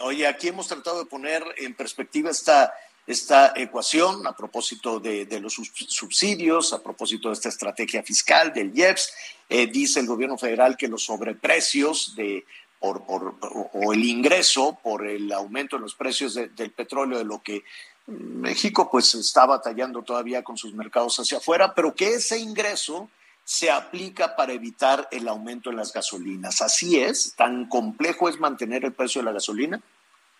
[0.00, 2.74] Oye, aquí hemos tratado de poner en perspectiva esta,
[3.06, 9.14] esta ecuación a propósito de, los subsidios, a propósito de esta estrategia fiscal del IEPS.
[9.48, 12.44] Eh, dice el gobierno federal que los sobreprecios de
[12.78, 13.36] por, por,
[13.72, 17.64] o el ingreso por el aumento en los precios del petróleo de lo que
[18.08, 23.10] México pues está batallando todavía con sus mercados hacia afuera, pero que ese ingreso
[23.44, 26.62] se aplica para evitar el aumento en las gasolinas.
[26.62, 29.80] Así es, tan complejo es mantener el precio de la gasolina.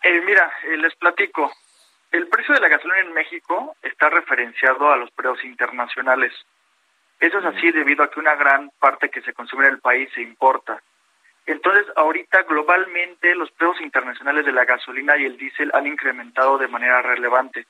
[0.03, 1.53] Eh, mira, eh, les platico.
[2.11, 6.33] El precio de la gasolina en México está referenciado a los precios internacionales.
[7.21, 10.09] Eso es así debido a que una gran parte que se consume en el país
[10.15, 10.83] se importa.
[11.49, 16.69] Entonces, ahorita globalmente los precios internacionales de la gasolina y el diésel han incrementado de
[16.69, 17.65] manera relevante.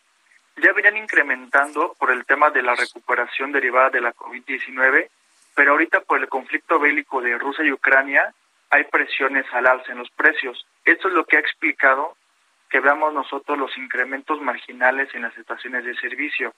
[0.57, 5.09] Ya venían incrementando por el tema de la recuperación derivada de la COVID-19,
[5.55, 8.35] pero ahorita por el conflicto bélico de Rusia y Ucrania
[8.71, 10.67] hay presiones al alza en los precios.
[10.85, 12.17] Esto es lo que ha explicado
[12.69, 16.53] que veamos nosotros los incrementos marginales en las estaciones de servicio.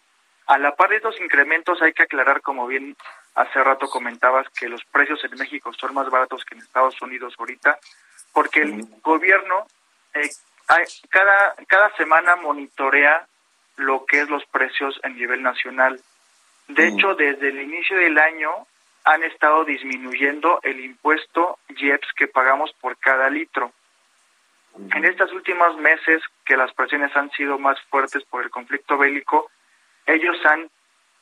[0.47, 2.97] A la par de estos incrementos hay que aclarar, como bien
[3.35, 7.35] hace rato comentabas, que los precios en México son más baratos que en Estados Unidos
[7.39, 7.79] ahorita,
[8.33, 9.67] porque el gobierno
[10.15, 10.29] eh,
[11.09, 13.27] cada, cada semana monitorea
[13.77, 16.01] lo que es los precios a nivel nacional.
[16.69, 18.51] De hecho, desde el inicio del año
[19.05, 23.73] han estado disminuyendo el impuesto IEPS que pagamos por cada litro.
[24.95, 29.51] En estos últimos meses que las presiones han sido más fuertes por el conflicto bélico,
[30.07, 30.71] ellos han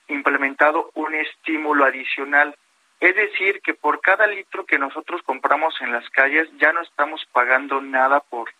[0.08, 2.54] implementado un estímulo adicional.
[3.00, 7.24] Es decir, que por cada litro que nosotros compramos en las calles ya no estamos
[7.32, 8.50] pagando nada por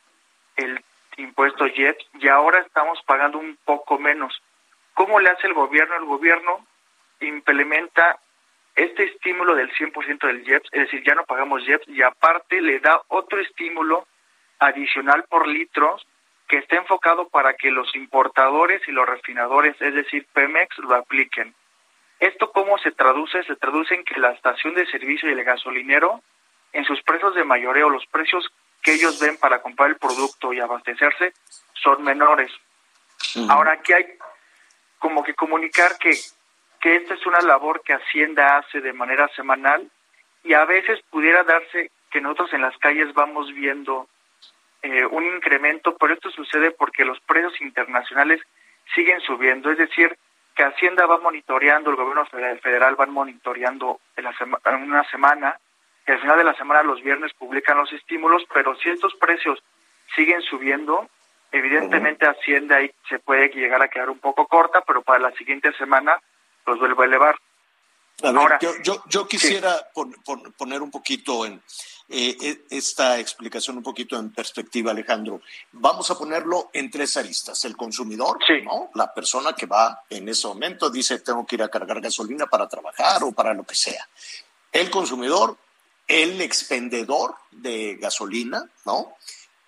[0.57, 0.81] el
[1.17, 4.41] impuesto JET y ahora estamos pagando un poco menos.
[4.95, 5.97] ¿Cómo le hace el gobierno?
[5.97, 6.65] El gobierno
[7.21, 8.19] implementa
[8.77, 12.79] este estímulo del 100% del JEPS, es decir, ya no pagamos JEPS y aparte le
[12.79, 14.07] da otro estímulo
[14.61, 16.07] adicional por litros
[16.49, 21.55] que está enfocado para que los importadores y los refinadores, es decir, Pemex, lo apliquen.
[22.21, 23.43] ¿Esto cómo se traduce?
[23.45, 26.23] Se traduce en que la estación de servicio y el gasolinero,
[26.73, 28.51] en sus precios de mayoreo, los precios
[28.83, 31.33] que ellos ven para comprar el producto y abastecerse,
[31.75, 32.51] son menores.
[33.49, 34.07] Ahora aquí hay
[34.99, 36.13] como que comunicar que,
[36.81, 39.89] que esta es una labor que Hacienda hace de manera semanal
[40.45, 44.09] y a veces pudiera darse que nosotros en las calles vamos viendo
[44.83, 48.41] eh, un incremento, pero esto sucede porque los precios internacionales
[48.95, 50.17] siguen subiendo, es decir,
[50.55, 55.59] que Hacienda va monitoreando, el gobierno federal va monitoreando en, en una semana,
[56.07, 59.63] y al final de la semana los viernes publican los estímulos, pero si estos precios
[60.17, 61.09] siguen subiendo,
[61.53, 65.73] evidentemente Hacienda ahí se puede llegar a quedar un poco corta, pero para la siguiente
[65.75, 66.21] semana
[66.67, 67.37] los vuelve a elevar.
[68.23, 68.73] Ahora, yo,
[69.07, 69.71] yo, quisiera
[70.57, 71.63] poner un poquito en
[72.11, 75.43] eh, e, esta explicación un poquito en perspectiva, Alejandro.
[75.73, 77.63] Vamos a ponerlo en tres aristas.
[77.67, 78.91] El consumidor, ¿no?
[78.95, 82.67] La persona que va en ese momento dice tengo que ir a cargar gasolina para
[82.67, 84.09] trabajar o para lo que sea.
[84.73, 85.59] El consumidor,
[86.07, 89.15] el expendedor de gasolina, ¿no?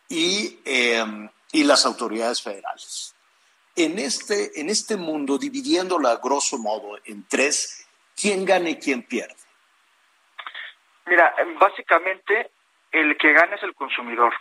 [0.08, 3.14] Y, em, y las autoridades federales.
[3.76, 7.84] En este, en este mundo, dividiéndola a grosso modo en tres,
[8.16, 9.36] ¿quién gana y quién pierde?
[11.10, 12.52] Mira, básicamente
[12.92, 14.32] el que gana es el consumidor.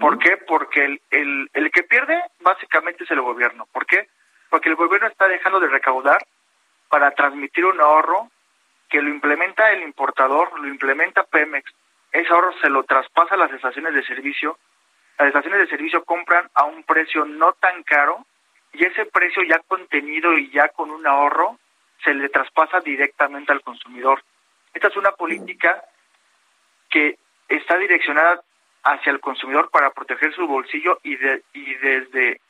[0.00, 0.38] ¿Por qué?
[0.38, 3.66] Porque el, el, el que pierde básicamente es el gobierno.
[3.70, 4.08] ¿Por qué?
[4.48, 6.16] Porque el gobierno está dejando de recaudar
[6.88, 8.30] para transmitir un ahorro
[8.88, 11.70] que lo implementa el importador, lo implementa Pemex.
[12.10, 14.58] Ese ahorro se lo traspasa a las estaciones de servicio.
[15.18, 18.24] Las estaciones de servicio compran a un precio no tan caro
[18.72, 21.58] y ese precio ya contenido y ya con un ahorro
[22.02, 24.22] se le traspasa directamente al consumidor.
[24.74, 25.84] Esta es una política
[26.90, 27.18] que
[27.48, 28.42] está direccionada
[28.82, 32.40] hacia el consumidor para proteger su bolsillo y, de, y desde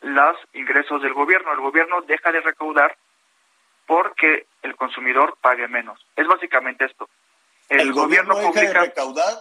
[0.00, 1.52] los ingresos del gobierno.
[1.52, 2.96] El gobierno deja de recaudar
[3.86, 6.04] porque el consumidor pague menos.
[6.16, 7.08] Es básicamente esto.
[7.68, 9.34] El, gobierno, deja de recaudar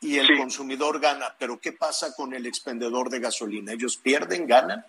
[0.00, 1.34] y el consumidor gana.
[1.38, 3.72] Pero ¿qué pasa con el expendedor de gasolina?
[3.72, 4.84] ¿Ellos pierden, ganan?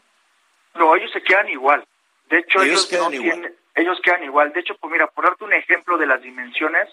[0.75, 1.85] No, ellos se quedan igual.
[2.29, 4.53] De hecho, ellos, quedan igual ellos quedan igual.
[4.53, 6.89] De hecho, pues mira, por darte un ejemplo de las dimensiones,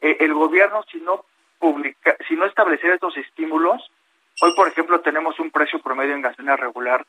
[0.00, 1.24] eh, el gobierno si no
[1.58, 3.90] publica, si no estableciera estos estímulos,
[4.40, 7.06] hoy por ejemplo tenemos un precio promedio en gasolina regular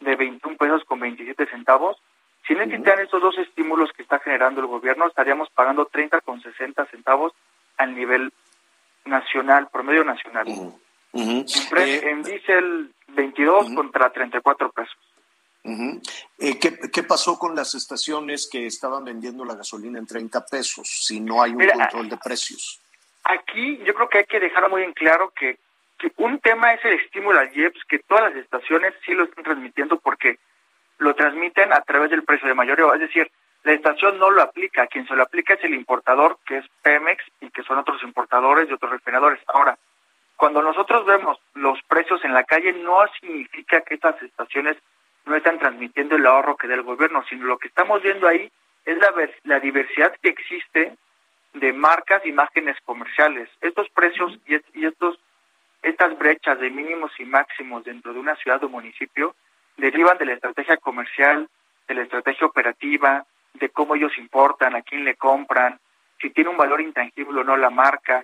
[0.00, 1.96] de 21 pesos con 27 centavos.
[2.46, 6.40] Si no existieran estos dos estímulos que está generando el gobierno, estaríamos pagando 30 con
[6.40, 7.32] 60 centavos
[7.76, 8.32] al nivel
[9.04, 10.46] nacional, promedio nacional.
[11.12, 11.46] en,
[11.76, 14.96] eh, en diésel 22 contra 34 pesos.
[15.62, 21.20] Eh, ¿qué, pasó con las estaciones que estaban vendiendo la gasolina en 30 pesos si
[21.20, 22.80] no hay un control de precios?
[23.24, 25.58] Aquí yo creo que hay que dejar muy en claro que,
[26.16, 29.98] un tema es el estímulo al IEPS, que todas las estaciones sí lo están transmitiendo
[29.98, 30.38] porque
[30.96, 32.94] lo transmiten a través del precio de mayoreo.
[32.94, 33.30] Es decir,
[33.64, 37.22] la estación no lo aplica, quien se lo aplica es el importador, que es Pemex,
[37.42, 39.40] y que son otros importadores y otros refinadores.
[39.48, 39.78] Ahora,
[40.36, 44.78] cuando nosotros vemos los precios en la calle, no significa que estas estaciones
[45.30, 48.50] no están transmitiendo el ahorro que da el gobierno, sino lo que estamos viendo ahí
[48.84, 50.96] es la, la diversidad que existe
[51.54, 53.48] de marcas, imágenes comerciales.
[53.60, 55.18] Estos precios y, y estos
[55.82, 59.34] estas brechas de mínimos y máximos dentro de una ciudad o municipio
[59.78, 61.48] derivan de la estrategia comercial,
[61.88, 63.24] de la estrategia operativa,
[63.54, 65.78] de cómo ellos importan, a quién le compran,
[66.20, 68.22] si tiene un valor intangible o no la marca,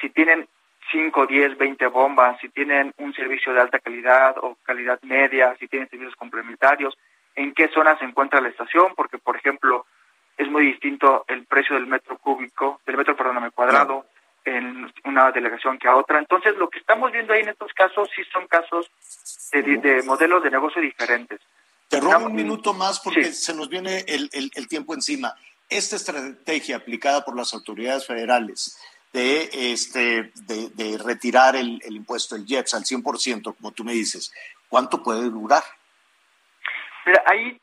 [0.00, 0.46] si tienen
[0.90, 5.68] 5, 10, 20 bombas, si tienen un servicio de alta calidad o calidad media, si
[5.68, 6.96] tienen servicios complementarios,
[7.34, 9.86] en qué zona se encuentra la estación, porque por ejemplo
[10.36, 14.06] es muy distinto el precio del metro cúbico, del metro, perdóname, cuadrado,
[14.44, 16.18] en una delegación que a otra.
[16.18, 18.90] Entonces, lo que estamos viendo ahí en estos casos sí son casos
[19.52, 21.40] de, modelos de negocio diferentes.
[21.88, 25.34] Te robo un minuto más porque se nos viene el, el tiempo encima.
[25.68, 28.78] Esta estrategia aplicada por las autoridades federales
[29.12, 34.32] de, este, de, retirar el, impuesto, el JETS al 100%, como tú me dices,
[34.68, 35.62] ¿cuánto puede durar?
[37.06, 37.60] Mira, ahí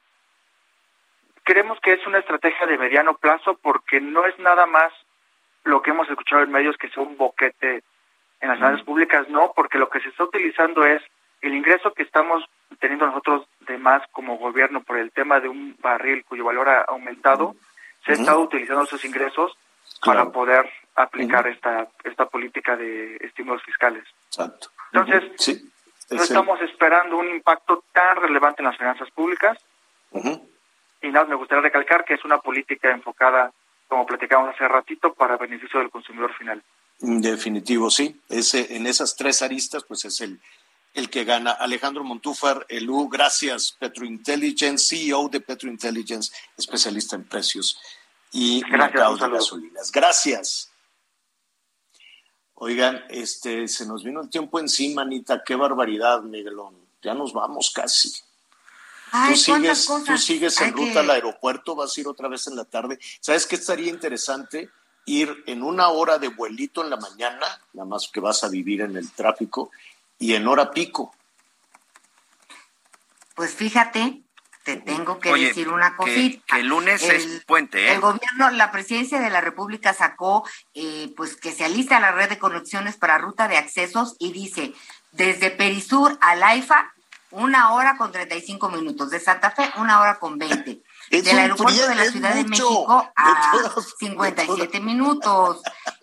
[1.44, 4.92] creemos que es una estrategia de mediano plazo porque no es nada más
[5.64, 7.84] lo que hemos escuchado en medios que sea un boquete
[8.42, 11.02] en las redes públicas, no, porque lo que se está utilizando es
[11.42, 12.44] el ingreso que estamos
[12.80, 16.82] teniendo nosotros de más como gobierno por el tema de un barril cuyo valor ha
[16.82, 17.56] aumentado,
[18.06, 19.58] se ha estado utilizando esos ingresos
[20.04, 24.04] para poder aplicar esta, esta política de estímulos fiscales.
[24.28, 24.70] Exacto.
[24.94, 25.64] Entonces,
[26.10, 29.58] no estamos esperando un impacto tan relevante en las finanzas públicas.
[31.02, 33.52] Y nada, me gustaría recalcar que es una política enfocada,
[33.88, 36.64] como platicamos hace ratito, para beneficio del consumidor final.
[37.00, 38.22] Definitivo, sí.
[38.30, 40.40] Ese, en esas tres aristas, pues es el,
[40.94, 41.52] el que gana.
[41.52, 43.76] Alejandro Montúfar, U, gracias.
[43.78, 47.78] Petrointelligence, CEO de Petrointelligence, especialista en precios
[48.32, 49.92] y mercados de gasolinas.
[49.92, 50.72] Gracias.
[52.56, 55.44] Oigan, este, se nos vino el tiempo encima, Anita.
[55.44, 56.74] Qué barbaridad, Miguelón.
[57.02, 58.12] Ya nos vamos casi.
[59.28, 62.66] tú sigues, tú sigues en ruta al aeropuerto, vas a ir otra vez en la
[62.66, 62.98] tarde.
[63.20, 64.70] ¿Sabes qué estaría interesante?
[65.06, 68.82] Ir en una hora de vuelito en la mañana, nada más que vas a vivir
[68.82, 69.70] en el tráfico,
[70.18, 71.14] y en hora pico.
[73.36, 74.25] Pues fíjate,
[74.66, 76.44] te tengo que decir una cosita.
[76.48, 77.94] Que, el lunes es puente, ¿eh?
[77.94, 80.44] El gobierno, la presidencia de la República sacó,
[80.74, 84.74] eh, pues que se alista la red de conexiones para ruta de accesos y dice,
[85.12, 86.92] desde Perisur a Laifa,
[87.30, 89.12] una hora con 35 minutos.
[89.12, 90.82] De Santa Fe, una hora con 20.
[91.12, 95.62] del aeropuerto de la Ciudad de México a 57 minutos.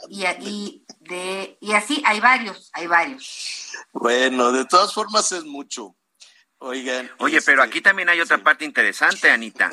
[0.08, 3.72] Y, y, de, y así hay varios, hay varios.
[3.92, 5.96] Bueno, de todas formas es mucho.
[6.64, 7.10] Oigan.
[7.18, 9.68] Oye, pero aquí también hay otra parte interesante, Anita,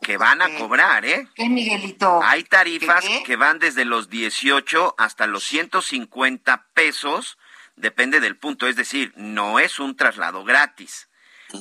[0.00, 1.28] que van a cobrar, ¿eh?
[1.34, 2.20] ¿Qué, Miguelito?
[2.22, 7.36] Hay tarifas que van desde los 18 hasta los 150 pesos,
[7.76, 11.09] depende del punto, es decir, no es un traslado gratis.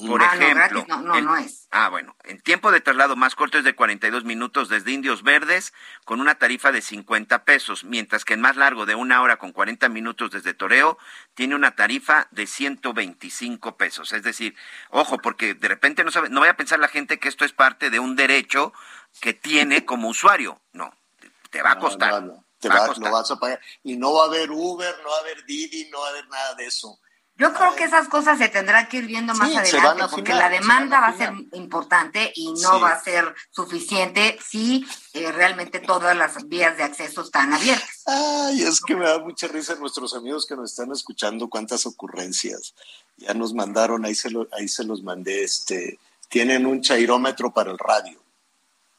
[0.07, 1.67] Por Ah, ejemplo, no, no, en- no es.
[1.71, 5.73] Ah, bueno, en tiempo de traslado más corto es de 42 minutos desde Indios Verdes
[6.05, 9.51] con una tarifa de 50 pesos, mientras que en más largo de una hora con
[9.51, 10.97] 40 minutos desde Toreo
[11.33, 12.45] tiene una tarifa de
[12.93, 14.11] 125 pesos.
[14.13, 14.55] Es decir,
[14.89, 17.53] ojo, porque de repente no sabe, no vaya a pensar la gente que esto es
[17.53, 18.73] parte de un derecho
[19.21, 20.61] que tiene como usuario.
[20.73, 20.93] No,
[21.49, 22.23] te va a costar.
[22.23, 23.09] no, Te Va a costar.
[23.09, 23.59] lo vas a pagar.
[23.83, 26.27] Y no va a haber Uber, no va a haber Didi, no va a haber
[26.27, 26.99] nada de eso.
[27.39, 30.49] Yo creo que esas cosas se tendrán que ir viendo más Sí, adelante, porque la
[30.49, 32.81] demanda va a ser importante y no Sí.
[32.81, 38.03] va a ser suficiente si eh, realmente todas las vías de acceso están abiertas.
[38.05, 42.75] Ay, es que me da mucha risa nuestros amigos que nos están escuchando, cuántas ocurrencias.
[43.15, 45.97] Ya nos mandaron, ahí se, lo, ahí se los mandé, este,
[46.27, 48.21] tienen un chairómetro para el radio.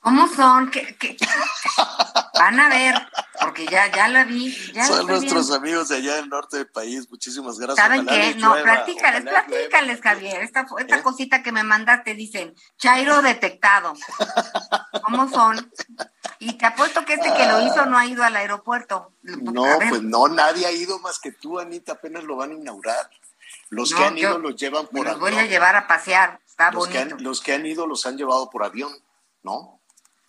[0.01, 0.71] ¿Cómo son?
[0.71, 1.15] ¿Qué, qué?
[2.41, 2.95] Van a ver,
[3.43, 4.51] porque ya, ya la vi.
[4.73, 7.77] Ya Son nuestros amigos de allá del norte del país, muchísimas gracias.
[7.87, 8.35] ¿Saben qué?
[8.37, 10.43] No, llueva, platícales, platícales, Javier.
[10.43, 11.03] Esta, esta ¿Eh?
[11.03, 13.93] cosita que me mandaste, dicen, Chairo detectado.
[15.05, 15.71] ¿Cómo son?
[16.39, 19.13] Y te apuesto que este que lo hizo no ha ido al aeropuerto.
[19.23, 19.91] No, A ver.
[19.91, 23.11] pues no, nadie ha ido más que tú, Anita, apenas lo van a inaugurar.
[23.69, 25.51] Los que No, han ido los llevan por los voy a avión.
[25.51, 26.41] llevar a pasear.
[26.47, 28.93] Está Los que, han, los que han ido los han llevado por avión,
[29.43, 29.80] ¿no?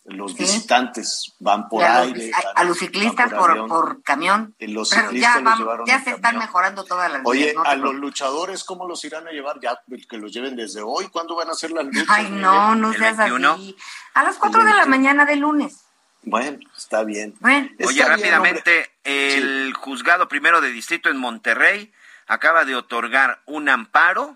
[0.05, 0.39] Los Sí.
[0.39, 2.31] visitantes van por los, aire.
[2.33, 4.55] a- a los ciclistas por, por camión.
[4.59, 7.55] Los ciclistas ya, los vamos, llevaron ya en se están mejorando todas las Oye, vías,
[7.55, 9.59] no te a los luchadores, ¿cómo los irán a llevar?
[9.61, 9.79] Ya
[10.09, 11.07] que los lleven desde hoy.
[11.09, 12.05] ¿Cuándo van a hacer las luchas?
[12.09, 13.75] Ay, no, no seas así.
[14.15, 15.81] A las 4 de la mañana de lunes.
[16.23, 17.35] Bueno, está bien.
[17.39, 17.67] Bueno.
[17.67, 21.91] Oye, Está bien, rápidamente, el juzgado primero de distrito en Monterrey
[22.27, 24.35] acaba de otorgar un amparo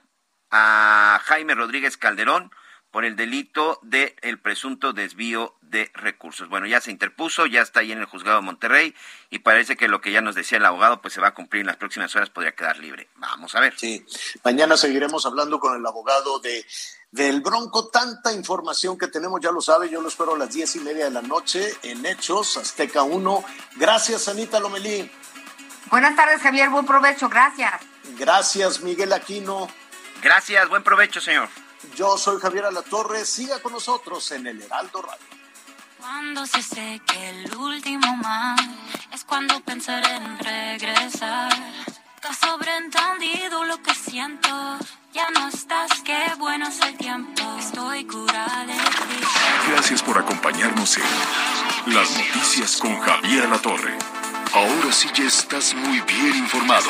[0.51, 2.51] a Jaime Rodríguez Calderón
[2.95, 6.47] por el delito de el presunto desvío de recursos.
[6.47, 8.95] Bueno, ya se interpuso, ya está ahí en el juzgado de Monterrey
[9.29, 11.59] y parece que lo que ya nos decía el abogado pues se va a cumplir
[11.59, 13.09] en las próximas horas, podría quedar libre.
[13.17, 13.77] Vamos a ver.
[13.77, 14.05] Sí,
[14.45, 16.65] mañana seguiremos hablando con el abogado de
[17.11, 17.89] del Bronco.
[17.89, 21.03] Tanta información que tenemos, ya lo sabe, yo lo espero a las diez y media
[21.03, 23.43] de la noche en Hechos, Azteca 1.
[23.75, 25.11] Gracias, Anita Lomelí.
[25.87, 26.69] Buenas tardes, Javier.
[26.69, 27.27] Buen provecho.
[27.27, 27.73] Gracias.
[28.17, 29.67] Gracias, Miguel Aquino.
[30.21, 31.49] Gracias, buen provecho, señor.
[31.95, 33.25] Yo soy Javier Alatorre.
[33.25, 35.25] Siga con nosotros en el Heraldo Radio.
[35.99, 38.59] Cuando se seque el último mar,
[39.11, 41.51] es cuando pensaré en regresar.
[42.15, 44.49] Está sobreentendido lo que siento.
[45.13, 47.41] Ya no estás, qué bueno es el tiempo.
[47.57, 49.25] Estoy curada de ti.
[49.71, 53.97] Gracias por acompañarnos en Las Noticias con Javier Alatorre.
[54.53, 56.89] Ahora sí ya estás muy bien informado.